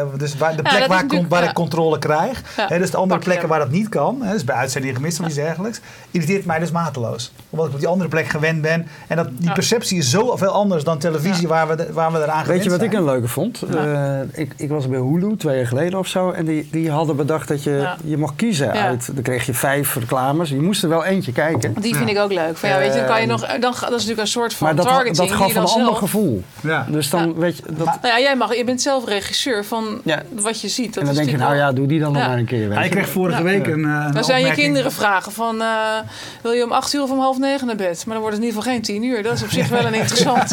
Uh, 0.00 0.06
dus 0.18 0.36
waar, 0.36 0.56
de 0.56 0.62
plek 0.62 0.86
waar, 0.86 1.04
ik, 1.04 1.24
waar 1.28 1.42
ik 1.42 1.52
controle 1.52 1.98
krijg. 1.98 2.42
Hè, 2.56 2.78
dus 2.78 2.90
de 2.90 2.96
andere 2.96 3.18
Pak 3.18 3.28
plekken 3.28 3.48
waar 3.48 3.58
dat 3.58 3.70
niet 3.70 3.88
kan. 3.88 4.22
Hè, 4.22 4.32
dus 4.32 4.44
bij 4.44 4.56
uitzendingen 4.56 4.96
gemist 4.96 5.20
of 5.20 5.26
iets 5.26 5.34
dergelijks. 5.34 5.80
Irriteert 6.10 6.44
mij 6.44 6.58
dus 6.58 6.70
mateloos. 6.70 7.32
Omdat 7.50 7.66
ik 7.66 7.72
op 7.72 7.78
die 7.78 7.88
andere 7.88 8.08
plek 8.08 8.26
gewend 8.26 8.62
ben. 8.62 8.86
En 9.08 9.16
dat, 9.16 9.28
die 9.32 9.52
perceptie 9.52 9.98
is 9.98 10.10
zo 10.10 10.36
veel 10.36 10.50
anders 10.50 10.84
dan 10.84 10.98
televisie 10.98 11.48
waar, 11.48 11.68
we 11.68 11.74
de, 11.74 11.92
waar 11.92 12.12
we 12.12 12.18
eraan 12.18 12.44
Weet 12.44 12.64
je 12.64 12.70
wat 12.70 12.78
zijn. 12.78 12.90
ik 12.90 12.98
een 12.98 13.04
leuke 13.04 13.28
vond? 13.28 13.62
Uh, 13.74 14.20
ik, 14.32 14.54
ik 14.56 14.68
was 14.68 14.88
bij 14.88 14.98
Hulu 14.98 15.36
twee 15.36 15.56
jaar 15.56 15.66
geleden 15.66 15.98
of 15.98 16.06
zo. 16.06 16.30
En 16.30 16.44
die, 16.44 16.68
die 16.70 16.90
hadden 16.90 17.16
bedacht 17.16 17.48
dat 17.48 17.62
je, 17.62 17.88
je 18.04 18.16
mocht 18.16 18.36
kiezen 18.36 18.72
uit. 18.72 19.10
Dan 19.14 19.22
kreeg 19.22 19.46
je 19.46 19.54
vijf 19.54 19.94
reclames. 19.94 20.48
Je 20.48 20.60
moest 20.60 20.82
er 20.82 20.88
wel 20.88 21.04
eentje 21.04 21.32
kijken. 21.32 21.74
Die 21.80 21.96
vind 21.96 22.08
ik 22.08 22.18
ook 22.18 22.32
leuk. 22.32 22.56
Van, 22.56 22.68
ja, 22.68 22.78
weet 22.78 22.92
je, 22.92 22.98
dan 22.98 23.08
kan 23.08 23.20
je 23.20 23.26
nog, 23.26 23.40
dan, 23.46 23.60
dat 23.60 23.72
is 23.72 23.80
natuurlijk 23.90 24.20
een 24.20 24.26
soort 24.26 24.54
van 24.54 24.66
maar 24.66 24.76
dat, 24.76 24.86
targeting. 24.86 25.16
dat 25.16 25.32
gaf 25.32 25.54
een 25.54 25.64
ander 25.64 25.94
gevoel. 25.96 26.42
Ja. 26.60 26.86
Dus 26.88 27.10
dan 27.10 27.34
weet 27.34 27.56
je... 27.56 27.62
Dat... 27.66 27.86
Nou 27.86 27.98
ja, 28.02 28.18
jij 28.18 28.36
mag, 28.36 28.56
je 28.56 28.64
bent 28.64 28.82
zelf 28.82 29.04
regisseur 29.22 29.64
van 29.64 30.00
ja. 30.04 30.22
wat 30.30 30.60
je 30.60 30.68
ziet. 30.68 30.94
Dat 30.94 30.96
en 30.96 31.00
dan 31.00 31.10
is 31.10 31.16
denk 31.16 31.30
je, 31.30 31.36
nou 31.36 31.56
ja, 31.56 31.72
doe 31.72 31.86
die 31.86 32.00
dan 32.00 32.12
nog 32.12 32.26
maar 32.26 32.38
een 32.38 32.44
keer. 32.44 32.72
Ja, 32.72 32.82
ik 32.82 32.90
kreeg 32.90 33.08
vorige 33.08 33.42
week 33.42 33.66
een, 33.66 33.80
uh, 33.80 34.12
Dan 34.12 34.24
zijn 34.24 34.46
je 34.46 34.52
kinderen 34.52 34.92
vragen 34.92 35.32
van, 35.32 35.56
uh, 35.56 35.96
wil 36.42 36.52
je 36.52 36.64
om 36.64 36.72
acht 36.72 36.94
uur 36.94 37.02
of 37.02 37.10
om 37.10 37.18
half 37.18 37.38
negen 37.38 37.66
naar 37.66 37.76
bed? 37.76 38.04
Maar 38.06 38.14
dan 38.14 38.22
wordt 38.22 38.36
het 38.36 38.44
in 38.44 38.50
ieder 38.50 38.62
geval 38.62 38.72
geen 38.72 38.82
tien 38.82 39.02
uur. 39.02 39.22
Dat 39.22 39.32
is 39.32 39.42
op 39.42 39.50
zich 39.50 39.68
wel 39.68 39.84
een 39.84 39.94
interessant. 40.02 40.52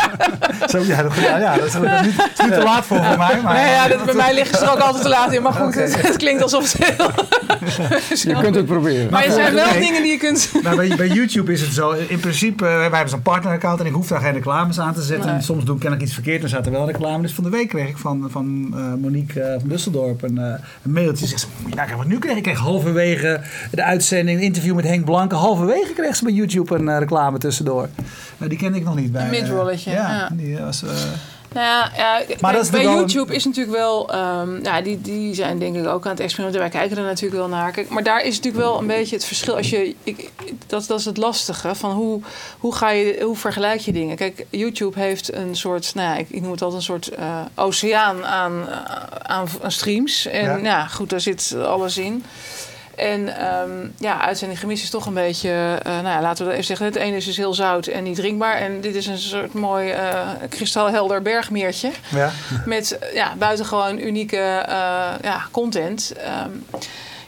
Zo, 0.72 0.78
ja, 0.78 1.02
dat, 1.02 1.14
ja, 1.14 1.56
dat 1.56 1.66
is 1.66 1.74
niet, 1.74 2.16
niet 2.42 2.52
te 2.52 2.62
laat 2.62 2.86
voor, 2.86 2.96
voor 2.96 3.18
mij. 3.18 3.40
Maar, 3.42 3.54
nee, 3.54 3.70
ja, 3.70 3.88
dat, 3.88 4.04
bij 4.04 4.14
mij 4.14 4.34
liggen 4.34 4.58
ze 4.58 4.64
er 4.64 4.70
ook 4.70 4.78
altijd 4.78 5.02
te 5.02 5.08
laat 5.08 5.32
in. 5.32 5.42
Maar 5.42 5.52
goed, 5.52 5.66
okay. 5.66 5.82
het, 5.82 6.02
het, 6.02 6.16
klinkt 6.16 6.42
alsof 6.42 6.72
heel... 6.78 7.10
je 8.34 8.40
kunt 8.40 8.54
het 8.54 8.66
proberen. 8.66 9.10
Maar 9.10 9.24
er 9.24 9.32
zijn 9.32 9.54
wel 9.54 9.72
dingen 9.72 10.02
die 10.02 10.10
je 10.10 10.18
kunt... 10.18 10.50
Nou, 10.62 10.76
bij, 10.76 10.96
bij 10.96 11.08
YouTube 11.08 11.52
is 11.52 11.60
het 11.60 11.72
zo. 11.72 11.90
In 11.90 12.20
principe, 12.20 12.64
wij 12.64 12.82
hebben 12.82 13.08
zo'n 13.08 13.22
partneraccount 13.22 13.80
en 13.80 13.86
ik 13.86 13.92
hoef 13.92 14.08
daar 14.08 14.20
geen 14.20 14.32
reclames 14.32 14.80
aan 14.80 14.94
te 14.94 15.02
zetten. 15.02 15.26
Nee. 15.26 15.34
En 15.34 15.42
soms 15.42 15.64
doe 15.64 15.74
ik 15.74 15.80
kennelijk 15.80 16.08
iets 16.08 16.14
verkeerd 16.14 16.42
en 16.42 16.48
staat 16.48 16.66
er 16.66 16.72
wel 16.72 16.86
reclame. 16.86 17.22
Dus 17.22 17.32
van 17.32 17.44
de 17.44 17.50
week 17.50 17.68
kreeg 17.68 17.88
ik 17.88 17.98
van, 17.98 18.28
van 18.30 18.74
uh, 18.74 18.94
Monique 19.00 19.40
uh, 19.40 19.46
van 19.58 19.68
Dusseldorp 19.68 20.22
een, 20.22 20.38
uh, 20.38 20.44
een 20.82 20.92
mailtje. 20.92 21.26
Zegt 21.26 21.40
ze, 21.40 21.46
nou, 21.74 21.96
wat 21.96 22.06
nu 22.06 22.18
kreeg 22.18 22.36
ik? 22.36 22.42
kreeg 22.42 22.58
halverwege 22.58 23.40
de 23.70 23.82
uitzending, 23.82 24.38
een 24.38 24.44
interview 24.44 24.74
met 24.74 24.84
Henk 24.84 25.04
Blanke. 25.04 25.34
Halverwege 25.34 25.92
kreeg 25.92 26.16
ze 26.16 26.24
bij 26.24 26.32
YouTube 26.32 26.74
een 26.74 26.98
reclame 26.98 27.38
tussendoor. 27.38 27.88
die 28.38 28.58
kende 28.58 28.78
ik 28.78 28.84
nog 28.84 28.96
niet 28.96 29.12
bij. 29.12 29.24
Een 29.24 29.30
ja, 29.90 30.28
die 30.32 30.58
was... 30.58 30.82
Nou 31.52 31.66
ja, 31.66 31.90
ja 31.96 32.22
maar 32.40 32.54
kijk, 32.54 32.70
bij 32.70 32.82
YouTube 32.82 33.30
een... 33.30 33.36
is 33.36 33.44
natuurlijk 33.44 33.76
wel... 33.76 34.14
Um, 34.14 34.64
ja, 34.64 34.80
die, 34.80 35.00
die 35.00 35.34
zijn 35.34 35.58
denk 35.58 35.76
ik 35.76 35.86
ook 35.86 36.04
aan 36.04 36.10
het 36.10 36.20
experimenteren. 36.20 36.70
Wij 36.70 36.80
kijken 36.80 36.98
er 36.98 37.08
natuurlijk 37.08 37.40
wel 37.40 37.48
naar. 37.48 37.70
Kijk, 37.70 37.88
maar 37.88 38.02
daar 38.02 38.24
is 38.24 38.36
natuurlijk 38.36 38.64
wel 38.64 38.78
een 38.78 38.86
beetje 38.86 39.14
het 39.14 39.24
verschil. 39.24 39.56
Als 39.56 39.70
je, 39.70 39.94
ik, 40.02 40.30
dat, 40.66 40.86
dat 40.86 40.98
is 40.98 41.04
het 41.04 41.16
lastige. 41.16 41.74
Van 41.74 41.90
hoe, 41.90 42.20
hoe, 42.58 42.74
ga 42.74 42.90
je, 42.90 43.20
hoe 43.22 43.36
vergelijk 43.36 43.80
je 43.80 43.92
dingen? 43.92 44.16
Kijk, 44.16 44.46
YouTube 44.50 45.00
heeft 45.00 45.34
een 45.34 45.56
soort... 45.56 45.94
Nou 45.94 46.08
ja, 46.08 46.16
ik, 46.16 46.26
ik 46.30 46.40
noem 46.40 46.50
het 46.50 46.62
altijd 46.62 46.80
een 46.80 46.86
soort 46.86 47.10
uh, 47.18 47.40
oceaan 47.54 48.24
aan, 48.24 48.68
aan, 49.22 49.48
aan, 49.62 49.72
streams. 49.72 50.26
En 50.26 50.44
ja. 50.44 50.56
ja, 50.56 50.86
goed, 50.86 51.10
daar 51.10 51.20
zit 51.20 51.56
alles 51.64 51.98
in. 51.98 52.24
En 52.94 53.46
um, 53.46 53.94
ja, 53.98 54.20
uitzending 54.20 54.60
gemist 54.60 54.82
is 54.82 54.90
toch 54.90 55.06
een 55.06 55.14
beetje, 55.14 55.48
uh, 55.86 55.92
nou 55.92 56.06
ja, 56.06 56.20
laten 56.20 56.46
we 56.46 56.52
even 56.52 56.64
zeggen, 56.64 56.86
het 56.86 56.96
ene 56.96 57.16
is 57.16 57.24
dus 57.24 57.36
heel 57.36 57.54
zout 57.54 57.86
en 57.86 58.02
niet 58.02 58.16
drinkbaar. 58.16 58.56
En 58.56 58.80
dit 58.80 58.94
is 58.94 59.06
een 59.06 59.18
soort 59.18 59.52
mooi 59.52 59.92
uh, 59.92 60.30
kristalhelder 60.48 61.22
bergmeertje. 61.22 61.90
Ja. 62.10 62.30
Met 62.66 62.98
ja, 63.14 63.34
buitengewoon 63.38 63.98
unieke 63.98 64.36
uh, 64.68 65.12
ja, 65.22 65.46
content. 65.50 66.12
Um, 66.44 66.64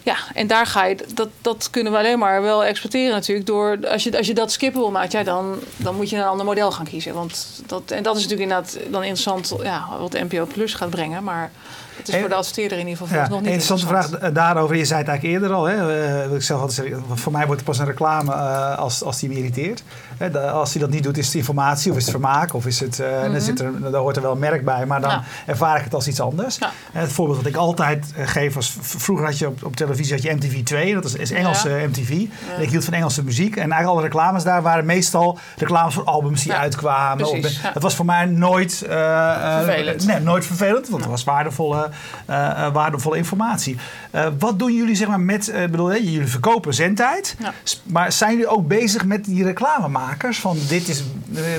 Ja, 0.05 0.17
en 0.35 0.47
daar 0.47 0.67
ga 0.67 0.85
je, 0.85 0.97
dat, 1.15 1.29
dat 1.41 1.69
kunnen 1.71 1.93
we 1.93 1.99
alleen 1.99 2.19
maar 2.19 2.43
wel 2.43 2.65
exporteren 2.65 3.11
natuurlijk. 3.11 3.47
Door, 3.47 3.79
als, 3.89 4.05
je, 4.05 4.17
als 4.17 4.27
je 4.27 4.35
dat 4.35 4.53
skippable 4.53 4.91
maakt, 4.91 5.13
ja, 5.13 5.23
dan, 5.23 5.59
dan 5.77 5.95
moet 5.95 6.11
je 6.11 6.17
een 6.17 6.25
ander 6.25 6.47
model 6.47 6.73
gaan 6.73 6.85
kiezen. 6.85 7.15
Want 7.15 7.63
dat, 7.67 7.91
en 7.91 8.03
dat 8.03 8.17
is 8.17 8.23
natuurlijk 8.23 8.51
inderdaad 8.51 8.79
dan 8.91 9.03
interessant 9.03 9.55
ja, 9.63 9.87
wat 9.99 10.13
NPO 10.13 10.47
Plus 10.47 10.75
gaat 10.75 10.91
brengen. 10.91 11.25
Maar 11.25 11.51
het 11.97 12.09
is 12.09 12.17
voor 12.21 12.29
de 12.29 12.35
adverteerder 12.35 12.79
in 12.79 12.89
ieder 12.89 13.07
geval 13.07 13.23
ja, 13.23 13.29
nog 13.29 13.41
niet 13.41 13.49
interessante 13.49 13.87
vraag 13.87 14.09
daarover. 14.33 14.77
Je 14.77 14.85
zei 14.85 14.99
het 14.99 15.09
eigenlijk 15.09 15.43
eerder 15.43 15.57
al. 15.57 15.65
Hè, 15.65 16.27
uh, 16.27 16.35
ik 16.35 16.43
zelf 16.43 16.61
altijd 16.61 16.93
voor 17.15 17.33
mij 17.33 17.47
wordt 17.47 17.61
het 17.61 17.71
pas 17.71 17.79
een 17.79 17.87
reclame 17.87 18.33
uh, 18.33 18.79
als, 18.79 19.03
als 19.03 19.19
die 19.19 19.29
me 19.29 19.35
irriteert. 19.35 19.83
als 20.53 20.73
hij 20.73 20.81
dat 20.81 20.91
niet 20.91 21.03
doet, 21.03 21.19
is 21.19 21.27
het 21.27 21.35
informatie 21.35 21.91
of 21.91 21.97
is 21.97 22.03
het 22.03 22.11
vermaak 22.11 22.55
of 22.55 22.67
is 22.67 22.81
het, 22.81 22.99
uh, 22.99 23.07
mm 23.07 23.23
-hmm. 23.23 23.33
dan 23.33 23.41
zit 23.41 23.61
er, 23.61 23.91
daar 23.91 24.01
hoort 24.01 24.17
er 24.17 24.23
wel 24.23 24.33
een 24.33 24.39
merk 24.39 24.65
bij, 24.65 24.87
maar 24.87 25.01
dan 25.01 25.11
ja. 25.11 25.25
ervaar 25.47 25.79
ik 25.79 25.85
het 25.85 25.95
als 25.95 26.09
iets 26.09 26.21
anders. 26.21 26.59
Ja. 26.59 26.71
Het 26.93 27.13
voorbeeld 27.13 27.39
dat 27.39 27.47
ik 27.47 27.57
altijd 27.57 28.13
geef 28.17 28.55
was, 28.55 28.77
vroeger 28.81 29.25
had 29.27 29.39
je 29.39 29.47
op, 29.47 29.65
op 29.65 29.77
televisie 29.77 30.15
had 30.15 30.23
je 30.23 30.33
MTV 30.33 30.63
2, 30.63 30.95
dat 30.95 31.05
is, 31.05 31.15
is 31.15 31.31
Engelse 31.31 31.69
MTV. 31.89 32.11
En 32.57 32.63
ik 32.63 32.71
hield 32.71 32.85
van 32.85 32.93
Engelse 32.93 33.25
muziek 33.25 33.57
en 33.57 33.61
eigenlijk 33.61 33.91
alle 33.91 34.03
reclames 34.03 34.45
daar 34.45 34.63
waren 34.63 34.87
meestal 34.87 35.39
reclames 35.57 35.95
voor 35.95 36.05
albums 36.05 36.43
die 36.43 36.53
uitkwamen. 36.53 37.29
Precies, 37.29 37.61
dat 37.75 37.83
was 37.83 37.95
voor 37.95 38.05
mij 38.05 38.27
nooit 38.27 38.75
vervelend. 38.77 40.07
Nee, 40.07 40.21
nooit 40.21 40.47
vervelend, 40.47 40.89
want 40.89 41.03
het 41.03 41.11
was 41.11 41.25
waardevolle, 41.25 41.84
waardevolle 42.73 43.17
informatie. 43.17 43.77
wat 44.39 44.59
doen 44.59 44.75
jullie 44.75 44.95
zeg 44.95 45.09
maar 45.09 45.21
met, 45.21 45.53
bedoel, 45.71 45.93
jullie 45.93 46.27
verkopen 46.27 46.75
zendtijd, 46.75 47.37
maar 47.83 48.13
zijn 48.13 48.31
jullie 48.31 48.47
ook 48.47 48.69
bezig 48.69 49.05
met 49.05 49.25
die 49.25 49.45
reclamemakers? 49.45 50.41
Van 50.41 50.57
dit 50.69 50.89
is, 50.89 51.03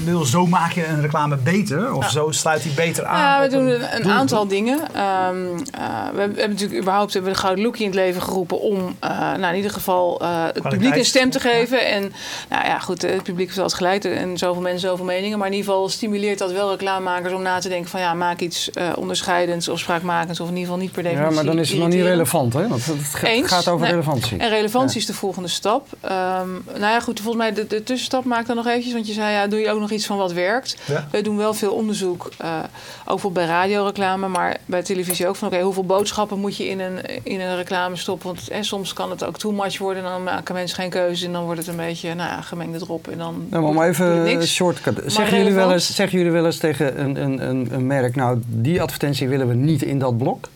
bedoel, 0.03 0.25
zo 0.25 0.47
maak 0.47 0.71
je 0.71 0.87
een 0.87 1.01
reclame 1.01 1.35
beter 1.35 1.93
of 1.93 2.09
zo 2.09 2.31
sluit 2.31 2.63
hij 2.63 2.71
beter 2.75 3.05
aan? 3.05 3.19
Ja, 3.19 3.41
we 3.41 3.49
doen 3.49 3.67
een, 3.67 3.95
een 3.95 4.11
aantal 4.11 4.47
dingen. 4.47 4.79
Um, 4.79 5.51
uh, 5.51 6.09
we, 6.13 6.19
hebben 6.19 6.49
natuurlijk 6.49 6.79
überhaupt 6.79 7.13
hebben 7.13 7.31
we 7.31 7.37
de 7.37 7.43
Gouden 7.43 7.63
Loekie 7.63 7.85
in 7.85 7.91
het 7.91 7.99
leven 7.99 8.21
geroepen 8.21 8.59
om 8.59 8.77
uh, 8.77 9.09
nou, 9.19 9.47
in 9.47 9.55
ieder 9.55 9.71
geval 9.71 10.21
uh, 10.21 10.45
het 10.45 10.69
publiek 10.69 10.95
een 10.95 11.05
stem 11.05 11.29
te 11.29 11.39
geven. 11.39 11.87
En 11.87 12.13
nou 12.49 12.65
ja, 12.65 12.79
goed, 12.79 13.01
het 13.01 13.23
publiek 13.23 13.47
heeft 13.47 13.59
altijd 13.59 13.77
gelijk 13.77 14.03
en 14.03 14.37
zoveel 14.37 14.61
mensen, 14.61 14.89
zoveel 14.89 15.05
meningen. 15.05 15.37
Maar 15.37 15.47
in 15.47 15.53
ieder 15.53 15.71
geval 15.71 15.89
stimuleert 15.89 16.37
dat 16.37 16.51
wel 16.51 16.69
reclamemakers 16.69 17.33
om 17.33 17.41
na 17.41 17.59
te 17.59 17.69
denken 17.69 17.89
van 17.89 17.99
ja, 17.99 18.13
maak 18.13 18.39
iets 18.39 18.69
onderscheidends 18.95 19.67
of 19.67 19.79
spraakmakends 19.79 20.14
of 20.23 20.39
in 20.39 20.45
ieder 20.45 20.57
geval 20.57 20.77
niet 20.77 20.91
per 20.91 21.03
definitie. 21.03 21.29
Ja, 21.29 21.35
maar 21.35 21.45
dan 21.45 21.59
is 21.59 21.69
het 21.69 21.79
nog 21.79 21.87
niet 21.87 22.01
relevant, 22.01 22.53
hè? 22.53 22.67
Want 22.67 22.85
het 22.85 23.47
gaat 23.47 23.67
over 23.67 23.87
relevantie. 23.87 24.37
En 24.37 24.49
relevantie 24.49 24.93
ja. 24.93 24.99
is 24.99 25.05
de 25.05 25.13
volgende 25.13 25.47
stap. 25.47 25.87
Um, 26.03 26.09
nou 26.11 26.79
ja, 26.79 26.99
goed, 26.99 27.19
volgens 27.19 27.43
mij 27.43 27.53
de, 27.53 27.67
de 27.67 27.83
tussenstap 27.83 28.23
maak 28.23 28.45
dan 28.45 28.55
nog 28.55 28.67
eventjes. 28.67 28.93
Want 28.93 29.07
je 29.07 29.13
zei, 29.13 29.33
ja, 29.33 29.47
doe 29.47 29.59
je 29.59 29.69
ook 29.69 29.79
nog 29.79 29.91
iets 29.91 30.05
van 30.05 30.17
wat 30.17 30.33
werkt? 30.33 30.77
Ja. 30.85 31.07
We 31.11 31.21
doen 31.21 31.37
wel 31.37 31.53
veel 31.53 31.71
onderzoek, 31.71 32.29
uh, 32.41 32.59
ook 33.05 33.33
bij 33.33 33.45
radioreclame, 33.45 34.27
maar 34.27 34.57
bij 34.65 34.83
televisie 34.83 35.27
ook. 35.27 35.35
Van 35.35 35.47
oké, 35.47 35.55
okay, 35.55 35.65
hoeveel 35.65 35.85
boodschappen 35.85 36.39
moet 36.39 36.57
je 36.57 36.67
in 36.67 36.79
een, 36.79 37.23
in 37.23 37.39
een 37.39 37.55
reclame 37.55 37.95
stoppen? 37.95 38.27
Want 38.27 38.49
eh, 38.49 38.61
soms 38.61 38.93
kan 38.93 39.09
het 39.09 39.23
ook 39.23 39.37
too 39.37 39.51
much 39.51 39.77
worden. 39.77 40.03
En 40.03 40.09
dan 40.09 40.23
maken 40.23 40.53
mensen 40.53 40.77
geen 40.77 40.89
keuze. 40.89 41.25
En 41.25 41.31
dan 41.31 41.43
wordt 41.43 41.59
het 41.59 41.69
een 41.69 41.75
beetje, 41.75 42.13
nou 42.13 42.29
ja, 42.29 42.41
gemengde 42.41 42.77
drop. 42.77 43.07
En 43.07 43.17
dan 43.17 43.47
nou, 43.49 43.73
maar 43.73 43.87
even 43.87 44.47
shortcut. 44.47 45.01
Zeggen 45.05 45.37
jullie, 45.37 45.53
wel 45.53 45.71
eens, 45.71 45.95
zeggen 45.95 46.17
jullie 46.17 46.33
wel 46.33 46.45
eens 46.45 46.57
tegen 46.57 46.99
een, 46.99 47.15
een, 47.23 47.49
een, 47.49 47.67
een 47.71 47.87
merk, 47.87 48.15
nou, 48.15 48.41
die 48.47 48.81
advertentie 48.81 49.27
willen 49.27 49.47
we 49.47 49.53
niet 49.53 49.83
in 49.83 49.99
dat 49.99 50.04
blok? 50.13 50.47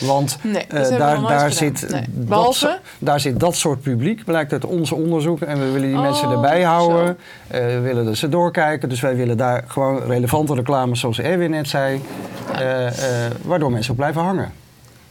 Want 0.00 0.38
nee, 0.42 0.66
uh, 0.74 0.88
daar, 0.98 1.20
daar, 1.20 1.52
zit 1.52 1.90
nee. 1.90 2.04
dat, 2.08 2.68
daar 2.98 3.20
zit 3.20 3.40
dat 3.40 3.56
soort 3.56 3.80
publiek, 3.80 4.24
blijkt 4.24 4.52
uit 4.52 4.64
onze 4.64 4.94
onderzoeken. 4.94 5.46
En 5.46 5.58
we 5.58 5.70
willen 5.70 5.88
die 5.88 5.96
oh, 5.96 6.02
mensen 6.02 6.30
erbij 6.30 6.62
houden. 6.62 7.06
Uh, 7.06 7.58
we 7.58 7.80
willen 7.80 8.04
dat 8.04 8.16
ze 8.16 8.28
doorkijken. 8.28 8.88
Dus 8.88 9.00
wij 9.00 9.16
willen 9.16 9.36
daar 9.36 9.64
gewoon 9.66 10.02
relevante 10.02 10.54
reclame, 10.54 10.96
zoals 10.96 11.18
Erwin 11.18 11.50
net 11.50 11.68
zei. 11.68 12.00
Uh, 12.52 12.86
waardoor 13.42 13.70
mensen 13.70 13.90
ook 13.90 13.98
blijven 13.98 14.22
hangen. 14.22 14.52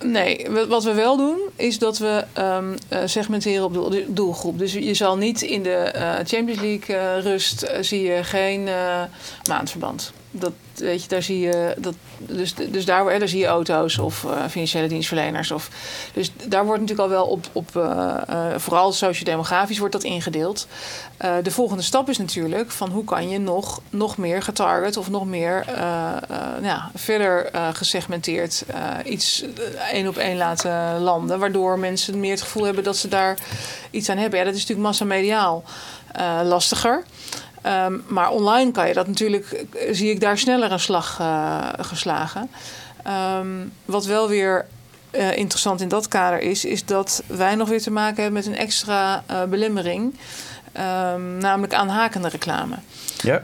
Nee, 0.04 0.48
wat 0.70 0.84
we 0.84 0.94
wel 0.94 1.18
doen 1.18 1.40
is 1.56 1.80
dat 1.80 1.98
we 1.98 2.24
um, 2.40 2.76
segmenteren 3.06 3.66
op 3.66 3.92
de 3.92 4.06
doelgroep. 4.08 4.60
Dus 4.60 4.74
je 4.74 4.94
zal 4.94 5.18
niet 5.18 5.42
in 5.42 5.64
de 5.64 5.92
Champions 6.26 6.62
League 6.62 7.20
rust 7.22 7.72
zie 7.82 8.02
je 8.02 8.24
geen 8.24 8.68
maandverband 9.48 10.14
dat, 10.32 10.52
weet 10.76 11.04
je, 11.04 11.10
daar 11.10 11.24
zie 11.24 11.40
je 11.40 11.76
dat, 11.78 11.94
dus, 12.18 12.54
dus 12.56 12.86
daar, 12.86 13.20
daar 13.20 13.28
zie 13.28 13.40
je 13.40 13.46
auto's 13.46 13.98
of 13.98 14.24
uh, 14.24 14.46
financiële 14.50 14.88
dienstverleners. 14.88 15.52
Of, 15.52 15.70
dus 16.14 16.32
daar 16.48 16.66
wordt 16.66 16.82
natuurlijk 16.82 17.10
al 17.10 17.16
wel 17.16 17.26
op, 17.26 17.46
op 17.52 17.70
uh, 17.76 18.16
uh, 18.30 18.46
vooral 18.58 18.92
sociodemografisch 18.92 19.78
wordt 19.78 19.94
dat 19.94 20.04
ingedeeld. 20.04 20.68
de 21.44 21.52
volgende 21.52 21.84
stap 21.84 22.10
is 22.10 22.18
natuurlijk 22.18 22.72
van 22.72 22.90
hoe 22.90 23.04
kan 23.04 23.30
je 23.30 23.40
nog, 23.40 23.82
nog 23.90 24.18
meer 24.18 24.42
getarget 24.42 24.98
of 24.98 25.10
nog 25.10 25.26
meer 25.26 25.66
ja, 26.62 26.92
verder 26.96 27.50
gesegmenteerd 27.74 28.66
iets 29.06 29.44
één 29.92 30.08
op 30.08 30.18
één 30.18 30.38
laten 30.38 31.00
landen. 31.00 31.40
Waardoor 31.40 31.80
mensen 31.80 32.20
meer 32.20 32.32
het 32.32 32.42
gevoel 32.42 32.64
hebben 32.64 32.84
dat 32.84 32.98
ze 32.98 33.08
daar 33.08 33.38
iets 33.92 34.10
aan 34.10 34.18
hebben. 34.18 34.40
Ja, 34.40 34.46
dat 34.46 34.54
is 34.54 34.60
natuurlijk 34.60 34.88
massamediaal 34.88 35.64
lastiger. 36.44 37.04
Um, 37.66 38.04
maar 38.08 38.30
online 38.30 38.72
kan 38.72 38.88
je 38.88 38.94
dat 38.94 39.08
natuurlijk, 39.08 39.66
zie 39.92 40.10
ik 40.10 40.20
daar 40.20 40.38
sneller 40.38 40.72
een 40.72 40.80
slag 40.80 41.18
uh, 41.22 41.68
geslagen. 41.78 42.50
Um, 43.38 43.72
wat 43.86 44.06
wel 44.06 44.28
weer 44.28 44.66
uh, 45.12 45.38
interessant 45.38 45.82
in 45.82 45.88
dat 45.88 46.08
kader 46.08 46.40
is, 46.40 46.66
is 46.66 46.86
dat 46.86 47.24
wij 47.28 47.56
nog 47.56 47.70
weer 47.70 47.82
te 47.82 47.92
maken 47.92 48.24
hebben 48.24 48.34
met 48.34 48.46
een 48.46 48.58
extra 48.58 49.24
uh, 49.32 49.44
belemmering. 49.44 50.16
Um, 51.14 51.38
namelijk 51.38 51.74
aanhakende 51.74 52.28
reclame. 52.30 52.76
Ja. 53.22 53.44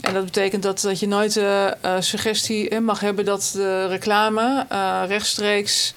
en 0.00 0.14
dat 0.14 0.24
betekent 0.24 0.62
dat, 0.62 0.80
dat 0.80 1.00
je 1.00 1.08
nooit 1.08 1.32
de 1.32 1.76
suggestie 2.00 2.80
mag 2.80 3.00
hebben 3.00 3.24
dat 3.24 3.50
de 3.52 3.86
reclame 3.86 4.66
rechtstreeks 5.08 5.94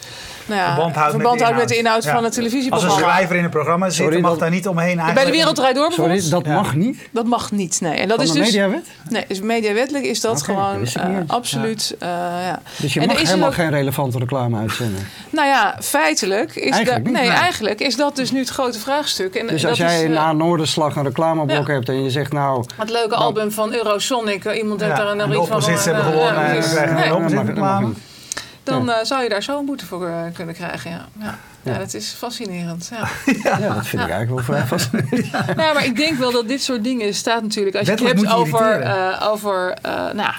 nou 0.49 0.62
ja, 0.62 0.73
verband 0.73 0.95
houdt, 0.95 1.12
verband 1.12 1.39
met, 1.39 1.55
met, 1.55 1.67
de 1.67 1.77
inhoud 1.77 2.05
van 2.05 2.23
het 2.23 2.33
televisieprogramma. 2.33 2.95
Als 2.95 3.03
een 3.03 3.09
schrijver 3.09 3.35
in 3.35 3.43
een 3.43 3.49
programma 3.49 3.89
zit, 3.89 3.95
Sorry, 3.95 4.19
mag 4.19 4.31
dat, 4.31 4.39
daar 4.39 4.49
niet 4.49 4.67
omheen 4.67 4.85
eigenlijk. 4.85 5.15
Bij 5.15 5.25
de 5.25 5.31
Wereldrijd 5.31 5.75
Door 5.75 5.91
Sorry, 5.91 6.29
dat 6.29 6.45
mag 6.45 6.75
niet? 6.75 7.09
Dat 7.12 7.25
mag 7.25 7.51
niet, 7.51 7.81
nee. 7.81 7.97
En 7.97 8.07
dat 8.07 8.17
van 8.17 8.25
is 8.25 8.31
de 8.31 8.39
dus, 8.39 8.47
mediawet? 8.47 8.85
Nee, 9.09 9.25
dus 9.27 9.41
mediawettelijk 9.41 10.05
is 10.05 10.21
dat 10.21 10.41
okay, 10.41 10.55
gewoon 10.55 10.79
dat 10.79 10.95
uh, 10.95 11.17
absoluut... 11.27 11.95
Uh, 12.03 12.07
ja. 12.09 12.62
Dus 12.77 12.93
je 12.93 12.99
en 12.99 13.07
mag 13.07 13.17
helemaal 13.17 13.47
ook, 13.47 13.53
geen 13.53 13.69
relevante 13.69 14.17
reclame 14.17 14.57
uitzenden? 14.57 15.07
Nou 15.29 15.47
ja, 15.47 15.75
feitelijk 15.81 16.55
is, 16.55 16.71
eigenlijk 16.71 17.05
dat, 17.05 17.13
nee, 17.13 17.29
eigenlijk 17.29 17.79
is 17.79 17.95
dat 17.95 18.15
dus 18.15 18.31
nu 18.31 18.39
het 18.39 18.49
grote 18.49 18.79
vraagstuk. 18.79 19.35
En 19.35 19.47
dus 19.47 19.65
als 19.65 19.77
jij 19.77 20.03
is, 20.03 20.09
na 20.09 20.33
Noorderslag 20.33 20.95
een 20.95 21.03
reclameblok 21.03 21.67
hebt 21.67 21.89
en 21.89 22.03
je 22.03 22.09
zegt 22.09 22.33
nou... 22.33 22.65
Het 22.75 22.89
leuke 22.89 23.15
album 23.15 23.51
van 23.51 23.73
Eurosonic, 23.73 24.53
iemand 24.53 24.81
heeft 24.81 24.95
daar 24.95 25.07
een 25.07 25.31
iets 25.31 25.47
van... 25.47 25.59
De 25.59 25.71
hebben 25.71 26.03
gewonnen 26.03 26.35
en 26.35 26.62
we 26.62 26.69
krijgen 26.69 27.38
een 27.38 27.45
reclame 27.45 27.93
dan 28.69 28.86
ja. 28.86 28.99
uh, 28.99 29.05
zou 29.05 29.23
je 29.23 29.29
daar 29.29 29.43
zo 29.43 29.60
een 29.60 29.65
boete 29.65 29.86
voor 29.86 30.08
uh, 30.08 30.21
kunnen 30.34 30.55
krijgen. 30.55 30.91
Ja. 30.91 31.08
Ja. 31.19 31.39
ja. 31.63 31.77
dat 31.77 31.93
is 31.93 32.12
fascinerend. 32.12 32.91
Ja, 32.91 33.10
ja. 33.60 33.73
dat 33.73 33.88
vind 33.88 34.03
ik 34.03 34.10
eigenlijk 34.10 34.29
wel 34.29 34.43
vrij 34.43 34.65
fascinerend. 34.65 35.32
nou, 35.62 35.73
maar 35.73 35.86
ik 35.86 35.95
denk 35.95 36.17
wel 36.17 36.32
dat 36.32 36.47
dit 36.47 36.62
soort 36.62 36.84
dingen 36.84 37.13
staat 37.13 37.41
natuurlijk... 37.41 37.75
Als 37.75 37.88
Wettelijk 37.88 38.19
je 38.19 38.25
het 38.25 38.36
hebt 38.36 38.41
over, 38.41 38.82
uh, 38.82 39.27
over 39.32 39.77
nou, 40.13 40.34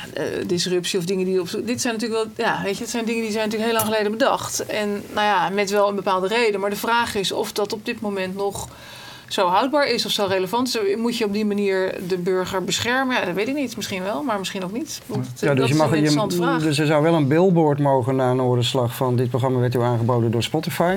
disruptie 0.47 0.99
of 0.99 1.05
dingen 1.05 1.25
die 1.25 1.41
op... 1.41 1.49
Dit 1.65 1.81
zijn 1.81 1.95
natuurlijk 1.95 2.23
wel... 2.37 2.47
Ja, 2.47 2.63
weet 2.63 2.77
je, 2.77 2.83
het 2.83 2.91
zijn 2.91 3.05
dingen 3.05 3.23
die 3.23 3.33
zijn 3.33 3.45
natuurlijk 3.45 3.71
heel 3.71 3.81
lang 3.81 3.95
geleden 3.95 4.19
bedacht. 4.19 4.67
En 4.67 4.89
nou 4.91 5.27
ja, 5.27 5.49
met 5.49 5.71
wel 5.71 5.89
een 5.89 5.95
bepaalde 5.95 6.29
reden. 6.29 6.61
Maar 6.61 6.71
de 6.71 6.77
vraag 6.77 7.15
is 7.15 7.33
of 7.33 7.53
dat 7.53 7.73
op 7.73 7.85
dit 7.85 8.01
moment 8.01 8.37
nog 8.37 8.69
zo 9.33 9.47
houdbaar 9.47 9.87
is 9.87 10.07
of 10.07 10.13
zo 10.13 10.27
relevant 10.29 10.69
is. 10.69 10.97
Moet 10.97 11.19
je 11.19 11.25
op 11.25 11.33
die 11.33 11.47
manier 11.47 11.95
de 12.09 12.19
burger 12.19 12.65
beschermen? 12.65 13.17
Ja, 13.17 13.25
dat 13.25 13.35
weet 13.35 13.49
ik 13.49 13.55
niet. 13.55 13.77
Misschien 13.77 14.03
wel, 14.03 14.23
maar 14.23 14.39
misschien 14.39 14.65
ook 14.65 14.73
niet. 14.73 15.01
Want, 15.07 15.29
ja, 15.41 15.55
dus, 15.55 15.69
je 15.69 15.75
mag, 15.75 15.97
je, 15.97 16.27
vraag. 16.29 16.63
dus 16.63 16.79
er 16.79 16.87
zou 16.87 17.03
wel 17.03 17.15
een 17.15 17.29
billboard 17.29 17.79
mogen 17.79 18.17
na 18.17 18.31
een 18.31 18.41
oordeslag 18.41 18.95
van 18.95 19.17
dit 19.17 19.31
programma 19.31 19.59
werd 19.59 19.75
u 19.75 19.83
aangeboden 19.83 20.31
door 20.31 20.43
Spotify. 20.43 20.97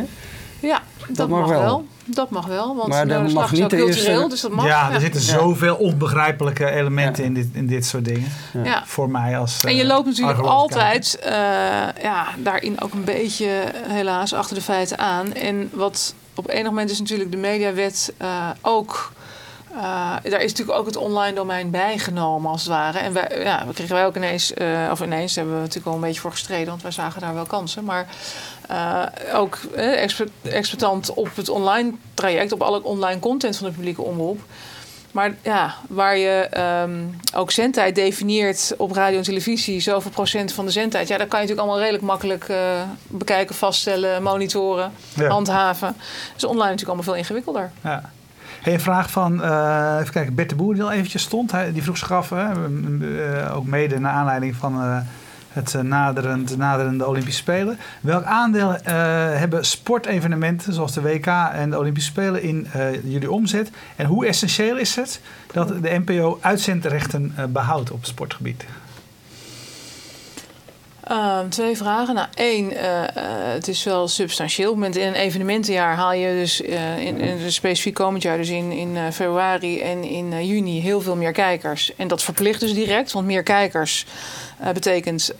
Ja, 0.59 0.81
dat, 1.07 1.15
dat 1.15 1.29
mag, 1.29 1.39
mag 1.39 1.49
wel. 1.49 1.61
wel. 1.61 1.85
Dat 2.05 2.29
mag 2.29 2.45
wel, 2.45 2.75
want 2.75 2.87
maar 2.87 3.07
dan 3.07 3.31
mag 3.31 3.51
niet 3.51 3.69
de 3.69 3.77
cultureel, 3.77 4.29
dus 4.29 4.41
dat 4.41 4.51
mag. 4.51 4.65
Ja, 4.65 4.91
er 4.91 4.99
zitten 4.99 5.21
zoveel 5.21 5.75
onbegrijpelijke 5.75 6.69
elementen 6.69 7.23
in, 7.23 7.33
dit, 7.33 7.47
in 7.53 7.67
dit 7.67 7.85
soort 7.85 8.05
dingen. 8.05 8.31
Ja. 8.63 8.83
Voor 8.85 9.09
mij 9.09 9.37
als 9.37 9.63
En 9.63 9.75
je 9.75 9.85
loopt 9.85 10.05
natuurlijk 10.05 10.39
altijd 10.39 11.19
uh, 11.23 11.31
ja, 12.01 12.27
daarin 12.37 12.81
ook 12.81 12.93
een 12.93 13.03
beetje 13.03 13.63
helaas 13.87 14.33
achter 14.33 14.55
de 14.55 14.61
feiten 14.61 14.97
aan. 14.97 15.33
En 15.33 15.69
wat 15.73 16.13
op 16.35 16.49
enig 16.49 16.63
moment 16.65 16.89
is 16.89 16.99
natuurlijk 16.99 17.31
de 17.31 17.37
mediawet 17.37 18.13
uh, 18.21 18.49
ook. 18.61 19.11
Uh, 19.71 19.79
daar 20.23 20.41
is 20.41 20.51
natuurlijk 20.51 20.77
ook 20.77 20.85
het 20.85 20.95
online 20.95 21.35
domein 21.35 21.69
bijgenomen, 21.69 22.51
als 22.51 22.61
het 22.61 22.69
ware. 22.71 22.99
En 22.99 23.13
wij, 23.13 23.41
ja, 23.43 23.67
we 23.67 23.73
kregen 23.73 23.95
wij 23.95 24.05
ook 24.05 24.15
ineens, 24.15 24.53
uh, 24.57 24.87
of 24.91 25.01
ineens 25.01 25.35
hebben 25.35 25.53
we 25.53 25.59
natuurlijk 25.59 25.87
al 25.87 25.93
een 25.93 26.01
beetje 26.01 26.21
voor 26.21 26.31
gestreden, 26.31 26.67
want 26.67 26.81
wij 26.81 26.91
zagen 26.91 27.21
daar 27.21 27.33
wel 27.33 27.45
kansen. 27.45 27.83
Maar 27.83 28.07
ook 29.33 29.59
exploitant 30.41 31.13
op 31.13 31.35
het 31.35 31.49
online 31.49 31.93
traject, 32.13 32.51
op 32.51 32.61
alle 32.61 32.83
online 32.83 33.19
content 33.19 33.57
van 33.57 33.67
de 33.67 33.73
publieke 33.73 34.01
omroep. 34.01 34.41
Maar 35.13 35.35
ja, 35.41 35.73
waar 35.87 36.17
je 36.17 36.49
um, 36.87 37.19
ook 37.35 37.51
zendtijd 37.51 37.95
definieert 37.95 38.73
op 38.77 38.91
radio 38.91 39.17
en 39.17 39.23
televisie, 39.23 39.79
zoveel 39.79 40.11
procent 40.11 40.53
van 40.53 40.65
de 40.65 40.71
zendtijd, 40.71 41.07
ja, 41.07 41.17
dat 41.17 41.27
kan 41.27 41.41
je 41.41 41.45
natuurlijk 41.47 41.59
allemaal 41.59 41.79
redelijk 41.79 42.03
makkelijk 42.03 42.47
uh, 42.49 42.57
bekijken, 43.07 43.55
vaststellen, 43.55 44.23
monitoren, 44.23 44.91
handhaven. 45.27 45.95
Dus 46.33 46.43
online 46.43 46.59
natuurlijk 46.59 46.87
allemaal 46.87 47.03
veel 47.03 47.15
ingewikkelder. 47.15 47.71
Ja. 47.81 48.09
Hey, 48.61 48.73
een 48.73 48.79
vraag 48.79 49.11
van, 49.11 49.41
uh, 49.41 49.97
even 49.99 50.13
kijken, 50.13 50.35
Bert 50.35 50.49
de 50.49 50.55
Boer 50.55 50.73
die 50.73 50.83
al 50.83 50.91
eventjes 50.91 51.21
stond. 51.21 51.51
Hij, 51.51 51.73
die 51.73 51.83
vroeg 51.83 51.97
zich 51.97 52.11
af, 52.11 52.31
uh, 52.31 52.49
ook 53.55 53.65
mede 53.65 53.99
naar 53.99 54.13
aanleiding 54.13 54.55
van 54.55 55.03
het 55.53 55.83
naderend, 55.83 56.57
naderende 56.57 57.07
Olympische 57.07 57.41
Spelen. 57.41 57.77
Welk 58.01 58.23
aandeel 58.23 58.75
hebben 58.83 59.65
sportevenementen 59.65 60.73
zoals 60.73 60.93
de 60.93 61.01
WK 61.01 61.27
en 61.53 61.69
de 61.69 61.77
Olympische 61.77 62.09
Spelen 62.09 62.41
in 62.41 62.67
jullie 63.03 63.31
omzet? 63.31 63.71
En 63.95 64.05
hoe 64.05 64.25
essentieel 64.25 64.77
is 64.77 64.95
het 64.95 65.21
dat 65.51 65.67
de 65.67 66.01
NPO 66.05 66.37
uitzendrechten 66.41 67.33
behoudt 67.49 67.91
op 67.91 68.05
sportgebied? 68.05 68.65
Ehm, 71.03 71.49
twee 71.49 71.77
vragen. 71.77 72.15
Nou, 72.15 72.27
één, 72.33 72.71
uh, 72.71 72.79
het 73.53 73.67
is 73.67 73.83
wel 73.83 74.07
substantieel. 74.07 74.73
In 74.73 74.83
een 74.83 75.13
evenementenjaar 75.13 75.95
haal 75.95 76.13
je 76.13 76.33
dus 76.33 76.61
uh, 76.61 76.99
in, 76.99 77.19
in 77.19 77.51
specifiek 77.51 77.93
komend 77.93 78.23
jaar, 78.23 78.37
dus 78.37 78.49
in, 78.49 78.71
in 78.71 79.11
februari 79.13 79.81
en 79.81 80.03
in 80.03 80.45
juni, 80.45 80.81
heel 80.81 81.01
veel 81.01 81.15
meer 81.15 81.31
kijkers. 81.31 81.95
En 81.95 82.07
dat 82.07 82.23
verplicht 82.23 82.59
dus 82.59 82.73
direct, 82.73 83.11
want 83.11 83.25
meer 83.25 83.43
kijkers 83.43 84.05
betekent 84.73 85.33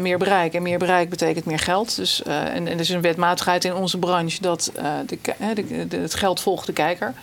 meer 0.00 0.18
bereik. 0.18 0.54
En 0.54 0.62
meer 0.62 0.78
bereik 0.78 1.10
betekent 1.10 1.44
meer 1.44 1.58
geld. 1.58 1.96
Dus, 1.96 2.22
en, 2.22 2.66
en 2.66 2.66
er 2.66 2.80
is 2.80 2.88
een 2.88 3.00
wetmatigheid 3.00 3.64
in 3.64 3.74
onze 3.74 3.98
branche 3.98 4.40
dat 4.40 4.72
de, 5.06 5.18
de, 5.88 5.96
het 5.96 6.14
geld 6.14 6.40
volgt 6.40 6.66
de 6.66 6.72
kijker. 6.72 7.14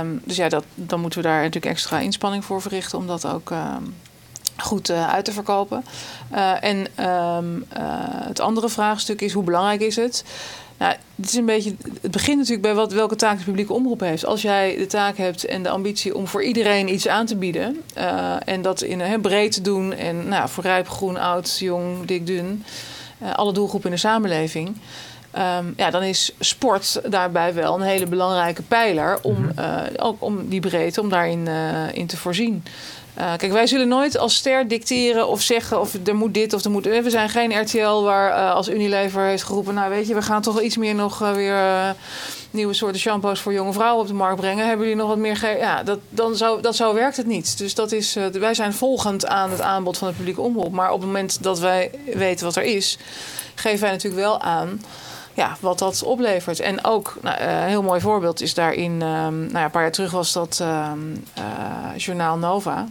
Um, 0.00 0.22
dus 0.24 0.36
ja, 0.36 0.48
dat, 0.48 0.64
dan 0.74 1.00
moeten 1.00 1.22
we 1.22 1.28
daar 1.28 1.42
natuurlijk 1.42 1.72
extra 1.72 1.98
inspanning 1.98 2.44
voor 2.44 2.62
verrichten 2.62 2.98
om 2.98 3.06
dat 3.06 3.26
ook 3.26 3.50
ehm, 3.50 3.82
goed 4.56 4.90
uh, 4.90 5.08
uit 5.08 5.24
te 5.24 5.32
verkopen. 5.32 5.84
Uh, 6.32 6.64
en 6.64 6.76
um, 6.76 7.56
uh, 7.56 7.82
het 8.04 8.40
andere 8.40 8.68
vraagstuk 8.68 9.20
is 9.20 9.32
hoe 9.32 9.44
belangrijk 9.44 9.80
is 9.80 9.96
het? 9.96 10.24
Nou, 10.78 10.94
het, 11.16 11.26
is 11.26 11.34
een 11.34 11.46
beetje, 11.46 11.74
het 12.00 12.10
begint 12.10 12.36
natuurlijk 12.36 12.62
bij 12.62 12.74
wat, 12.74 12.92
welke 12.92 13.16
taak 13.16 13.38
de 13.38 13.44
publieke 13.44 13.72
omroep 13.72 14.00
heeft. 14.00 14.26
Als 14.26 14.42
jij 14.42 14.76
de 14.76 14.86
taak 14.86 15.16
hebt 15.16 15.44
en 15.44 15.62
de 15.62 15.68
ambitie 15.68 16.16
om 16.16 16.26
voor 16.26 16.42
iedereen 16.42 16.92
iets 16.92 17.08
aan 17.08 17.26
te 17.26 17.36
bieden... 17.36 17.82
en 18.44 18.62
dat 18.62 18.82
in 18.82 19.00
een 19.00 19.20
breed 19.20 19.52
te 19.52 19.60
doen 19.60 19.92
en 19.92 20.28
nou, 20.28 20.48
voor 20.48 20.62
rijp, 20.64 20.88
groen, 20.88 21.16
oud, 21.16 21.58
jong, 21.58 22.06
dik, 22.06 22.26
dun... 22.26 22.64
alle 23.34 23.52
doelgroepen 23.52 23.88
in 23.88 23.94
de 23.94 24.00
samenleving... 24.00 24.76
Um, 25.38 25.74
ja, 25.76 25.90
dan 25.90 26.02
is 26.02 26.32
sport 26.38 27.00
daarbij 27.10 27.54
wel 27.54 27.74
een 27.74 27.86
hele 27.86 28.06
belangrijke 28.06 28.62
pijler 28.62 29.18
om, 29.22 29.36
-hmm. 29.36 29.96
ook 29.96 30.22
om 30.22 30.48
die 30.48 30.60
breedte, 30.60 31.00
om 31.00 31.08
daarin 31.08 31.48
in 31.92 32.06
te 32.06 32.16
voorzien. 32.16 32.62
Uh, 33.22 33.32
kijk, 33.36 33.52
wij 33.52 33.66
zullen 33.66 33.88
nooit 33.88 34.18
als 34.18 34.34
ster 34.34 34.68
dicteren 34.68 35.28
of 35.28 35.40
zeggen 35.40 35.80
of 35.80 35.94
er 36.04 36.14
moet 36.14 36.34
dit 36.34 36.52
of 36.52 36.64
er 36.64 36.70
moet. 36.70 36.84
We 36.84 37.10
zijn 37.10 37.28
geen 37.28 37.60
RTL 37.60 38.02
waar 38.02 38.30
uh, 38.30 38.54
als 38.54 38.68
Unilever 38.68 39.22
heeft 39.22 39.42
geroepen, 39.42 39.74
nou 39.74 39.90
weet 39.90 40.08
je, 40.08 40.14
we 40.14 40.22
gaan 40.22 40.42
toch 40.42 40.60
iets 40.60 40.76
meer 40.76 40.94
nog 40.94 41.22
uh, 41.22 41.32
weer 41.32 41.94
nieuwe 42.50 42.74
soorten 42.74 43.00
shampoos 43.00 43.40
voor 43.40 43.52
jonge 43.52 43.72
vrouwen 43.72 44.02
op 44.02 44.06
de 44.06 44.14
markt 44.14 44.40
brengen. 44.40 44.66
Hebben 44.66 44.86
jullie 44.86 45.00
nog 45.00 45.08
wat 45.08 45.18
meer? 45.18 45.58
Ja, 45.58 45.82
dat, 45.82 45.98
dan 46.08 46.36
zo, 46.36 46.60
dat 46.60 46.76
zo 46.76 46.94
werkt 46.94 47.16
het 47.16 47.26
niet. 47.26 47.58
Dus 47.58 47.74
dat 47.74 47.92
is, 47.92 48.16
wij 48.32 48.54
zijn 48.54 48.72
volgend 48.72 49.26
aan 49.26 49.50
het 49.50 49.60
aanbod 49.60 49.98
van 49.98 50.08
de 50.08 50.14
publieke 50.14 50.40
omroep. 50.40 50.72
Maar 50.72 50.92
op 50.92 50.98
het 50.98 51.06
moment 51.06 51.42
dat 51.42 51.58
wij 51.58 51.90
weten 52.14 52.46
wat 52.46 52.56
er 52.56 52.62
is, 52.62 52.98
geven 53.54 53.80
wij 53.80 53.90
natuurlijk 53.90 54.22
wel 54.22 54.40
aan 54.40 54.80
ja, 55.34 55.56
wat 55.60 55.78
dat 55.78 56.02
oplevert. 56.02 56.60
En 56.60 56.84
ook 56.84 57.16
nou, 57.20 57.40
een 57.40 57.68
heel 57.68 57.82
mooi 57.82 58.00
voorbeeld 58.00 58.40
is 58.40 58.54
daarin. 58.54 58.92
Um, 58.92 59.38
nou 59.38 59.52
ja, 59.52 59.64
een 59.64 59.70
paar 59.70 59.82
jaar 59.82 59.92
terug 59.92 60.10
was 60.10 60.32
dat 60.32 60.58
uh, 60.62 60.92
Journaal 61.96 62.36
Nova. 62.36 62.86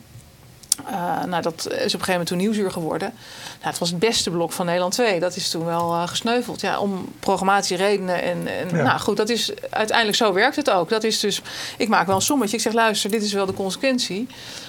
Uh, 0.90 1.24
nou, 1.24 1.42
dat 1.42 1.54
is 1.58 1.66
op 1.66 1.74
een 1.74 1.90
gegeven 1.90 2.10
moment 2.10 2.28
toen 2.28 2.38
nieuwsuur 2.38 2.72
geworden. 2.72 3.14
Nou, 3.58 3.70
het 3.70 3.78
was 3.78 3.90
het 3.90 4.00
beste 4.00 4.30
blok 4.30 4.52
van 4.52 4.66
Nederland 4.66 4.94
2. 4.94 5.20
Dat 5.20 5.36
is 5.36 5.50
toen 5.50 5.66
wel 5.66 5.94
uh, 5.94 6.08
gesneuveld. 6.08 6.62
Ja, 6.62 6.80
om 6.80 7.12
programmatieredenen. 7.20 8.24
En, 8.24 8.48
en 8.48 8.78
ja. 8.78 8.84
nou 8.84 9.00
goed, 9.00 9.18
dat 9.18 9.30
is 9.30 9.52
uiteindelijk 9.70 10.18
zo 10.18 10.34
werkt 10.34 10.56
het 10.56 10.70
ook. 10.70 10.90
Dat 10.90 11.04
is 11.04 11.20
dus, 11.20 11.42
ik 11.78 11.88
maak 11.88 12.08
wel 12.08 12.16
een 12.16 12.22
sommetje. 12.22 12.56
Ik 12.56 12.62
zeg, 12.62 12.74
luister, 12.74 13.12
dit 13.12 13.24
is 13.24 13.34
wel 13.34 13.46
de 13.46 13.54
consequentie. 13.54 14.28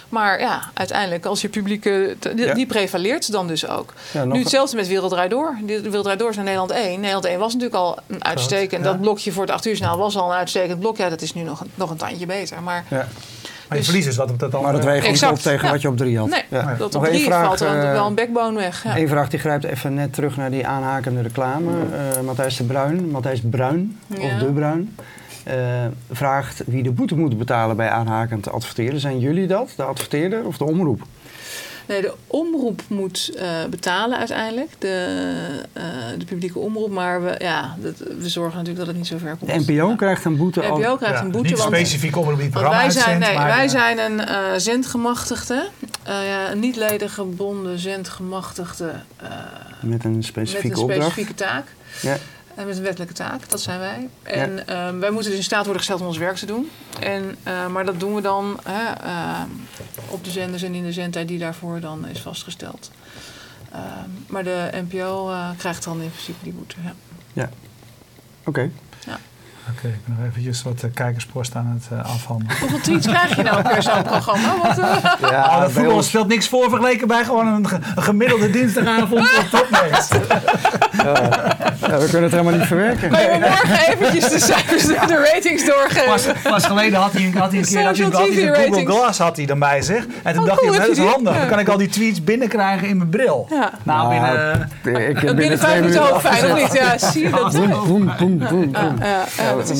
Maar 0.08 0.40
ja, 0.40 0.70
uiteindelijk, 0.74 1.26
als 1.26 1.40
je 1.40 1.48
publieke. 1.48 2.16
Die, 2.18 2.36
ja. 2.36 2.54
die 2.54 2.66
prevaleert 2.66 3.32
dan 3.32 3.46
dus 3.46 3.68
ook. 3.68 3.92
Ja, 4.12 4.24
nu 4.24 4.38
hetzelfde 4.38 4.76
met 4.76 4.88
Wereldrijd 4.88 5.30
Door. 5.30 5.58
Wereldrijd 5.66 6.18
Door 6.18 6.30
is 6.30 6.36
naar 6.36 6.44
Nederland 6.44 6.70
1. 6.70 7.00
Nederland 7.00 7.24
1 7.24 7.38
was 7.38 7.52
natuurlijk 7.52 7.80
al 7.80 7.98
een 8.06 8.24
uitstekend. 8.24 8.84
Dat 8.84 9.00
blokje 9.00 9.32
voor 9.32 9.42
het 9.42 9.52
8 9.52 9.66
uur 9.66 9.96
was 9.96 10.16
al 10.16 10.30
een 10.30 10.36
uitstekend 10.36 10.80
blok. 10.80 10.96
Ja, 10.96 11.08
dat 11.08 11.22
is 11.22 11.34
nu 11.34 11.42
nog 11.42 11.60
een, 11.60 11.70
nog 11.74 11.90
een 11.90 11.96
tandje 11.96 12.26
beter. 12.26 12.62
Maar. 12.62 12.84
Maar 13.72 13.80
je 13.80 13.86
verliest 13.86 14.06
dus 14.06 14.16
wat 14.16 14.30
op 14.30 14.38
dat 14.38 14.62
Maar 14.62 14.72
dat 14.72 14.84
weegt 14.84 15.10
niet 15.10 15.24
op 15.24 15.38
tegen 15.38 15.70
wat 15.70 15.82
je 15.82 15.88
op 15.88 15.96
drie 15.96 16.18
had. 16.18 16.28
Nee, 16.28 16.42
ja. 16.48 16.74
dat 16.78 16.94
op 16.94 17.04
drie 17.04 17.24
vraag, 17.24 17.46
valt 17.46 17.60
er 17.60 17.76
uh, 17.76 17.92
wel 17.92 18.06
een 18.06 18.14
backbone 18.14 18.58
weg. 18.58 18.84
Ja. 18.84 18.96
Eén 18.96 19.08
vraag 19.08 19.28
die 19.28 19.38
grijpt 19.38 19.64
even 19.64 19.94
net 19.94 20.12
terug 20.12 20.36
naar 20.36 20.50
die 20.50 20.66
aanhakende 20.66 21.22
reclame. 21.22 21.70
Uh, 21.70 22.20
Matthijs 22.24 22.56
de 22.56 22.64
Bruin, 22.64 23.10
Matthijs 23.10 23.40
Bruin, 23.50 23.98
ja. 24.06 24.16
of 24.16 24.38
De 24.38 24.52
Bruin... 24.52 24.96
Uh, 25.48 25.54
vraagt 26.10 26.62
wie 26.66 26.82
de 26.82 26.90
boete 26.90 27.16
moet 27.16 27.38
betalen 27.38 27.76
bij 27.76 27.88
aanhakend 27.88 28.52
adverteren. 28.52 29.00
Zijn 29.00 29.18
jullie 29.18 29.46
dat, 29.46 29.72
de 29.76 29.82
adverteerder 29.82 30.44
of 30.44 30.56
de 30.56 30.64
omroep? 30.64 31.02
Nee, 31.86 32.00
de 32.00 32.14
omroep 32.26 32.82
moet 32.88 33.30
uh, 33.36 33.64
betalen 33.70 34.18
uiteindelijk, 34.18 34.70
de, 34.78 35.06
uh, 35.76 35.82
de 36.18 36.24
publieke 36.24 36.58
omroep. 36.58 36.90
Maar 36.90 37.24
we, 37.24 37.34
ja, 37.38 37.76
dat, 37.80 37.98
we 37.98 38.28
zorgen 38.28 38.56
natuurlijk 38.58 38.78
dat 38.78 38.86
het 38.86 38.96
niet 38.96 39.06
zo 39.06 39.18
ver 39.18 39.36
komt. 39.36 39.50
De 39.50 39.72
NPO 39.72 39.88
ja. 39.88 39.96
krijgt 39.96 40.24
een 40.24 40.36
boete. 40.36 40.60
De 40.60 40.66
NPO 40.66 40.96
krijgt 40.96 41.18
ja, 41.18 41.24
een 41.24 41.30
boete. 41.30 41.48
Niet 41.48 41.58
want, 41.58 41.74
specifiek 41.74 42.16
omroep 42.16 42.38
die 42.38 42.48
programma 42.48 42.78
wij 42.78 42.90
zijn, 42.90 43.18
nee, 43.18 43.34
maar, 43.34 43.46
wij 43.46 43.68
zijn 43.68 43.98
een 43.98 44.18
uh, 44.18 44.38
zendgemachtigde, 44.56 45.68
ja, 46.04 46.50
een 46.50 46.60
niet 46.60 46.76
ledig 46.76 47.14
gebonden 47.14 47.78
zendgemachtigde. 47.78 48.92
met 49.80 50.04
een 50.04 50.22
specifieke 50.22 50.68
met 50.68 50.76
een 50.76 50.82
opdracht. 50.82 51.10
specifieke 51.10 51.34
taak. 51.34 51.64
Ja. 52.00 52.16
En 52.54 52.66
met 52.66 52.76
een 52.76 52.82
wettelijke 52.82 53.14
taak, 53.14 53.50
dat 53.50 53.60
zijn 53.60 53.78
wij. 53.78 54.08
En 54.22 54.62
ja. 54.66 54.92
uh, 54.92 54.98
wij 54.98 55.10
moeten 55.10 55.30
dus 55.30 55.38
in 55.38 55.44
staat 55.44 55.62
worden 55.64 55.78
gesteld 55.78 56.00
om 56.00 56.06
ons 56.06 56.18
werk 56.18 56.36
te 56.36 56.46
doen. 56.46 56.70
En, 57.00 57.36
uh, 57.48 57.66
maar 57.66 57.84
dat 57.84 58.00
doen 58.00 58.14
we 58.14 58.20
dan 58.20 58.60
uh, 58.66 59.40
op 60.08 60.24
de 60.24 60.30
zenders 60.30 60.62
en 60.62 60.74
in 60.74 60.82
de 60.82 60.92
zendtijd 60.92 61.28
die 61.28 61.38
daarvoor 61.38 61.80
dan 61.80 62.08
is 62.08 62.20
vastgesteld. 62.20 62.90
maar 64.26 64.44
de 64.44 64.70
NPO 64.88 65.32
krijgt 65.56 65.84
dan 65.84 66.00
in 66.00 66.10
principe 66.10 66.44
die 66.44 66.52
boete. 66.52 66.76
Ja, 66.82 66.94
ja. 67.32 67.50
oké. 68.40 68.48
Okay. 68.48 68.70
Ja. 69.06 69.18
Oké, 69.68 69.78
okay, 69.78 69.90
ik 69.90 70.04
ben 70.06 70.16
nog 70.18 70.26
eventjes 70.28 70.62
wat 70.62 70.82
uh, 70.82 70.90
kijkerspost 70.94 71.54
aan 71.54 71.66
het 71.66 71.88
uh, 71.92 72.04
afhandelen. 72.04 72.58
Hoeveel 72.60 72.80
tweets 72.80 73.06
krijg 73.06 73.36
je 73.36 73.42
nou 73.42 73.62
per 73.62 73.82
zo'n 73.82 74.02
programma? 74.02 74.56
Wat, 74.62 74.78
uh... 74.78 75.30
Ja, 75.30 75.44
oh, 75.44 75.60
dat 75.60 75.72
voetbal 75.72 75.94
ons... 75.94 76.08
stelt 76.08 76.28
niks 76.28 76.48
voor 76.48 76.68
vergeleken 76.68 77.08
bij 77.08 77.24
gewoon 77.24 77.46
een, 77.46 77.66
een 77.94 78.02
gemiddelde 78.02 78.50
dinsdagavond 78.50 79.28
op 79.52 79.66
ja. 80.92 81.71
Ja, 81.90 81.98
we 81.98 82.04
kunnen 82.04 82.22
het 82.22 82.32
helemaal 82.32 82.52
niet 82.52 82.66
verwerken. 82.66 83.10
Kan 83.10 83.22
je 83.22 83.38
morgen 83.40 83.92
eventjes 83.92 84.30
de 84.30 84.38
cijfers, 84.38 84.86
ja. 84.86 85.06
de 85.06 85.30
ratings 85.32 85.66
doorgeven? 85.66 86.04
Pas, 86.04 86.26
pas 86.42 86.66
geleden 86.66 86.98
had 86.98 87.12
hij, 87.12 87.22
had 87.34 87.50
hij 87.50 87.60
een 87.60 87.66
keer 87.66 87.84
had 87.84 87.96
hij, 87.96 88.06
had 88.06 88.28
hij 88.28 88.46
een 88.46 88.72
Google 88.72 88.94
Glass 88.94 89.18
had 89.18 89.36
hij 89.36 89.46
dan 89.46 89.58
bij 89.58 89.82
zich. 89.82 90.06
En 90.22 90.32
toen 90.34 90.42
oh, 90.42 90.48
dacht 90.48 90.60
cool, 90.60 90.72
hij, 90.72 90.80
dat 90.86 90.96
is 90.96 90.98
handig. 90.98 91.36
Dan 91.36 91.48
kan 91.48 91.58
ik 91.58 91.68
al 91.68 91.76
die 91.76 91.88
tweets 91.88 92.24
binnenkrijgen 92.24 92.88
in 92.88 92.96
mijn 92.96 93.08
bril. 93.08 93.46
Ja. 93.50 93.70
Nou, 93.82 94.08
binnen... 94.08 94.70
Ik, 94.82 95.14
binnen, 95.14 95.36
binnen 95.36 95.58
vijf 95.58 95.80
minuten 95.80 96.14
ook 96.14 96.20
fijn, 96.20 96.52
of 96.52 96.62
niet? 96.62 96.72
Ja, 96.72 96.98
zie 96.98 97.22
je 97.22 97.30
dat? 97.30 97.52
Boem, 97.86 98.12
boem, 98.18 98.38
boem, 98.38 98.70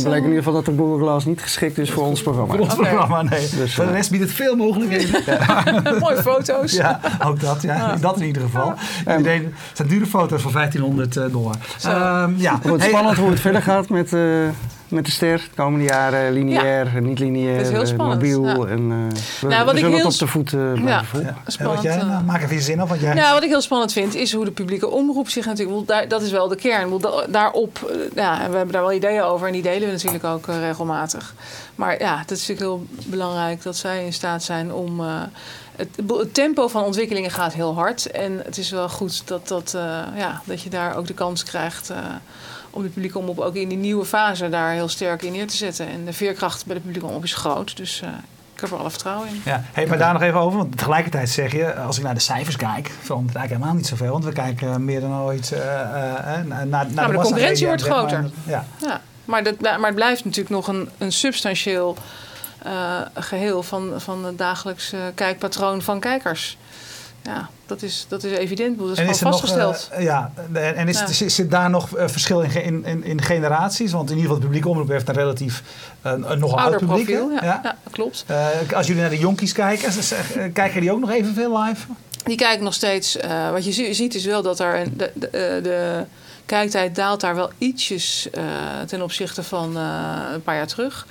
bleek 0.03 0.23
in 0.23 0.25
ieder 0.25 0.37
geval 0.37 0.53
dat 0.53 0.65
de 0.65 0.75
Google 0.77 1.07
Glass 1.07 1.27
niet 1.27 1.43
geschikt 1.43 1.79
is 1.79 1.91
voor 1.91 2.05
ons 2.05 2.23
programma. 2.23 2.55
Voor 2.55 2.63
ons 2.63 2.75
programma, 2.75 3.23
nee. 3.23 3.49
Dus, 3.57 3.75
voor 3.75 3.87
de 3.87 3.93
rest 3.93 4.11
biedt 4.11 4.23
het 4.23 4.33
veel 4.33 4.57
mogelijkheden. 4.57 5.23
Mooie 6.01 6.23
foto's. 6.23 6.73
Ja, 6.73 7.01
ook 7.25 7.41
dat. 7.41 7.63
Ja. 7.63 7.97
Dat 8.01 8.17
in 8.21 8.27
ieder 8.27 8.43
geval. 8.43 8.75
Het 9.05 9.27
zijn 9.73 9.89
dure 9.89 10.07
foto's 10.07 10.43
voor 10.43 10.53
1500 10.53 11.33
dollar. 11.33 11.55
Um, 11.95 12.35
ja. 12.37 12.55
Het 12.55 12.69
wordt 12.69 12.83
spannend 12.83 13.17
hoe 13.17 13.31
het 13.31 13.41
verder 13.41 13.63
gaat 13.63 13.89
met... 13.89 14.13
Uh, 14.13 14.49
met 14.89 15.05
de 15.05 15.11
ster 15.11 15.39
de 15.39 15.63
komende 15.63 15.85
jaren, 15.85 16.33
lineair, 16.33 16.91
ja. 16.95 17.01
niet 17.01 17.19
lineair, 17.19 17.97
mobiel. 17.97 18.47
Ja. 18.47 18.55
En, 18.55 18.81
uh, 18.81 18.97
we, 19.41 19.47
nou, 19.47 19.65
wat 19.65 19.75
we 19.75 19.81
ik 19.81 19.87
heel 19.87 19.97
het 19.97 20.05
op 20.05 20.19
de 20.19 20.27
voet 20.27 20.53
uh, 20.53 20.73
blijven 20.73 20.93
ja, 20.93 21.05
volgen. 21.05 21.37
Spannend. 21.47 21.83
Jij, 21.83 21.97
nou, 21.97 22.25
maak 22.25 22.43
even 22.43 22.55
je 22.55 22.61
zin 22.61 22.81
af. 22.81 22.89
Wat 22.89 23.01
jij... 23.01 23.15
Nou, 23.15 23.35
wat 23.35 23.43
ik 23.43 23.49
heel 23.49 23.61
spannend 23.61 23.93
vind, 23.93 24.15
is 24.15 24.33
hoe 24.33 24.45
de 24.45 24.51
publieke 24.51 24.89
omroep 24.89 25.29
zich 25.29 25.47
natuurlijk... 25.47 25.87
Daar, 25.87 26.09
dat 26.09 26.23
is 26.23 26.31
wel 26.31 26.49
de 26.49 26.57
kern. 26.57 27.01
Daarop, 27.29 27.93
ja, 28.15 28.37
we 28.51 28.57
hebben 28.57 28.73
daar 28.73 28.83
wel 28.83 28.93
ideeën 28.93 29.23
over 29.23 29.47
en 29.47 29.53
die 29.53 29.63
delen 29.63 29.87
we 29.87 29.93
natuurlijk 29.93 30.25
ook 30.25 30.47
regelmatig. 30.47 31.35
Maar 31.75 31.99
ja, 31.99 32.19
het 32.19 32.31
is 32.31 32.49
natuurlijk 32.49 32.67
heel 32.69 32.87
belangrijk 33.07 33.63
dat 33.63 33.77
zij 33.77 34.05
in 34.05 34.13
staat 34.13 34.43
zijn 34.43 34.73
om... 34.73 35.03
Het, 35.83 36.11
het, 36.19 36.35
tempo 36.35 36.69
van 36.69 36.85
ontwikkelingen 36.85 37.31
gaat 37.31 37.53
heel 37.53 37.75
hard. 37.75 38.11
En 38.11 38.41
het 38.45 38.59
is 38.59 38.71
wel 38.71 38.89
goed 38.89 39.29
dat, 39.29 39.49
dat, 39.49 39.71
ja, 40.17 40.43
dat 40.45 40.63
je 40.63 40.71
daar 40.71 40.97
ook 40.97 41.07
de 41.07 41.15
kans 41.15 41.45
krijgt 41.45 41.93
om 42.73 42.83
de 42.83 42.89
publieke 42.89 43.19
omroep 43.19 43.39
ook 43.39 43.55
in 43.55 43.69
die 43.69 43.79
nieuwe 43.79 44.05
fase 44.05 44.49
daar 44.49 44.73
heel 44.73 44.89
sterk 44.89 45.23
in 45.23 45.33
neer 45.33 45.47
te 45.47 45.57
zetten. 45.57 45.89
En 45.89 46.05
de 46.05 46.13
veerkracht 46.13 46.67
bij 46.67 46.75
de 46.75 46.81
publieke 46.81 47.07
omroep 47.07 47.25
is 47.25 47.35
groot. 47.35 47.77
Dus 47.77 48.01
uh, 48.05 48.09
ik 48.55 48.61
heb 48.61 48.71
er 48.71 48.77
alle 48.77 48.91
vertrouwen 48.91 49.29
in. 49.29 49.41
Ja, 49.45 49.65
hey, 49.73 49.87
maar 49.87 49.99
daar 49.99 50.13
nog 50.13 50.23
even 50.23 50.41
over. 50.41 50.59
Want 50.59 50.77
tegelijkertijd 50.79 51.29
zeg 51.29 51.53
je, 51.53 51.75
als 51.75 51.99
ik 51.99 52.05
naar 52.05 52.15
de 52.15 52.21
cijfers 52.21 52.57
kijk, 52.57 52.91
verandert 53.01 53.37
eigenlijk 53.37 53.51
helemaal 53.51 53.75
niet 53.75 53.87
zoveel. 53.87 54.13
Want 54.13 54.25
we 54.25 54.33
kijken 54.33 54.85
meer 54.85 55.01
dan 55.01 55.21
ooit 55.21 55.51
uh, 55.53 55.59
uh, 55.59 55.65
naar, 55.65 56.45
naar 56.45 56.67
nou, 56.67 56.89
de, 56.89 56.95
maar 56.95 57.11
de 57.11 57.19
concurrentie 57.19 57.67
wordt 57.67 57.83
groter. 57.83 58.21
Maar, 58.21 58.31
ja. 58.47 58.65
ja. 58.81 59.01
Maar, 59.25 59.43
dat, 59.43 59.61
maar 59.61 59.87
het 59.87 59.95
blijft 59.95 60.25
natuurlijk 60.25 60.55
nog 60.55 60.69
een, 60.69 60.89
een 60.99 61.13
substantieel 61.13 61.97
geheel 63.15 63.63
van, 63.63 63.93
van 63.97 64.25
het 64.25 64.39
dagelijks 64.39 64.93
kijkpatroon 65.15 65.83
van 65.83 66.01
kijkers. 66.01 66.59
Ja, 67.23 67.49
dat 67.67 67.83
is, 67.83 68.07
dat 68.09 68.25
is 68.25 68.39
evident. 68.39 68.79
Dat 68.79 68.91
is 68.91 68.99
en 68.99 69.15
gewoon 69.15 69.33
vastgesteld. 69.33 69.89
Nog, 69.91 69.99
uh, 69.99 70.05
ja, 70.05 70.33
en 70.53 70.89
is, 70.89 71.19
ja. 71.19 71.29
zit 71.29 71.51
daar 71.51 71.71
nog 71.71 71.97
uh, 71.97 72.09
verschil 72.09 72.41
in, 72.41 72.85
in, 72.85 73.05
in, 73.05 73.23
generaties? 73.23 73.93
Want 73.93 74.11
in 74.11 74.17
ieder 74.17 74.23
geval 74.23 74.41
de 74.41 74.47
publieke 74.47 74.69
omroep 74.69 74.89
heeft 74.89 75.09
een 75.09 75.15
relatief 75.15 75.63
uh, 76.07 76.13
een 76.13 76.39
nogal 76.39 76.59
oud 76.59 76.77
publiek. 76.77 77.05
Profiel, 77.05 77.31
ja, 77.31 77.45
ja. 77.45 77.61
ja, 77.63 77.77
klopt. 77.91 78.25
als 78.75 78.87
jullie 78.87 79.01
naar 79.01 79.11
de 79.11 79.19
jonkies 79.19 79.53
kijken, 79.53 79.93
kijken 80.53 80.81
die 80.81 80.93
ook 80.93 81.01
nog 81.01 81.11
evenveel 81.11 81.63
live? 81.63 81.87
die 82.25 82.37
kijken 82.37 82.65
nog 82.65 82.75
steeds. 82.75 83.19
wat 83.53 83.65
je 83.65 83.95
ziet 83.95 84.15
is 84.15 84.25
wel 84.25 84.43
dat 84.43 84.61
er 84.61 84.85
de, 84.97 85.11
de, 85.15 85.61
de 85.63 86.05
kijktijd 86.47 86.95
daalt 86.95 87.21
daar 87.21 87.35
wel 87.35 87.51
ietsjes 87.59 88.29
uh, 88.35 88.45
ten 88.87 89.03
opzichte 89.03 89.43
van 89.43 89.77
uh, 89.77 90.19
een 90.33 90.43
paar 90.43 90.57
jaar 90.57 90.67
terug. 90.67 91.07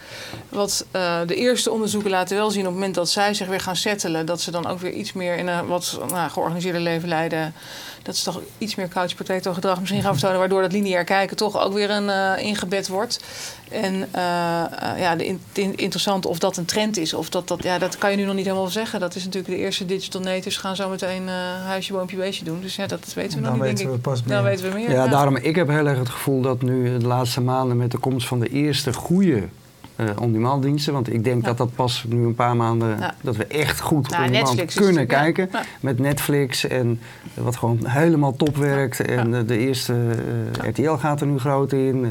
Wat 0.50 0.86
uh, 0.96 1.20
de 1.26 1.36
eerste 1.36 1.72
onderzoeken 1.72 2.12
laten 2.12 2.38
wel 2.38 2.52
zien 2.52 2.62
op 2.62 2.66
het 2.66 2.76
moment 2.76 2.96
dat 2.96 3.10
zij 3.10 3.34
zich 3.34 3.48
weer 3.48 3.60
gaan 3.60 3.76
settelen, 3.76 4.26
dat 4.26 4.42
ze 4.42 4.52
dan 4.52 4.68
ook 4.68 4.80
weer 4.80 4.92
iets 4.94 5.14
meer 5.14 5.38
in 5.38 5.48
een 5.48 5.68
wat 5.68 6.00
nou, 6.08 6.30
georganiseerde 6.30 6.80
leven 6.80 7.10
leiden 7.10 7.54
dat 8.04 8.16
ze 8.16 8.24
toch 8.24 8.42
iets 8.58 8.76
meer 8.76 8.88
couch 8.88 9.16
potato 9.16 9.54
gedrag 9.54 9.80
misschien 9.80 10.02
gaan 10.02 10.14
vertonen, 10.14 10.40
waardoor 10.40 10.62
dat 10.62 10.72
lineair 10.72 11.04
kijken 11.04 11.38
toch 11.38 11.60
ook 11.60 11.74
weer 11.74 11.90
een 11.90 12.06
uh, 12.06 12.46
ingebed 12.46 12.88
wordt. 12.88 13.20
En 13.70 13.94
uh, 13.94 14.02
uh, 14.16 15.00
ja, 15.00 15.16
de, 15.16 15.26
in, 15.26 15.76
interessante 15.76 16.28
of 16.28 16.40
dat 16.40 16.58
een 16.58 16.66
trend 16.66 16.98
is, 16.98 17.14
of 17.14 17.30
dat, 17.30 17.48
dat, 17.48 17.64
ja, 17.64 17.78
dat 17.78 17.98
kan 17.98 18.12
je 18.12 18.18
nu 18.18 18.24
nog 18.24 18.36
niet 18.36 18.46
helemaal 18.46 18.68
zeggen. 18.68 19.00
Dat 19.00 19.16
is 19.16 19.24
natuurlijk 19.24 19.54
de 19.54 19.60
eerste 19.60 19.86
digital 19.86 20.22
natives 20.22 20.58
gaan 20.58 20.76
zo 20.76 20.90
meteen 20.90 21.28
huisje, 21.66 21.94
boompje, 21.94 22.18
beestje 22.18 22.46
doen. 22.46 22.62
Dus 22.62 22.76
ja, 22.76 22.88
dat 22.88 23.14
weten 23.14 23.42
we 23.42 23.50
nog 23.50 23.54
niet, 23.62 23.78
denk 23.78 23.94
ik. 23.94 24.02
Pas 24.02 24.24
Dan 24.24 24.44
weten 24.44 24.70
we 24.70 24.74
meer. 24.74 24.90
Ja, 24.90 25.04
ja, 25.04 25.08
daarom, 25.08 25.36
ik 25.36 25.56
heb 25.56 25.68
heel 25.68 25.88
erg 25.88 25.98
het 25.98 26.10
gevoel 26.10 26.42
dat 26.42 26.62
nu 26.62 26.98
de 26.98 27.08
laatste 27.08 27.42
maanden 27.42 27.78
met 27.78 27.92
de 27.92 27.98
komst 27.98 28.28
van 28.28 28.40
de 28.40 28.50
eerste 28.50 28.94
goede 28.94 29.48
on-demand 30.20 30.64
diensten. 30.64 30.94
Want 30.94 31.14
ik 31.14 31.24
denk 31.24 31.46
dat 31.46 31.58
dat 31.58 31.76
pas 31.76 32.06
nu 32.08 32.26
een 32.26 32.36
paar 32.36 32.56
maanden... 32.56 32.98
dat 33.22 33.36
we 33.36 33.46
echt 33.46 33.82
goed 33.82 34.10
ja, 34.10 34.26
on-demand 34.26 34.74
kunnen 34.74 35.08
kijken. 35.08 35.50
Met 35.80 36.00
Netflix 36.00 36.68
en 36.68 37.00
wat 37.34 37.58
gewoon 37.58 37.80
helemaal 37.88 38.36
top 38.36 38.58
werkt. 38.58 39.02
En 39.02 39.32
de, 39.32 39.46
de 39.46 39.58
eerste 39.58 39.94
uh, 40.64 40.70
RTL 40.70 40.92
gaat 40.92 41.22
er 41.22 41.28
nu 41.28 41.40
groot 41.40 41.72
in. 41.72 42.08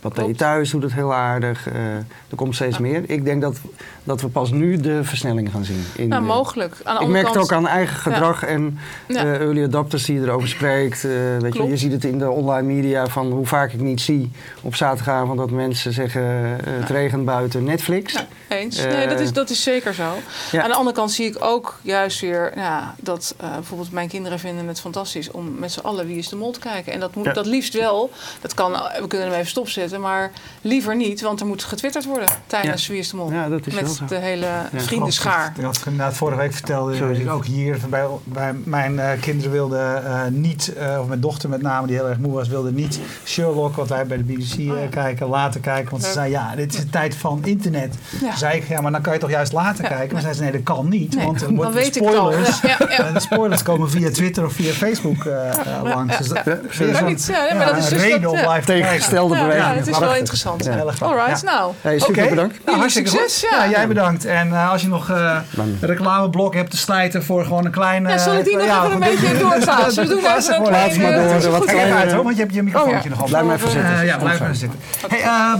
Pathé 0.00 0.34
Thuis 0.34 0.70
doet 0.70 0.82
het 0.82 0.94
heel 0.94 1.14
aardig. 1.14 1.66
er 1.66 2.36
komt 2.36 2.54
steeds 2.54 2.78
meer. 2.78 3.02
Ik 3.06 3.24
denk 3.24 3.42
dat, 3.42 3.60
dat 4.04 4.20
we 4.20 4.28
pas 4.28 4.50
nu 4.50 4.76
de 4.76 5.04
versnelling 5.04 5.50
gaan 5.50 5.64
zien. 5.64 5.84
In, 5.96 6.08
nou, 6.08 6.22
mogelijk. 6.22 6.76
ik 7.00 7.08
merk 7.08 7.26
het 7.26 7.36
ook 7.36 7.52
aan 7.52 7.66
eigen 7.66 7.96
gedrag 7.96 8.44
en 8.44 8.78
early 9.06 9.64
adopters 9.64 10.04
die 10.04 10.20
erover 10.20 10.48
spreekt. 10.48 11.02
weet 11.40 11.54
je, 11.54 11.62
je 11.62 11.76
ziet 11.76 11.92
het 11.92 12.04
in 12.04 12.18
de 12.18 12.30
online 12.30 12.66
media 12.66 13.06
van 13.06 13.30
hoe 13.30 13.46
vaak 13.46 13.72
ik 13.72 13.80
niet 13.80 14.00
zie 14.00 14.30
op 14.60 14.74
zaterdagavond 14.74 15.38
dat 15.38 15.50
mensen 15.50 15.92
zeggen 15.92 16.22
het 16.64 16.88
regent 16.88 17.19
buiten 17.24 17.64
Netflix. 17.64 18.14
eens. 18.48 18.76
nee, 18.76 19.08
dat 19.08 19.20
is, 19.20 19.28
eh, 19.28 19.34
dat 19.34 19.50
is 19.50 19.62
zeker 19.62 19.94
zo. 19.94 20.16
Aan 20.52 20.68
de 20.68 20.74
andere 20.74 20.96
kant 20.96 21.12
zie 21.12 21.26
ik 21.26 21.36
ook 21.44 21.78
juist 21.82 22.20
weer 22.20 22.52
ja, 22.56 22.94
dat 22.98 23.34
uh, 23.42 23.54
bijvoorbeeld 23.54 23.92
mijn 23.92 24.08
kinderen 24.08 24.38
vinden 24.38 24.68
het 24.68 24.80
fantastisch 24.80 25.30
om 25.30 25.58
met 25.58 25.72
z'n 25.72 25.80
allen 25.80 26.06
Wie 26.06 26.16
is 26.16 26.28
de 26.28 26.36
Mol 26.36 26.52
te 26.52 26.58
kijken. 26.58 26.92
En 26.92 27.00
dat 27.00 27.14
moet 27.14 27.34
dat 27.34 27.46
liefst 27.46 27.74
wel. 27.74 28.10
Dat 28.40 28.54
kan, 28.54 28.72
we 28.72 29.06
kunnen 29.06 29.26
hem 29.28 29.36
even 29.36 29.50
stopzetten, 29.50 30.00
maar 30.00 30.30
liever 30.60 30.96
niet, 30.96 31.20
want 31.20 31.40
er 31.40 31.46
moet 31.46 31.64
getwitterd 31.64 32.04
worden 32.04 32.28
tijdens 32.46 32.86
Wie 32.86 32.98
is 32.98 33.10
de 33.10 33.16
Mol. 33.16 33.32
Ja, 33.32 33.48
dat 33.48 33.66
is 33.66 33.74
met 33.74 34.00
de 34.08 34.16
hele 34.16 34.48
vriendenschaar. 34.74 35.52
Ik 35.56 35.64
had 35.64 35.82
inderdaad 35.84 36.14
vorige 36.14 36.38
week 36.38 36.52
vertelde 36.52 37.18
ik 37.20 37.30
ook 37.30 37.44
hier 37.44 37.78
bij, 37.88 38.06
bij 38.24 38.52
mijn 38.64 38.94
uh, 38.94 39.10
kinderen 39.20 39.52
wilden 39.52 40.40
niet, 40.40 40.72
of 41.00 41.06
mijn 41.06 41.20
dochter 41.20 41.48
met 41.48 41.62
name 41.62 41.86
die 41.86 41.96
heel 41.96 42.08
erg 42.08 42.18
moe 42.18 42.32
was, 42.32 42.48
wilde 42.48 42.72
niet 42.72 43.00
Sherlock, 43.24 43.76
wat 43.76 43.88
wij 43.88 44.06
bij 44.06 44.16
de 44.16 44.22
BBC 44.22 44.70
oh. 44.70 44.90
kijken, 44.90 45.26
laten 45.26 45.60
kijken. 45.60 45.90
Want 45.90 46.04
ze 46.04 46.12
zei 46.12 46.30
ja, 46.30 46.54
dit 46.56 46.74
is 46.74 46.80
de 46.80 46.90
tijd 46.90 47.09
van 47.14 47.40
internet. 47.44 47.94
Ja. 48.20 48.36
zei 48.36 48.56
ik, 48.56 48.68
ja, 48.68 48.80
maar 48.80 48.92
dan 48.92 49.00
kan 49.00 49.12
je 49.12 49.18
toch 49.18 49.30
juist 49.30 49.52
later 49.52 49.84
kijken? 49.88 50.12
Maar 50.12 50.22
zei 50.22 50.34
ze, 50.34 50.42
nee, 50.42 50.52
dat 50.52 50.62
kan 50.62 50.88
niet. 50.88 51.14
Nee, 51.16 51.24
want 51.24 51.40
dan 51.40 51.54
de 51.54 51.88
spoilers, 51.90 52.60
ja, 52.60 52.76
ja. 52.88 53.12
de 53.12 53.20
spoilers 53.20 53.62
komen 53.62 53.90
via 53.90 54.10
Twitter 54.10 54.44
of 54.44 54.52
via 54.52 54.72
Facebook 54.72 55.24
uh, 55.24 55.34
langs. 55.82 56.18
Dus 56.18 56.28
dat, 56.28 56.46
is 56.46 57.26
ja, 57.26 57.54
maar 57.56 57.66
dat 57.66 57.76
is 57.76 57.88
dus 57.88 58.00
reden 58.00 58.30
om 58.30 58.36
live 58.36 58.64
tegengestelde 58.64 59.34
beweging. 59.34 59.64
Ja, 59.64 59.74
het 59.74 59.86
is 59.86 59.98
wel 59.98 60.14
interessant. 60.14 60.68
Alright, 61.00 61.42
nou. 61.42 61.72
Hey, 61.80 61.98
super 61.98 62.28
bedankt. 62.28 62.64
Nou, 62.64 62.78
hartstikke 62.78 63.10
succes, 63.10 63.40
goed. 63.40 63.58
Ja. 63.58 63.68
jij 63.68 63.88
bedankt. 63.88 64.24
En 64.24 64.48
uh, 64.48 64.70
als 64.70 64.82
je 64.82 64.88
nog 64.88 65.10
uh, 65.10 65.38
een 65.56 65.78
reclameblok 65.80 66.54
hebt 66.54 66.70
te 66.70 66.76
slijten 66.76 67.24
voor 67.24 67.44
gewoon 67.44 67.64
een 67.64 67.70
kleine... 67.70 68.08
Ja, 68.08 68.18
zal 68.18 68.34
ik 68.34 68.44
die 68.44 68.56
nog 68.56 68.66
even 68.66 68.92
een 68.92 68.98
beetje 68.98 69.38
doorslaan? 69.38 69.90
Zullen 69.90 70.08
we 70.14 70.14
doen 70.14 70.30
even 70.30 70.54
een 70.54 70.62
kleine... 70.62 71.50
Wat 71.50 71.64
kleiner. 71.64 72.22
Want 72.22 72.36
je 72.36 72.42
hebt 72.42 72.54
je 72.54 72.62
microfoontje 72.62 73.08
nog 73.08 73.20
op. 73.20 73.26
Blijf 73.26 73.44
maar 73.44 73.54
even 73.54 73.70
zitten. 73.70 74.04
Ja, 74.04 74.16
blijf 74.16 74.40
maar 74.40 74.54
zitten. 74.54 74.78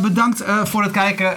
Bedankt 0.03 0.43
voor 0.65 0.83
het 0.83 0.93
kijken. 0.93 1.30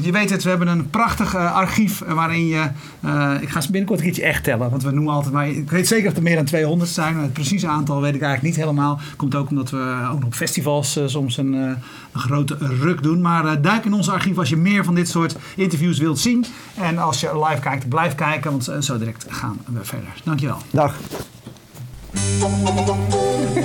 Je 0.00 0.12
weet 0.12 0.30
het, 0.30 0.42
we 0.42 0.48
hebben 0.48 0.68
een 0.68 0.90
prachtig 0.90 1.34
uh, 1.34 1.54
archief 1.54 2.02
waarin 2.06 2.46
je... 2.46 2.68
Uh, 3.04 3.34
ik 3.40 3.48
ga 3.48 3.60
binnenkort 3.60 3.98
een 3.98 4.04
keertje 4.04 4.22
echt 4.22 4.44
tellen, 4.44 4.70
want 4.70 4.82
we 4.82 4.90
noemen 4.90 5.12
altijd 5.12 5.34
maar... 5.34 5.48
Ik 5.48 5.70
weet 5.70 5.88
zeker 5.88 6.04
dat 6.04 6.16
er 6.16 6.22
meer 6.22 6.36
dan 6.36 6.44
200 6.44 6.90
zijn, 6.90 7.14
maar 7.14 7.22
het 7.22 7.32
precieze 7.32 7.66
aantal 7.66 8.00
weet 8.00 8.14
ik 8.14 8.22
eigenlijk 8.22 8.54
niet 8.54 8.64
helemaal. 8.64 9.00
Komt 9.16 9.34
ook 9.34 9.50
omdat 9.50 9.70
we 9.70 10.08
ook 10.12 10.18
nog 10.18 10.24
op 10.24 10.34
festivals 10.34 10.96
uh, 10.96 11.04
soms 11.06 11.36
een, 11.36 11.52
een, 11.52 11.76
grote 12.12 12.56
ruk 12.60 13.02
doen. 13.02 13.20
Maar 13.20 13.62
duik 13.62 13.84
in 13.84 13.92
ons 13.92 14.10
archief 14.10 14.38
als 14.38 14.48
je 14.48 14.56
meer 14.56 14.84
van 14.84 14.94
dit 14.94 15.08
soort 15.08 15.36
interviews 15.56 15.98
wilt 15.98 16.18
zien. 16.18 16.44
En 16.74 16.98
als 16.98 17.20
je 17.20 17.46
live 17.48 17.60
kijkt, 17.60 17.88
blijf 17.88 18.14
kijken, 18.14 18.50
want 18.50 18.70
zo 18.80 18.98
direct 18.98 19.26
gaan 19.28 19.58
we 19.66 19.84
verder. 19.84 20.08
Dankjewel. 20.24 20.58
Dag. 20.70 20.94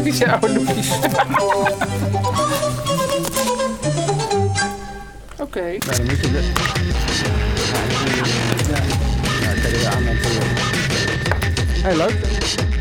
Ja. 0.03 0.39
Okay. 5.55 5.77
Nou, 5.77 5.97
dan 5.97 6.05
moet 6.05 6.19
je. 6.19 6.31
Ja, 6.31 6.41
ja. 8.69 8.83
ja 9.41 9.53
kan 9.61 9.71
je 9.71 9.77
weer. 10.21 10.53
Hey, 11.83 11.95
leuk. 11.95 12.72